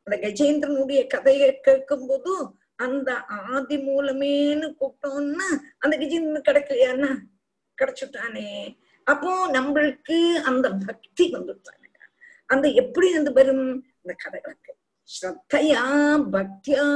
அந்த 0.06 0.16
கஜேந்திரனுடைய 0.16 1.00
கதையை 1.06 1.50
கேட்கும் 1.60 2.06
போதும் 2.06 2.46
அந்த 2.84 3.10
ஆதி 3.50 3.76
மூலமேன்னு 3.88 4.68
கூப்பிட்டோம்னா 4.80 5.48
அந்த 5.78 5.94
கிஜின்னு 6.02 6.40
கிடைக்கலையானா 6.48 7.10
கிடைச்சுட்டானே. 7.78 8.48
அப்போ 9.04 9.30
நம்மளுக்கு 9.52 10.18
அந்த 10.50 10.66
பக்தி 10.86 11.24
வந்துட்டானுங்க. 11.32 12.00
அந்த 12.46 12.66
எப்படி 12.82 13.06
இருந்து 13.10 13.32
வரும்? 13.32 13.66
இந்த 14.00 14.12
கதைகளுக்கு. 14.24 14.72
ஸ்ரத்தையா 15.12 15.84
பக்தியா? 16.34 16.86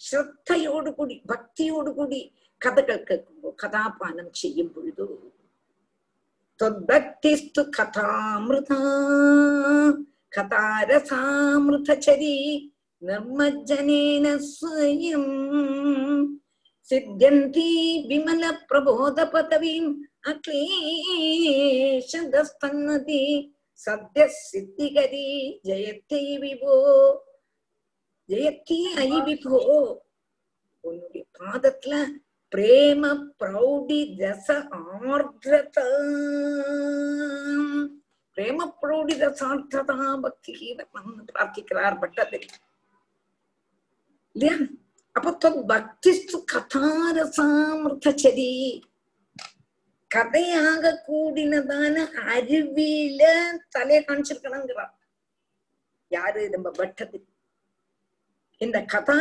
ஸ்ரத்தையோடு 0.00 0.90
கூடி 0.94 1.16
பக்தியோடு 1.28 1.90
கூடி 1.94 2.20
கதைகள் 2.60 3.06
கேட்கும்போ 3.08 3.48
கதாபானம் 3.54 4.32
செய்யும் 4.40 4.72
பொழுது 4.74 5.06
தொத்பக்திஸ்து 6.58 7.62
கதாமிருதா 7.76 8.80
கதாரசாமிருதச்சரி. 10.36 12.34
നിർമ്മജ്ജനേന 13.01 14.25
സ്വയം 14.49 15.25
സിദ്ധ്യന്തി 16.89 17.69
വിമല 18.07 18.43
പ്രബോധ 18.69 19.19
പദവീം 19.33 19.85
അക്ലേശദസ്തന്നതി 20.31 21.13
സദ്യ 23.79 24.25
സിദ്ധികരി 24.41 25.29
ജയത്തെ 25.65 26.21
വിഭോ 26.43 26.75
ஜெயத்தி 28.29 28.79
ஐ 29.01 29.09
விபோ 29.21 29.57
உன்னுடைய 30.83 31.23
பாதத்துல 31.39 31.95
பிரேம 32.53 33.03
பிரௌடி 33.37 33.99
ரச 34.19 34.47
ஆர்திரத 34.79 35.77
பிரேம 38.37 38.59
பிரௌடி 38.81 39.15
ரசார்த்ததா 39.19 40.07
பக்தி 40.23 40.53
பிரார்த்திக்கிறார் 41.29 41.99
பட்டதிரி 41.99 42.47
இல்லையா 44.36 44.56
அப்ப 45.16 45.32
தொத் 45.38 45.62
பக்திஸ்து 45.68 46.38
கதாரசாமிருதச்சரி 46.52 48.50
கதையாக 50.10 50.92
கூடினதான 51.06 51.96
அருவியில 52.28 53.22
தலையை 53.68 54.00
காமிச்சிருக்கணுங்கிறார் 54.00 54.94
யாரு 56.10 56.42
நம்ம 56.50 56.68
பட்டது 56.78 57.18
இந்த 58.60 58.78
கதா 58.84 59.18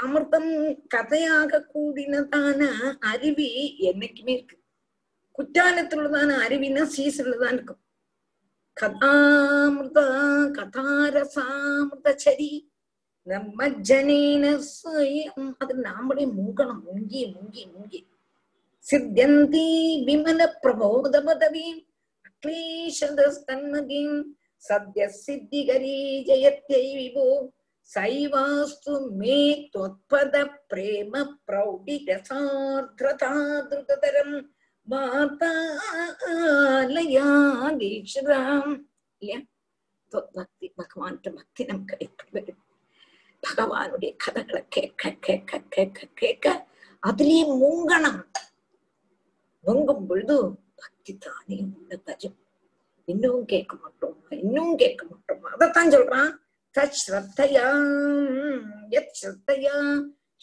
அமிர்தம் 0.00 0.52
கதையாக 0.86 1.62
கூடினதான 1.72 2.60
அருவி 3.10 3.48
என்னைக்குமே 3.88 4.32
இருக்கு 4.34 4.56
குற்றாலத்துள்ளதான 5.38 6.30
அருவினா 6.44 6.84
சீசன்ல 6.94 7.36
தான் 7.36 7.54
இருக்கும் 7.54 7.82
கதாமிருத 8.76 10.00
கதாரசாமிருத 10.58 12.14
சரி 12.18 12.50
நம்ம 13.30 13.66
ஜனேன 13.88 14.44
ஸ்வயம் 14.68 15.50
அது 15.62 15.74
நாமளே 15.84 16.24
மூங்கணும் 16.36 16.80
முங்கி 16.86 17.20
முங்கி 17.34 17.62
முங்கி 17.74 18.00
சித்தியந்தி 18.84 19.66
விமல 20.06 20.40
பிரபோத 20.62 21.20
பதவீம் 21.26 21.78
அக்லேஷதஸ்தன்மதிம் 22.28 24.16
சத்ய 24.62 25.06
சித்திகரீ 25.18 25.98
ஜெயத்யை 26.28 26.82
விபோ 26.96 27.26
சைவாஸ்து 27.90 28.94
மே 29.20 29.36
துவத்பத 29.72 30.34
பிரேம 30.70 31.22
பிரௌடிதசார்திரதாதிருதரம் 31.46 34.34
வார்த்தாலயாதீஷராம் 37.28 38.74
இல்லையா 39.22 39.38
பக்தி 40.32 40.66
பகவான்கிட்ட 40.78 41.28
பக்தி 41.38 41.62
நமக்கு 41.64 41.96
எப்படி 42.06 42.30
வரும் 42.38 42.60
பகவானுடைய 43.46 44.12
கதைகளை 44.16 44.62
கேட்க 44.68 45.10
கேட்க 45.20 45.58
கேட்க 45.68 46.08
கேட்க 46.14 46.46
அதுலயே 47.06 47.42
முங்கணும். 47.62 48.22
முங்கும் 49.64 50.06
பொழுது 50.06 50.36
பக்தி 50.80 51.18
தானே 51.18 51.58
உள்ள 51.76 51.96
தஜம் 51.96 52.38
இன்னும் 53.04 53.44
கேட்க 53.44 53.76
மாட்டோம்? 53.76 54.16
இன்னும் 54.30 54.76
கேட்க 54.76 55.06
மாட்டோம்? 55.10 55.42
அதத்தான் 55.52 55.92
சொல்றான். 55.94 56.32
தத் 56.78 56.98
ஸ்ரத்தையாம் 57.02 57.90
யத் 58.90 59.14
ஸ்ரத்தையா 59.20 59.76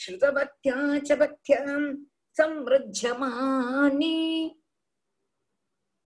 ஸ்ருதபக்தியா 0.02 0.78
ச 1.08 1.16
பக்தியாம் 1.22 1.88
சம்ருஜமானி 2.38 4.16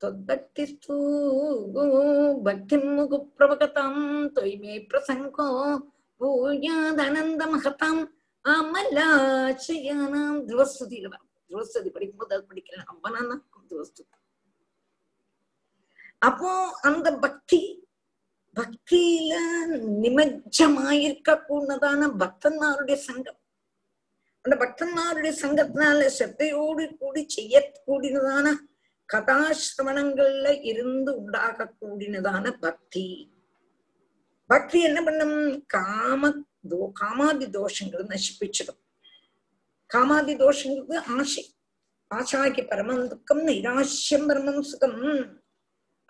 தொத்பக்திஸ்தூ 0.02 0.98
பக்திம் 2.44 2.88
முகு 2.94 3.18
பிரபகதாம் 3.38 4.04
தொய்மே 4.36 4.76
பிரசங்கோ 4.92 5.50
பூஜாதனந்த 6.22 7.43
மகதாம் 7.53 8.02
அமலாட்சயானாம். 8.45 10.39
துவஸ்துதியில 10.49 11.07
வரும். 11.07 11.30
துவஸ்துதி 11.49 11.89
படிக்கும்போது 11.89 12.35
அது 12.35 12.45
படிக்கல 12.49 12.84
ரொம்ப 12.85 13.10
நல்லா 13.10 13.34
இருக்கும் 13.34 13.68
துவஸ்துதி 13.69 14.10
அப்போ 16.19 16.49
அந்த 16.81 17.07
பக்தி 17.18 17.89
பக்தியில 18.56 19.34
நிமஜமாயிருக்க 20.03 21.30
கூடதான 21.49 22.10
பக்தன்மாருடைய 22.22 22.93
சங்கம். 22.93 23.39
அந்த 24.45 24.56
பக்தன்மாருடைய 24.64 25.31
சங்கத்தினால 25.41 26.10
சிரத்தையோடு 26.19 26.98
கூடி 26.98 27.23
செய்ய 27.27 27.72
கூடினதான 27.88 28.53
கதாசிரவணங்கள்ல 29.14 30.64
இருந்து 30.64 31.18
உண்டாக 31.18 31.73
கூடினதான 31.81 32.52
பக்தி. 32.60 33.06
பக்தி 34.52 34.78
என்ன 34.82 34.99
பண்ணும் 35.02 35.38
காம 35.73 36.32
தோ 36.72 36.80
காமாதி 36.99 37.48
தோஷங்களை 37.53 38.03
நசிப்பிச்சிடும் 38.10 38.80
காமாதி 39.90 40.34
தோஷங்கிறது 40.41 40.98
ஆசை 41.15 41.44
ஆசாக்கி 42.11 42.64
பரமம் 42.64 43.06
துக்கம் 43.07 43.44
நிராசியம் 43.49 44.28
பரமம் 44.30 44.64
சுகம் 44.64 44.99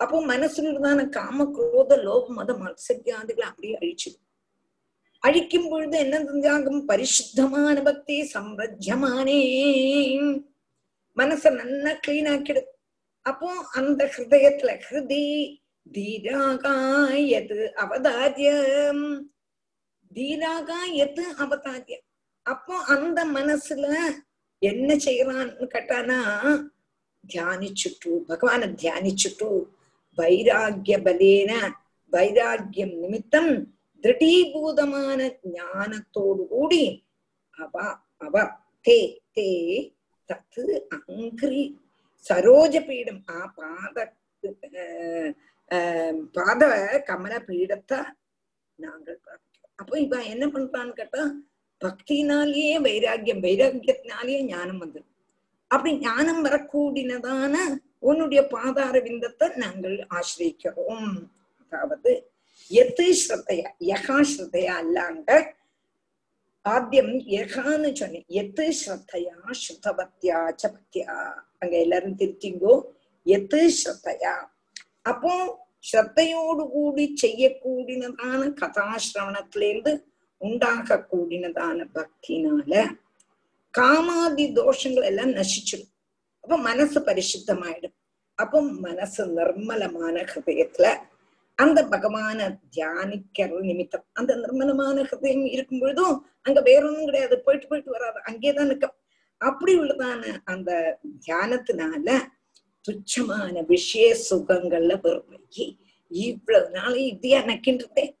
அப்போ 0.00 0.18
மனசுல 0.26 0.68
இருந்தான 0.68 1.00
காம 1.10 1.44
குரோத 1.52 1.96
லோபம் 2.04 2.38
மத 2.38 2.52
மத்சரியாதிகளை 2.60 3.44
அப்படியே 3.48 3.74
அழிச்சிடும் 3.78 4.28
அழிக்கும் 5.22 5.68
பொழுது 5.68 5.96
என்ன 5.98 6.16
செஞ்சாகும் 6.22 6.80
பரிசுத்தமான 6.86 7.76
பக்தி 7.82 8.16
சம்பிரஜமானே 8.32 9.40
மனச 11.16 11.50
நல்லா 11.54 11.92
கிளீன் 12.02 12.30
ஆக்கிடும் 12.30 12.70
அப்போ 13.26 13.48
அந்த 13.72 14.02
ஹிருதயத்துல 14.14 14.72
ஹிருதி 14.86 15.22
தீராகாயத் 15.86 17.52
அவதாரியம் 17.82 19.04
தீராகாயத் 20.12 21.22
அவதாரியம் 21.38 22.04
அப்போ 22.46 22.74
அந்த 22.88 23.20
மனசுல 23.32 23.86
என்ன 24.62 24.88
செய்யறான்னு 25.04 25.66
கேட்டானா 25.74 26.18
தியானிச்சுட்டு 27.24 28.12
பகவான 28.28 28.68
தியானிச்சுட்டு 28.74 29.50
வைராகிய 30.18 30.96
பலேன 31.04 31.50
வைராகியம் 32.12 32.96
நிமித்தம் 33.02 33.52
திருடீபூதமான 34.04 35.20
ஞானத்தோடு 35.52 36.44
கூடி 36.48 36.84
அவ 37.58 37.74
அவ 38.18 38.34
தே 38.86 38.98
தே 39.36 39.48
தத்து 40.28 40.64
அங்கிரி 40.96 41.62
சரோஜ 42.26 42.74
பீடம் 42.80 43.22
ஆ 43.30 43.40
பாத 43.56 43.96
பாதவ 46.36 46.72
கமல 47.08 47.34
பீடத்தை 47.48 47.98
நாங்கள் 48.78 49.18
பிரார்த்திக்கிறோம். 49.24 49.76
அப்போ 49.80 49.94
இவ 49.98 50.16
என்ன 50.32 50.44
பண்றான்னு 50.46 50.94
கேட்டா 51.00 51.22
பக்தினாலேயே 51.80 52.74
வைராக்கியம் 52.86 53.44
வைராக்கியத்தினாலேயே 53.46 54.40
ஞானம் 54.50 54.82
வந்துடும் 54.82 55.08
அப்படி 55.70 55.92
ஞானம் 55.98 56.42
வரக்கூடினதான 56.46 57.54
உன்னுடைய 58.08 58.40
பாதார 58.54 58.94
விந்தத்தை 58.98 59.46
நாங்கள் 59.64 59.96
ஆசிரிக்கிறோம் 60.18 61.16
அதாவது 61.62 62.12
எத்து 62.70 63.06
ஸ்ரத்தையா 63.22 63.68
யகா 63.90 64.18
ஸ்ரத்தையா 64.32 64.74
அல்லாங்க 64.82 65.30
ஆத்தியம் 66.64 67.12
யகான்னு 67.36 67.90
சொன்னேன் 68.00 68.26
எத்து 68.40 68.66
ஸ்ரத்தையா 68.80 69.36
ஸ்ருதபக்தியா 69.62 70.40
சபத்தியா 70.62 71.14
அங்க 71.62 71.74
எல்லாரும் 71.84 72.18
திருத்திங்கோ 72.20 72.74
எத்து 73.26 73.60
ஸ்ரத்தையா. 73.80 74.34
அப்போ 75.04 75.32
ஸ்ரத்தையோடு 75.90 76.68
கூடி 76.68 77.14
செய்யக்கூடினதான 77.22 78.40
கதாசிரவணத்திலேருந்து 78.62 79.92
உண்டாக 80.38 81.06
கூடினதான 81.12 81.86
பக்தினால 81.94 82.86
காமாதி 83.78 84.44
தோஷங்கள் 84.58 85.08
எல்லாம் 85.10 85.30
நசிச்சிடும். 85.30 85.90
அப்ப 86.40 86.56
மனசு 86.56 87.00
பரிசுத்தமாயிடும். 87.00 87.94
அப்போ 88.34 88.62
மனசு 88.62 89.26
நிர்மலமான 89.26 90.26
ஹிருதயத்துல 90.30 90.96
அந்த 91.54 91.82
பகவான 91.84 92.58
தியானிக்கிற 92.76 93.60
நிமித்தம் 93.60 94.04
அந்த 94.12 94.36
நிர்மலமான 94.36 95.02
ஹிருதயம் 95.02 95.44
இருக்கும் 95.46 95.78
பொழுதும் 95.78 96.26
அங்க 96.42 96.60
வேற 96.60 97.04
கிடையாது. 97.04 97.40
போயிட்டு 97.40 97.66
போயிட்டு 97.66 97.90
வராது. 97.90 98.20
அங்கேதான் 98.24 98.66
நிற்கும். 98.66 98.96
அப்படி 99.38 99.78
உள்ளதான 99.78 100.38
அந்த 100.44 100.98
தியானத்தினால 101.26 102.18
துச்சமான 102.88 103.64
விஷய 103.66 104.16
சுகங்கள்ல 104.30 105.00
வெறுமை 105.00 105.76
இவ்வளவு 106.08 106.70
நாள் 106.70 106.94
இதையா 106.94 107.40
நக்கின்றதேன் 107.44 108.14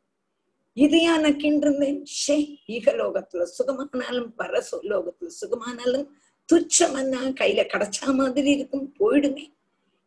இதையா 0.76 1.14
நக்கின்றிருந்தேன்? 1.22 2.04
ஷே 2.26 2.56
ஈகலோகத்துல 2.68 3.46
சுகமானாலும் 3.58 4.30
பர 4.38 4.62
லோகத்துல 4.82 5.30
சுகமானாலும் 5.40 6.06
துச்சமன்னா 6.52 7.20
கையில 7.40 7.60
கிடைச்சா 7.72 8.14
மாதிரி 8.14 8.50
இருக்கும் 8.50 8.94
போயிடுமே. 8.98 9.52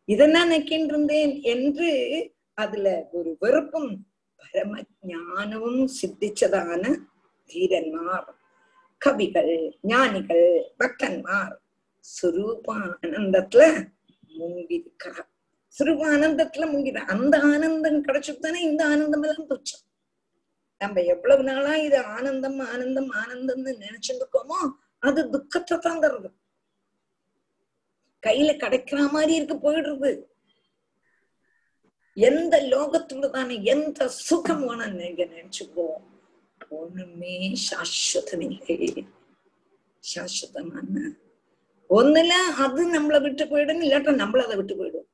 இதெல்லாம் 0.04 0.50
நக்கின்றிருந்தேன் 0.50 1.42
என்று 1.42 1.90
அதுல 2.54 3.08
ஒரு 3.12 3.36
வெறுப்பும் 3.40 4.06
பரம 4.36 4.82
ஞானமும் 5.00 5.88
சித்திச்சதான 6.02 6.82
தீரன்மார் 7.50 8.28
கவிகள் 8.98 9.78
ஞானிகள் 9.82 10.74
பக்தன்மார் 10.78 11.54
சுரூபானந்தத்துல 14.36 15.24
சிறுவ 15.74 16.00
ஆனந்தத்துல 16.14 16.64
முங்கிற 16.72 16.98
அந்த 17.06 17.38
ஆனந்தம் 17.38 18.04
கிடைச்சுதானே 18.04 18.60
இந்த 18.60 18.84
ஆனந்தம் 18.86 19.22
எல்லாம் 19.22 19.50
துச்சம் 19.50 19.84
நம்ம 20.80 21.02
எவ்வளவு 21.02 21.42
நாளா 21.42 21.74
இது 21.76 21.98
ஆனந்தம் 22.04 22.58
ஆனந்தம் 22.58 23.10
ஆனந்தம்னு 23.10 23.72
நினைச்சுட்டு 23.84 24.22
இருக்கோமோ 24.22 24.58
அது 24.98 25.30
துக்கத்தை 25.30 25.78
தான் 25.78 26.00
தருது 26.00 26.30
கையில 28.22 28.50
கிடைக்கிற 28.52 29.10
மாதிரி 29.10 29.34
இருக்கு 29.34 29.56
போயிடுறது. 29.56 30.10
எந்த 32.16 32.54
லோகத்துலதானே 32.62 33.62
எந்த 33.62 34.08
சுகம் 34.08 34.64
வேணும் 34.66 34.94
நீங்க 34.94 35.24
நினைச்சுக்குவோம். 35.24 36.04
ஒண்ணுமே 36.68 37.54
சாஸ்வதமில்லை. 37.66 39.06
சாஸ்வதமான 39.98 40.94
ஒண்ணுல 41.90 42.32
அது 42.58 42.82
நம்மளை 42.98 43.22
விட்டு 43.22 43.44
போயிடும் 43.44 43.82
இல்லாட்டா 43.86 44.12
நம்மள 44.22 44.40
அதை 44.42 44.56
விட்டு 44.56 44.74
போயிடும். 44.74 45.08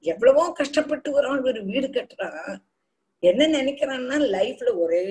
எவ்வளவோ 0.00 0.52
கஷ்டப்பட்டு 0.52 1.12
ஒரு 1.12 1.28
ஆள் 1.28 1.40
ஒரு 1.40 1.64
வீடு 1.64 1.88
கட்டுறா. 1.88 2.58
என்ன 3.18 3.46
நினைக்கிறான்னா 3.46 4.16
லைஃப்ல 4.36 4.76
ஒரே 4.76 5.04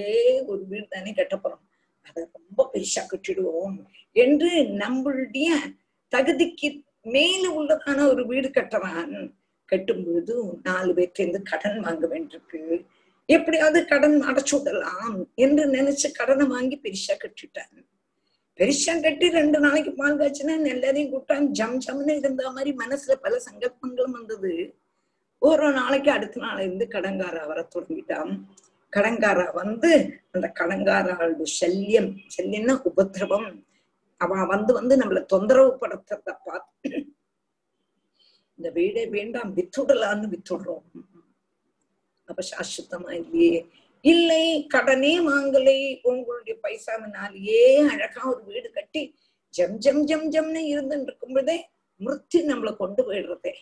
ஒரு 0.45 0.65
வீடு 0.68 0.88
தானே 0.89 1.14
கட்ட 1.14 1.35
போறோம் 1.35 1.64
அதை 2.01 2.26
ரொம்ப 2.31 2.69
பெருசா 2.73 3.03
கட்டிடுவோம் 3.03 3.77
என்று 4.11 4.49
நம்மளுடைய 4.64 5.49
தகுதிக்கு 6.11 6.84
மேல 7.01 7.43
உள்ளதான 7.60 8.07
ஒரு 8.10 8.27
வீடு 8.27 8.49
கட்டுறான். 8.49 9.34
கட்டும் 9.65 10.03
பொழுது 10.05 10.60
நாலு 10.64 10.93
பேர்லேருந்து 10.93 11.41
கடன் 11.41 11.80
வாங்க 11.80 12.07
வேண்டியிருக்கு. 12.07 12.85
எப்படியாவது 13.26 13.85
கடன் 13.85 14.22
அடைச்சு 14.22 14.55
விடலாம் 14.57 15.27
என்று 15.35 15.65
நினைச்சு 15.68 16.11
கடனை 16.14 16.45
வாங்கி 16.47 16.80
பெருசா 16.84 17.14
கட்டிட்டான். 17.14 17.85
பெருஷன் 18.60 19.04
கட்டி 19.04 19.28
ரெண்டு 19.40 19.58
நாளைக்கு 19.60 19.92
பால் 20.00 20.18
காய்ச்சினா 20.20 20.56
எல்லாரையும் 20.74 21.12
கூட்டான் 21.14 21.46
ஜம் 21.60 21.78
ஜம்னு 21.86 22.14
இருந்த 22.22 22.44
மாதிரி 22.56 22.72
மனசுல 22.84 23.14
பல 23.26 23.40
சங்கல்பங்களும் 23.48 24.18
வந்தது. 24.18 24.52
ஒரு 25.42 25.68
நாளைக்கு 25.72 26.12
அடுத்த 26.12 26.42
நாள் 26.42 26.62
இருந்து 26.66 26.86
கடங்காரா 26.96 27.44
வர 27.48 27.60
தொடங்கிட்டான். 27.76 28.32
கடங்காரா 28.94 29.48
வந்து 29.54 29.92
அந்த 30.32 30.48
கடங்காராளோட 30.60 31.46
சல்யம் 31.62 32.10
சல்யம்னா 32.36 32.76
உபதிரவம் 32.90 33.50
அவன் 34.22 34.46
வந்து 34.46 34.72
வந்து 34.74 34.96
நம்மள 35.02 35.22
தொந்தரவு 35.26 35.72
படுத்துறத 35.82 36.32
பார்த்து 36.46 36.92
இந்த 38.60 38.70
வீடே 38.70 39.04
வேண்டாம் 39.16 39.52
வித்துடலான்னு 39.58 40.28
வித்துடுறோம். 40.34 40.86
அப்ப 42.30 42.44
சாஸ்வதமா 42.52 43.12
இல்லையே 43.22 43.58
இல்லை 44.04 44.66
கடனே 44.68 45.20
வாங்கலை 45.20 46.00
உங்களுடைய 46.02 46.56
பைசாவினாலேயே 46.64 47.90
அழகா 47.92 48.22
ஒரு 48.30 48.42
வீடு 48.44 48.72
கட்டி 48.72 49.04
ஜம் 49.54 49.78
ஜம் 49.78 50.06
ஜம் 50.06 50.32
ஜம்னு 50.32 50.62
இருந்துட்டு 50.74 51.08
இருக்கும் 51.10 51.34
பொழுதே 51.34 51.58
மிருத்தி 52.02 52.40
நம்மளை 52.50 52.76
கொண்டு 52.76 53.02
போயிடுறதே. 53.04 53.54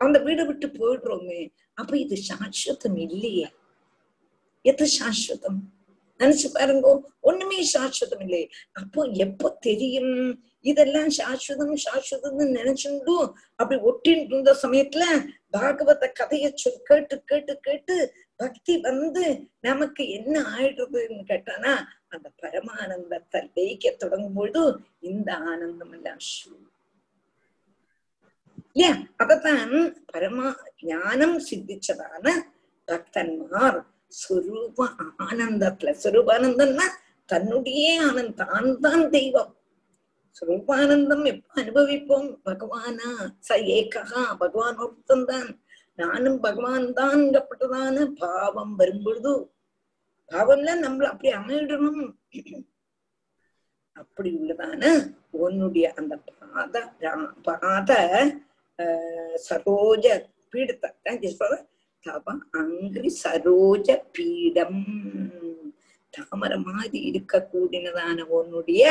அந்த 0.00 0.18
வீடை 0.18 0.46
விட்டு 0.46 0.66
போயிடுறோமே 0.68 1.52
அப்ப 1.74 1.98
இது 1.98 2.16
சாஸ்வதம் 2.28 2.96
இல்லையே. 2.96 3.46
எது 4.64 4.86
சாஸ்வதம்? 4.98 5.60
நினைச்சு 6.20 6.48
பாருங்க 6.52 6.88
ஒண்ணுமே 7.20 7.58
சாஸ்வதம் 7.74 8.20
இல்லை. 8.20 8.42
அப்போ 8.72 9.02
எப்போ 9.04 9.48
தெரியும்? 9.60 10.42
இதெல்லாம் 10.60 11.10
சாஸ்வதம் 11.18 11.74
சாஸ்வதம்னு 11.84 12.44
நினைச்சுண்டு 12.58 13.16
அப்படி 13.56 13.80
ஒட்டின்னு 13.80 14.26
இருந்த 14.26 14.52
சமயத்துல 14.62 15.04
பாகவத 15.52 16.04
கதைய 16.20 16.52
சொல் 16.54 16.82
கேட்டு 16.82 17.16
கேட்டு 17.24 17.60
கேட்டு 17.60 17.96
பக்தி 18.40 18.74
வந்து 18.82 19.24
நமக்கு 19.60 20.02
என்ன 20.10 20.34
ஆயிடுறதுன்னு 20.54 21.24
கேட்டானா 21.28 21.72
அந்த 22.08 22.26
பரமானந்தத்தை 22.42 23.40
லயிக்க 23.50 23.92
தொடங்கும் 23.96 24.34
பொழுது 24.34 24.62
இந்த 25.02 25.30
ஆனந்தம் 25.50 25.92
எல்லாம் 25.92 26.22
இல்லையா 28.66 28.92
அதத்தான் 29.22 29.74
பரமா 30.12 30.48
ஞானம் 30.84 31.36
சித்திச்சதான 31.48 32.26
பக்தன்மார் 32.88 33.78
சுரூப 34.12 34.78
ஆனந்தத்துல 35.26 35.92
சுரூபானந்தம்னா 36.02 36.86
தன்னுடைய 37.28 37.84
ஆனந்தம் 38.00 38.50
தான் 38.52 38.72
தான் 38.80 39.04
தெய்வம். 39.10 39.52
சுரூபானந்தம் 40.36 41.24
எப்ப 41.24 41.60
அனுபவிப்போம்? 41.62 42.28
பகவானா 42.46 43.10
ச 43.40 43.58
ஏகா 43.76 44.02
பகவான் 44.40 44.78
ஒருத்தந்தான் 44.78 45.48
நானும் 45.98 46.38
பகவான் 46.40 46.86
தான்ங்கப்பட்டதான 46.96 48.06
பாவம் 48.18 48.74
வரும்பொழுது 48.76 49.32
பாவம்ல 50.32 50.70
நம்மள 50.82 51.06
அப்படி 51.10 51.30
அமையிடணும் 51.34 52.02
அப்படி 53.96 54.30
உள்ளதான 54.36 54.84
உன்னுடைய 55.38 55.86
அந்த 55.96 56.14
பாத 56.30 56.76
பாத 57.46 57.90
ஆஹ், 58.78 59.36
சரோஜ 59.44 60.06
பீடத்தை 60.52 60.88
தவ 62.04 62.24
அங்கிரி 62.54 63.10
சரோஜ 63.20 63.86
பீடம். 64.14 64.80
தாமரை 66.14 66.58
மாதிரி 66.66 66.98
இருக்க 67.10 67.38
கூடினதான 67.46 68.26
உன்னுடைய 68.30 68.82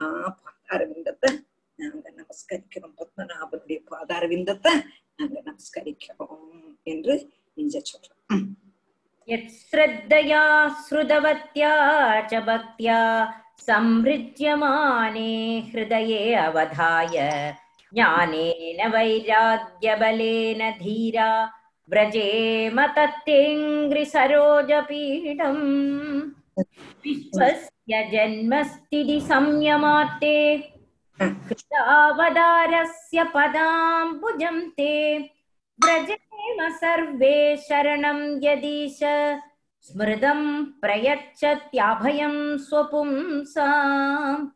ஆ 0.00 0.06
பாதாரவிந்தத்தை 0.40 1.30
நாங்க 1.78 2.06
நமஸ்கரிக்கிறோம். 2.16 2.96
பத்மநாபனுடைய 2.98 3.78
பாதாரவிந்தத்தை 3.90 4.72
நாங்க 5.19 5.37
நமஸ்கரிக்கிறோம் 5.47 6.47
என்று 6.93 7.15
இங்க 7.57 7.75
சொல்றோம் 7.91 8.47
यत्श्रद्धया 9.27 10.43
श्रुतवत्या 10.85 11.73
च 12.29 12.39
भक्त्या 12.47 12.95
संहृज्यमाने 13.59 15.33
हृदये 15.67 16.17
अवधाय 16.37 17.15
ज्ञानेन 17.93 18.79
वैराग्यबलेन 18.93 20.61
धीरा 20.79 21.29
व्रजेम 21.89 22.77
तत्तेऽङ्घ्रिसरोजपीडम् 22.97 25.61
विश्वस्य 27.05 27.93
जन्मस्थिति 28.13 29.19
संयमार्ते 29.29 30.35
कृतावतारस्य 31.22 33.24
पदाम्बुजं 33.24 34.70
ते 34.70 35.18
व्रजेम 35.84 36.68
सर्वे 36.68 37.56
शरणं 37.56 38.44
यदीश। 38.44 39.00
स्मृतं 39.80 40.64
प्रयच्छत्याभयं 40.64 42.58
स्वपुंसाम् 42.58 44.46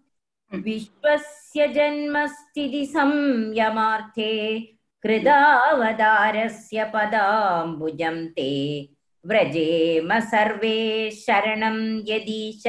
विश्वस्य 0.65 1.69
जन्मस्थिति 1.69 2.87
संयमार्थे 2.87 4.61
कृदावतारस्य 5.03 6.85
पदाम्बुजं 6.85 8.27
ते। 8.27 8.89
व्रजेम 9.27 10.21
सर्वे 10.21 11.11
शरणं 11.11 12.09
यदीश। 12.09 12.63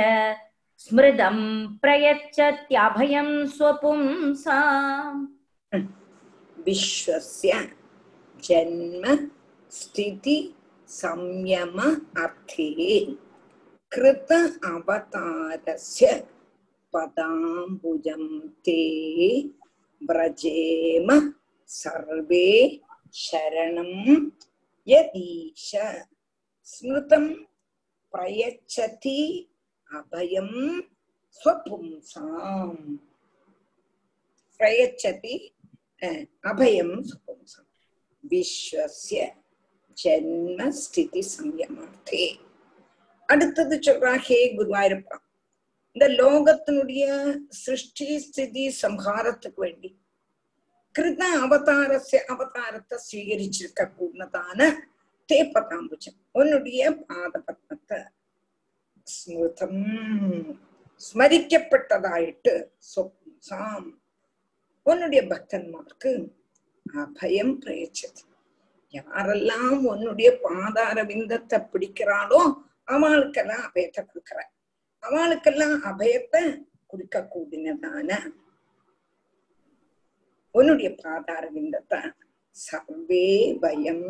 स्मृतं 0.81 1.35
प्रयच्छत्याभयं 1.81 3.47
स्वपुंसाम् 3.47 5.27
विश्वस्य 6.65 7.51
जन्म 8.43 9.03
स्थिति 9.71 10.55
संयम 10.87 11.77
अर्थे 12.23 12.99
कृत 13.93 14.27
अवतारस्य 14.65 16.27
पदाम्बुजं 16.93 18.25
ते 18.39 18.81
व्रजेम 20.09 21.33
सर्वे 21.67 22.81
शरणं 23.13 23.93
यदीश। 24.87 25.71
स्मृतं 26.65 27.27
प्रयच्छति 28.13 29.47
அபயம் 29.91 30.57
ஸ்வபும்சாம் 31.33 32.77
பிரயச்சதி 34.59 35.35
அபயம் 36.43 36.95
ஸ்வபும்சாம் 37.09 37.69
விஸ்வசிய 38.23 39.21
ஜென்ம 39.97 40.69
ஸ்திதி 40.71 41.21
சம்யமார்த்தே. 41.31 42.23
அடுத்தது 43.29 43.75
சொல்றா 43.79 44.13
ஹே 44.19 44.37
குருவாயூரப்பா 44.55 45.17
இந்த 45.95 46.05
லோகத்தினுடைய 46.19 47.05
சிருஷ்டி 47.49 48.07
ஸ்திதி 48.19 48.63
சம்ஹாரத்துக்கு 48.81 49.61
வேண்டி 49.61 49.89
கிருத 50.95 51.23
அவதாரஸ்ய 51.41 52.19
அவதாரத்தை 52.27 52.97
ஸ்வீகரிச்சிருக்க 52.99 53.81
கூடதான 53.91 54.59
தேப்பதாம்புஜம் 55.29 56.19
உன்னுடைய 56.31 56.81
பாத 57.01 57.33
பத்மத்தை 57.39 57.99
ஸ்மிருதம். 59.13 59.81
ஸ்மரிக்கப்பட்டதாயிட்டு 61.01 62.53
சொப்சாம் 62.93 63.87
உன்னுடைய 64.85 65.21
பக்தன்மார்க்கு 65.31 66.11
அபயம் 67.03 67.55
பிரயச்சது 67.63 68.23
யாரெல்லாம் 68.93 69.79
உன்னுடைய 69.91 70.29
பாதார 70.45 70.97
விந்தத்தை 71.11 71.57
பிடிக்கிறாளோ 71.73 72.41
அவளுக்கெல்லாம் 72.93 73.63
அபயத்தை 73.67 74.01
கொடுக்கிற 74.05 74.39
அவளுக்கெல்லாம் 75.03 75.77
அபயத்தை 75.91 76.41
கொடுக்க 76.91 77.19
கூடினதான 77.33 78.09
உன்னுடைய 80.55 80.89
பாதார 81.03 81.43
விந்தத்தை 81.57 81.99
சர்வே 82.55 83.27
பயம் 83.63 84.07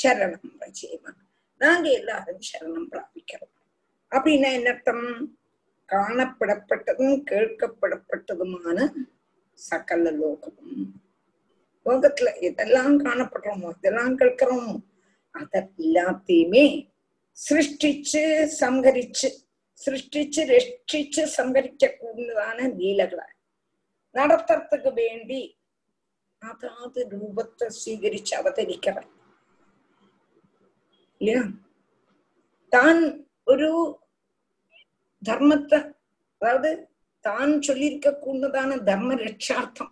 சரணம் 0.00 0.54
பிரச்சேமா 0.60 1.12
நாங்க 1.60 1.86
எல்லாரும் 1.98 2.42
சரணம் 2.48 2.88
பிராபிக்கிறோம். 2.92 3.55
அப்படின்னா 4.11 4.49
என்ன 4.49 4.69
அர்த்தம் 4.69 5.05
காணப்படப்பட்டதும் 5.89 7.17
கேட்கப்படப்பட்டதுமான 7.23 8.77
சகல 9.59 10.11
லோகமும் 10.11 10.87
லோகத்துல 11.85 12.31
எதெல்லாம் 12.41 12.95
காணப்படுறோமோ 12.99 13.69
எதெல்லாம் 13.71 14.15
கேட்கிறோமோ 14.15 14.73
அத 15.35 15.61
எல்லாத்தையுமே 15.79 16.65
சிருஷ்டிச்சு 17.37 18.23
சங்கரிச்சு 18.61 19.29
சிருஷ்டிச்சு 19.81 20.41
ரட்சிச்சு 20.47 21.23
சங்கரிக்க 21.37 21.85
கூடியதான 21.93 22.67
லீலகளை 22.75 23.27
நடத்துறதுக்கு 24.15 24.91
வேண்டி 24.93 25.41
அதாவது 26.41 26.99
ரூபத்தை 27.11 27.67
സ്വീകരിച്ച് 27.79 28.33
അവതരിക്കണം 28.35 29.07
இல்லையா 31.21 31.43
தான் 32.71 33.01
ஒரு 33.45 33.69
தர்மத்தை 35.21 35.79
அதாவது 36.41 36.69
தான் 37.25 37.51
சொல்லியிருக்க 37.61 38.09
கூடதான 38.21 38.77
தர்ம 38.83 39.15
ரட்சார்த்தம் 39.21 39.91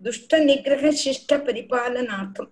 துஷ்ட 0.00 0.38
நிகிரக 0.44 0.86
சிஷ்ட 1.02 1.38
பரிபாலனார்த்தம் 1.46 2.50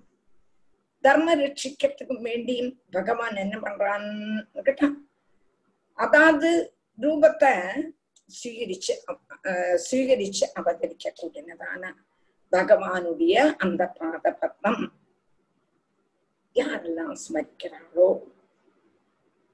தர்ம 1.04 1.34
ரட்சிக்கிறதுக்கு 1.36 2.16
வேண்டியும் 2.22 2.72
பகவான் 2.90 3.36
என்ன 3.36 3.56
பண்றான்னு 3.58 4.62
கேட்டா 4.62 4.88
அதாவது 5.98 6.50
ரூபத்தை 6.98 7.52
സ്വീകരിച്ച് 8.30 8.92
அஹ் 9.44 9.78
സ്വീകരിച്ച് 9.86 10.44
அவதரிக்க 10.54 11.12
கூடினதான 11.16 11.82
பகவானுடைய 12.52 13.34
அந்த 13.56 13.82
பாதபத்மம் 13.98 14.82
யாரெல்லாம் 16.59 17.15
ஸ்மரிக்கிறாரோ 17.23 18.07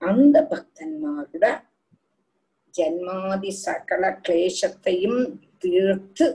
அந்த 0.01 0.37
பக்தன்மாரோட 0.51 1.45
ஜன்மாதி 2.73 3.51
சகல 3.65 4.03
கிளேசத்தையும் 4.25 5.21
தீர்த்து 5.61 6.27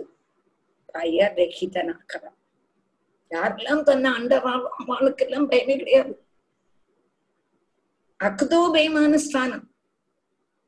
பயரகிதனாக்கிறார். 0.95 2.36
யாரெல்லாம் 3.31 3.82
தன்னை 3.89 4.11
அண்டறாரோ 4.19 4.69
அவளுக்கெல்லாம் 4.82 5.49
பயமே 5.53 5.77
கிடையாது. 5.82 6.15
அக்குதோ 8.20 8.61
பயமான 8.77 9.19
ஸ்தானம். 9.27 9.66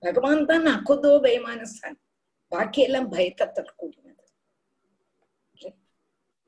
பகவான் 0.03 0.49
தான் 0.51 0.67
அக்குதோ 0.77 1.13
பயமான 1.27 1.61
ஸ்தானம். 1.73 2.05
பாக்கியெல்லாம் 2.53 3.11
பயத்தை 3.15 3.47
தரக்கூடியது 3.47 4.09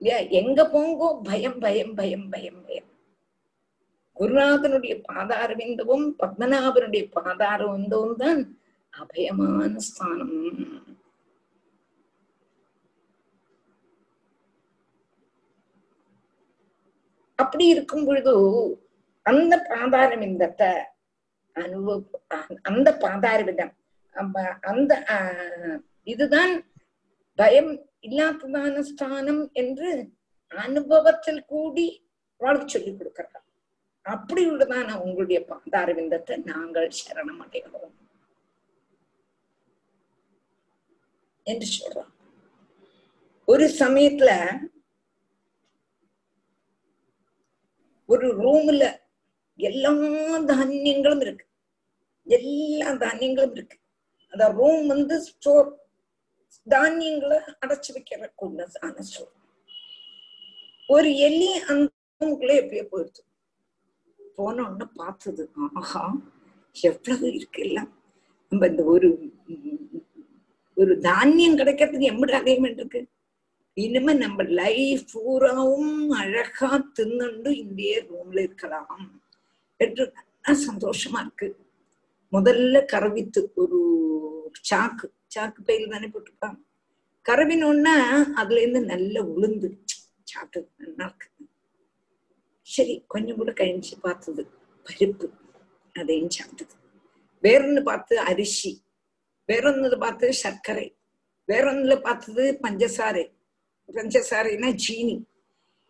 இல்லையா? 0.01 0.19
எங்க 0.41 0.61
போங்கோ? 0.75 1.09
பயம் 1.29 1.59
பயம் 1.65 1.93
பயம் 1.99 2.25
பயம் 2.31 2.63
பயம். 2.69 2.92
குருநாதனுடைய 4.17 4.95
பாதாரவிந்தவும் 5.09 6.07
பத்மநாபனுடைய 6.21 7.05
பாதாரவிந்தவும் 7.17 8.17
தான் 8.17 8.41
அபயமான 8.93 9.73
ஸ்தானம். 9.89 10.35
அப்படி 17.39 17.65
இருக்கும் 17.67 18.05
பொழுது 18.05 18.35
அந்த 19.27 19.55
பாதாரவிந்தத்தை 19.71 20.71
அனுபவ 21.57 21.97
அந்த 22.63 22.89
பாதாரவிதம் 23.05 23.73
அந்த 24.63 24.93
ஆஹ் 25.17 25.79
இதுதான் 26.13 26.53
பயம் 27.39 27.73
இல்லாததான 28.07 28.81
ஸ்தானம் 28.81 29.43
என்று 29.53 29.91
அனுபவத்தில் 30.53 31.43
கூடி 31.45 31.87
வாழ்க்கை 32.41 32.69
சொல்லிக் 32.69 32.99
கொடுக்கிறார். 32.99 33.42
அப்படி 34.07 34.51
உள்ளதான 34.51 34.95
உங்களுடைய 35.01 35.41
பாதாரவிந்தத்தை 35.49 36.37
நாங்கள் 36.45 36.89
சரணம் 37.01 37.43
அடைகிறோம். 37.45 37.97
என்று 41.47 41.67
சொல்றோம் 41.77 42.11
ஒரு 43.49 43.65
சமயத்துல 43.79 44.31
ஒரு 48.09 48.27
ரூம்ல 48.43 48.85
எல்லா 49.59 49.91
தானியங்களும் 50.51 51.21
இருக்கு. 51.21 51.47
எல்லா 52.27 52.91
தானியங்களும் 53.05 53.53
இருக்கு. 53.53 53.77
அந்த 54.33 54.45
ரூம் 54.59 54.87
வந்து 54.87 55.21
ஸ்டோர். 55.21 55.71
தானியங்களை 56.69 57.39
அடைச்சு 57.63 57.91
வைக்கிற 57.95 58.27
கொண்டதான 58.43 59.01
ஸ்டோர் 59.01 59.33
ஒரு 60.89 61.11
எலி 61.17 61.51
அந்த 61.71 61.91
ரூம்குள்ள 62.21 62.53
எப்படியோ 62.63 62.85
போயிடுது 62.93 63.23
போன 64.37 64.63
உடனே 64.65 64.87
பார்த்தது. 64.95 65.45
ஆஹா 65.81 66.05
எவ்வளவு 66.77 67.27
இருக்கு 67.35 67.63
எல்லாம் 67.63 67.91
நம்ம 68.53 68.67
இந்த 68.67 68.83
ஒரு 68.95 69.09
ஒரு 70.77 70.93
தானியம் 71.01 71.59
கிடைக்கிறதுக்கு 71.59 72.11
எம்பிட 72.13 72.33
அலைமெண்ட் 72.41 72.81
இருக்கு? 72.81 73.01
இனிமே 73.77 74.13
நம்ம 74.15 74.43
லைஃப் 74.61 75.05
பூராவும் 75.13 75.93
அழகா 76.13 76.71
தின்னுண்டு 76.97 77.51
இந்திய 77.57 77.93
ரூம்ல 78.11 78.39
இருக்கலாம் 78.41 79.05
என்று 79.81 80.05
சந்தோஷமா 80.67 81.21
இருக்கு. 81.21 81.49
முதல்ல 82.33 82.77
கரவித்து 82.93 83.41
ஒரு 83.55 83.79
சாக்கு 84.71 85.07
சாக்கு 85.35 85.61
பையில 85.69 85.91
தானே 85.91 86.09
போட்டிருப்பாங்க 86.09 86.59
கரவினோன்னா 87.27 87.95
அதுல 88.41 88.61
இருந்து 88.61 88.81
நல்ல 88.93 89.17
உளுந்து. 89.33 89.69
சாப்பிட்டு 90.25 90.61
நல்லா 90.79 91.05
இருக்கு. 91.09 91.29
சரி 92.67 92.95
கொஞ்சம் 93.07 93.39
கூட 93.39 93.51
கழிஞ்சு 93.53 93.95
பார்த்தது 94.03 94.43
பருப்பு 94.87 95.27
அதையும் 95.95 96.33
சாப்பிட்டது 96.37 96.75
வேறொன்னு 97.43 97.81
பார்த்து 97.83 98.15
அரிசி 98.23 98.73
வேறொன்னு 99.49 99.99
பார்த்து 99.99 100.27
சர்க்கரை 100.35 100.87
வேறொன்னுல 101.49 101.95
பார்த்தது 102.01 102.43
பஞ்சசாரை 102.63 103.25
பஞ்சசாரைனா 103.89 104.69
ஜீனி 104.85 105.17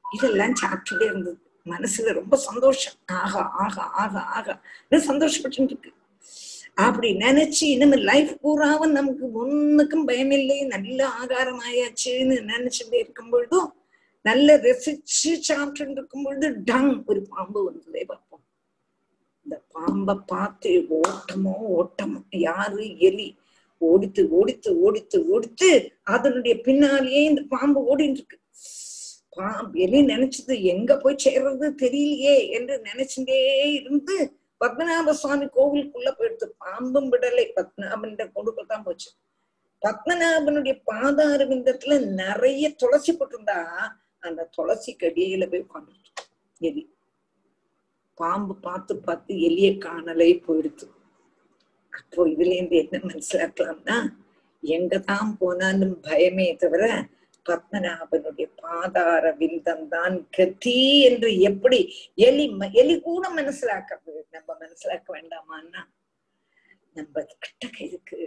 இதெல்லாம் 0.04 0.54
சாப்பிட்டுட்டே 0.54 1.04
இருந்தது 1.04 1.38
மனசுல 1.66 2.12
ரொம்ப 2.12 2.36
சந்தோஷம் 2.36 2.96
ஆகா 3.16 3.42
ஆகா 3.64 3.84
ஆகா 3.96 4.22
ஆகா 4.34 4.54
சந்தோஷப்பட்டு 5.06 5.60
இருக்கு 5.62 5.90
அப்படி 6.76 7.08
நினைச்சு 7.16 7.62
இனிமே 7.64 7.96
லைஃப் 8.02 8.32
பூராவும் 8.42 8.92
நமக்கு 8.92 9.24
ஒண்ணுக்கும் 9.32 10.06
பயமில்லை 10.06 10.58
நல்ல 10.66 10.98
ஆகாரம் 11.20 11.62
ஆயாச்சுன்னு 11.62 12.36
நினைச்சுட்டே 12.44 12.98
இருக்கும் 13.00 13.30
பொழுதும் 13.30 13.68
நல்ல 14.24 14.56
ரசிச்சு 14.56 15.30
சாப்பிட்டு 15.40 15.92
இருக்கும் 15.92 16.22
பொழுது 16.22 16.48
டங் 16.64 16.92
ஒரு 17.06 17.20
பாம்பு 17.22 17.60
வந்ததே 17.64 18.04
பார்ப்போம். 18.04 18.42
இந்த 19.46 19.56
பாம்பை 19.72 20.14
பார்த்து 20.26 20.72
ஓட்டமோ 20.98 21.54
ஓட்டமோ 21.78 22.20
யாரு 22.30 22.84
எலி 22.98 23.28
ஓடித்து 23.80 24.22
ஓடித்து 24.30 24.70
ஓடித்து 24.80 25.18
ஓடித்து 25.26 25.70
அதனுடைய 26.02 26.54
பின்னாலேயே 26.60 27.22
இந்த 27.24 27.42
பாம்பு 27.48 27.80
ஓடிட்டு 27.80 28.20
இருக்கு 28.20 28.38
பாம்பு 29.30 29.80
எலி 29.80 30.00
நினைச்சது 30.02 30.54
எங்க 30.62 30.96
போய் 30.96 31.22
சேர்றது 31.24 31.68
தெரியலையே 31.82 32.36
என்று 32.50 32.74
நினைச்சுட்டே 32.82 33.40
இருந்து 33.74 34.16
பத்மநாப 34.60 35.12
சுவாமி 35.12 35.46
கோவிலுக்குள்ள 35.46 36.10
போயிடுத்து 36.18 36.46
பாம்பும் 36.58 37.08
விடலை. 37.12 37.44
பத்மநாபன் 37.56 38.34
கொடுக்கத்தான் 38.36 38.84
போச்சு. 38.84 39.08
பத்மநாபனுடைய 39.82 40.74
பாதார 40.84 41.44
விந்தத்துல 41.44 41.94
நிறைய 42.20 42.74
துளசி 42.76 43.12
போட்டிருந்தா 43.12 43.58
அந்த 44.22 44.48
துளசி 44.50 44.96
கடியில 44.96 45.48
போய் 45.50 45.64
உட்காந்துருச்சு 45.66 46.10
எலி. 46.60 46.82
பாம்பு 48.18 48.54
பார்த்து 48.60 48.96
பார்த்து 48.98 49.34
எலிய 49.40 49.78
காணலே 49.78 50.42
போயிடுது 50.46 50.86
அப்போ 51.92 52.26
இதுல 52.26 52.52
இருந்து 52.54 52.76
என்ன 52.76 52.98
மனசிலாக்கலாம்னா 53.04 53.96
எங்கதான் 54.62 55.36
போனாலும் 55.38 56.02
பயமே 56.02 56.56
தவிர 56.56 56.84
பத்மநாபனுடைய 57.46 58.48
பாதார 58.60 59.32
விந்தம்தான் 59.40 60.16
கத்தி 60.30 60.76
கதி 60.76 60.76
என்று 61.00 61.40
எப்படி 61.40 61.80
எலி 62.18 62.44
எலி 62.74 63.00
கூட 63.00 63.28
மனசிலாக்கிறது 63.36 64.22
நம்ம 64.30 64.56
மனசிலாக்க 64.60 65.06
வேண்டாமான்னா 65.12 65.82
நம்ம 66.96 67.14
கிட்டக்க 67.42 67.78
இருக்கு. 67.84 68.20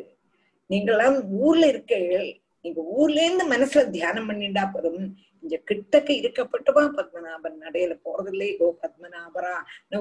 நீங்களாம் 0.69 1.17
ஊர்ல 1.39 1.67
இருக்கீர்கள் 1.67 2.29
நீங்க 2.65 2.81
ஊர்ல 2.99 3.23
இருந்து 3.25 3.45
மனசுல 3.53 3.89
தியானம் 3.95 4.27
பண்ணிண்டா 4.29 4.63
போதும். 4.73 5.01
இங்க 5.41 5.55
கிட்டக்க 5.69 6.09
இருக்கப்பட்டவா 6.21 6.83
பத்மநாபன் 6.97 7.57
நடையில 7.65 7.93
போறதில்லை. 8.05 8.49
ஓ 8.63 8.71
பத்மநாபரா 8.83 9.53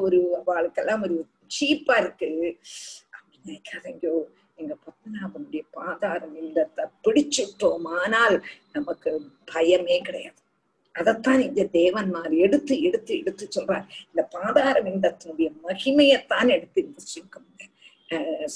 ஒரு 0.07 0.21
அவளுக்கெல்லாம் 0.47 1.03
ஒரு 1.07 1.17
சீப்பா 1.57 1.97
இருக்கு. 2.03 2.31
அப்படின்னு 3.17 3.49
நினைக்காதீங்கோ. 3.51 4.15
எங்க 4.61 4.75
பத்மநாபனுடைய 4.87 5.63
பாதாரம் 5.79 6.37
இல்லத்தை 6.43 6.85
பிடிச்சுட்டோம். 7.05 7.87
ஆனால் 8.01 8.37
நமக்கு 8.73 9.11
பயமே 9.53 9.99
கிடையாது. 10.09 10.41
அதைத்தான் 10.95 11.41
இந்த 11.49 11.63
தேவன்மார் 11.79 12.35
எடுத்து 12.45 12.75
எடுத்து 12.89 13.13
எடுத்து 13.21 13.49
சொல்றார். 13.57 13.87
இந்த 14.09 14.23
பாதார 14.37 14.75
விந்தத்தினுடைய 14.89 15.49
மகிமையத்தான் 15.67 16.51
எடுத்து 16.57 16.79
இந்த 16.87 17.01
சுருக்கம் 17.13 17.49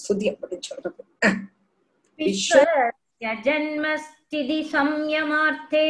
ஸ்துதி 0.01 0.27
அப்படின்னு 0.33 0.69
சொல்றது. 0.71 1.03
विश्वस्य 3.18 3.42
जन्मस्थिति 3.44 4.58
संयमार्थे 4.72 5.86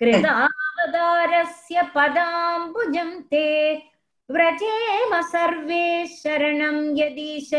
कृतावतारस्य 0.00 1.82
पदाम्बुजं 1.94 3.10
ते 3.30 3.46
व्रजेम 4.30 5.12
सर्वे 5.26 5.84
शरणं 6.14 6.76
यदीश 6.98 7.50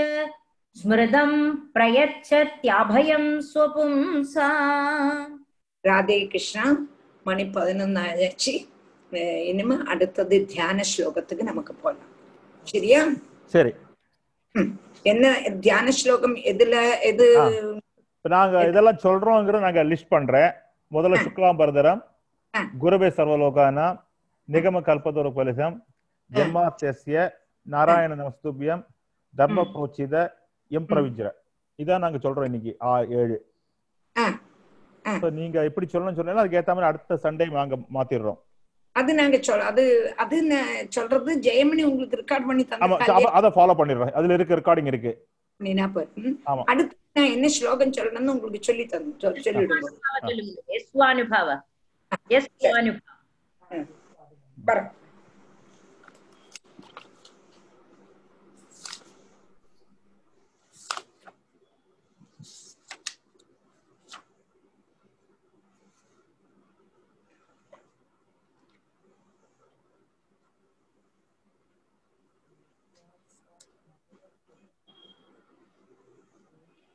स्मृतं 0.76 1.32
प्रयच्छत्याभयं 1.76 3.26
स्वपुंसा 3.44 4.50
ராதே 5.84 6.18
கிருஷ்ணா 6.26 6.64
மணி 7.26 7.44
பதினொன்னாச்சு 7.48 8.54
அஹ், 9.12 9.44
இனிமே 9.48 9.76
அடுத்தது 9.88 10.38
தியான 10.46 10.84
ஸ்லோகத்துக்கு 10.90 11.44
நமக்கு 11.44 11.74
போலாம் 11.76 12.10
சரியா 12.68 13.02
சரி 13.54 13.72
ம். 14.56 14.72
என்ன 15.06 15.24
தியான 15.60 15.92
ஸ்லோகம் 15.92 16.36
எதுல 16.52 16.74
எது 17.10 17.28
ஆ. 17.40 17.46
இப்ப 18.25 18.35
நாங்க 18.35 18.59
இதெல்லாம் 18.69 19.01
சொல்றோங்கிற 19.03 19.57
நாங்க 19.65 19.81
லிஸ்ட் 19.89 20.13
பண்றேன். 20.13 20.51
முதல்ல 20.93 21.17
சுக்லாம். 21.25 21.99
குருவே 22.83 23.09
சர்வலோகானா 23.17 23.87
நிகம 24.49 24.81
கல்பதோர 24.87 25.31
பலிசம் 25.39 25.75
ஜென்மாத்திய 26.31 27.25
நாராயண 27.67 28.17
நமஸ்துபியம் 28.21 28.83
தர்ம 29.35 29.65
புரோச்சித 29.75 30.15
எம் 30.71 30.89
பிரவிஜ்ர. 30.93 31.27
இதான் 31.79 32.03
நாங்க 32.05 32.21
சொல்றோம் 32.25 32.49
இன்னைக்கு 32.51 32.73
ஆ 32.87 32.95
ஏழு. 33.21 33.37
நீங்க 35.41 35.59
எப்படி 35.71 35.87
சொல்லணும்னு 35.93 36.21
சொன்னா 36.21 36.43
அதுக்கு 36.45 36.61
ஏத்த 36.63 36.79
மாதிரி 36.79 36.91
அடுத்த 36.93 37.21
சண்டே 37.27 37.51
நாங்க 37.59 37.77
மாத்திடுறோம். 37.99 38.41
அது 38.97 39.13
நாங்க 39.21 39.37
சொல் 39.51 39.69
அது 39.71 39.85
அது 40.25 40.37
சொல்றது 40.97 41.31
ஜெயமணி 41.49 41.85
உங்களுக்கு 41.91 42.23
ரெக்கார்ட் 42.23 42.49
பண்ணி 42.51 42.65
ஆமா 42.85 42.97
so, 42.97 43.05
தந்து 43.05 43.15
அப்ப 43.19 43.37
அதை 43.41 43.51
ஃபாலோ 43.59 43.79
பண்ணிடுறோம் 43.83 44.17
அதுல 44.21 44.35
இருக்க 44.41 44.61
ரெக்கார்டிங் 44.63 44.93
இருக்கு. 44.95 45.15
ஆமா. 46.47 46.63
அடுத்து 46.65 46.95
நான் 47.13 47.31
என்ன 47.31 47.49
ஸ்லோகம் 47.49 47.93
சொல்லணும்னு 47.93 48.29
உங்களுக்கு 48.29 48.63
சொல்லி 48.63 48.87
தந்து 48.87 49.13
சொல்- 49.23 49.43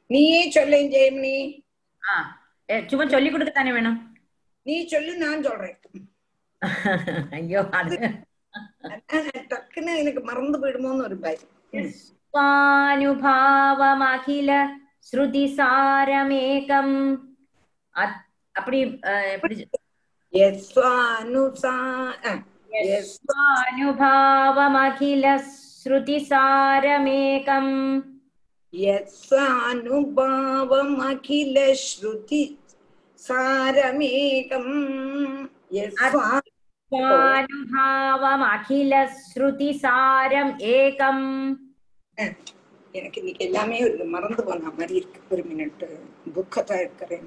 നീ 0.10 0.22
ചൊല്ലേം 0.56 0.86
ചെയ്യും 0.94 1.18
ആ 2.04 2.14
ചുമ 2.90 3.02
ചൊല്ലി 3.12 3.30
കൊടുക്കാനേ 3.34 3.72
വേണം. 3.78 3.94
നീ 4.66 4.76
ചൊല്ലു 4.92 5.14
ഞാൻ 5.24 5.36
ചൊല്ലേ. 5.44 5.72
അയ്യോ 7.36 7.62
എനിക്ക് 10.02 10.22
മറന്നു 10.30 10.58
വിടുമോന്ന് 10.64 11.04
ഒരു 11.06 11.16
ഭാവമഖില 13.24 14.52
ശ്രുതി 15.10 15.46
സാരമേകം. 15.58 16.90
അപ്പടി 18.56 18.80
യസ്വാനുസാ 20.34 21.76
യസ്വാനുഭാവമഖില 22.82 25.26
ശ്രുതി 25.82 26.18
யஸ்வா 28.73 29.45
स्वानुभावमखिल 36.93 38.91
श्रुतिसारम् 39.21 40.53
एकम् 40.73 41.25
எனக்கு 42.95 43.19
இன்னைக்கு 43.21 43.43
எல்லாமே 43.47 43.77
ஒரு 43.85 44.05
மறந்து 44.11 44.43
போன 44.43 44.71
மாதிரி 44.71 44.95
இருக்கு 44.99 45.21
ஒரு 45.31 45.43
மினிட் 45.49 45.81
புக்கை 46.35 46.61
தான் 46.63 46.83
இருக்கிறேன் 46.83 47.27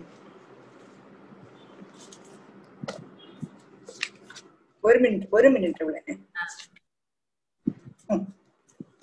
ஒரு 4.84 5.00
மினிட் 5.04 5.26
ஒரு 5.34 5.50
மினிட் 5.56 5.82
இவ்வளவு 5.82 6.16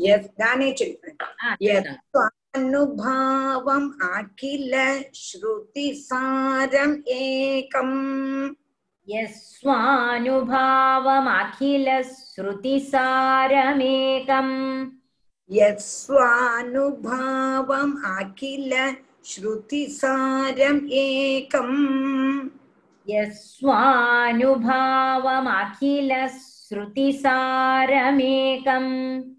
यदाने 0.02 0.72
चिल्ड्रन् 0.80 1.98
अनुभावम् 2.56 3.90
अखिल 4.04 4.74
श्रुतिसारम् 5.16 6.96
एकम् 7.18 7.98
श्रुति 19.24 19.86
श्रुतिसारमेकम् 19.94 21.74
यस्वानुभावम् 23.08 24.38
अखिल 25.48 26.14
श्रुतिसारम् 26.70 28.22
एकम् 28.22 29.39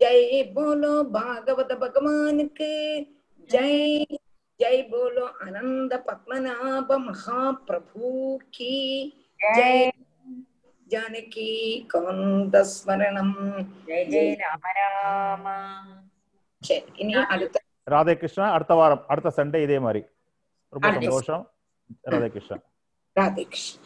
జై 0.00 0.42
బోలో 0.54 0.94
భాగవత 1.18 1.72
భగవానుకు. 1.84 2.72
జై 3.52 3.78
జై 4.60 4.76
బోలో 4.90 5.28
అనంద 5.42 5.92
పద్మనాభ 6.08 6.92
మహాప్రభు 7.08 8.10
కి 8.54 8.74
జై. 9.56 9.76
ஜானகி 10.94 11.50
காந்தஸ்மரணம் 11.94 13.36
ஜெய் 13.86 14.08
ஜெய் 14.12 14.32
ராம 14.42 14.64
ராமா 14.78 15.56
சரி 16.62 16.82
இனி 16.96 17.14
அடுத்த 17.28 17.62
ராதே 17.86 18.14
கிருஷ்ணா 18.14 18.44
அடுத்த 18.52 18.74
வாரம் 18.74 19.02
அடுத்த 19.08 19.30
சண்டே 19.36 19.58
இதே 19.62 19.78
மாதிரி. 19.78 20.00
ரொம்ப 20.72 20.86
சந்தோஷம். 20.96 21.42
ராதே 22.08 22.28
கிருஷ்ணா 22.28 22.56
ராதே 23.16 23.44
கிருஷ்ணா 23.44 23.83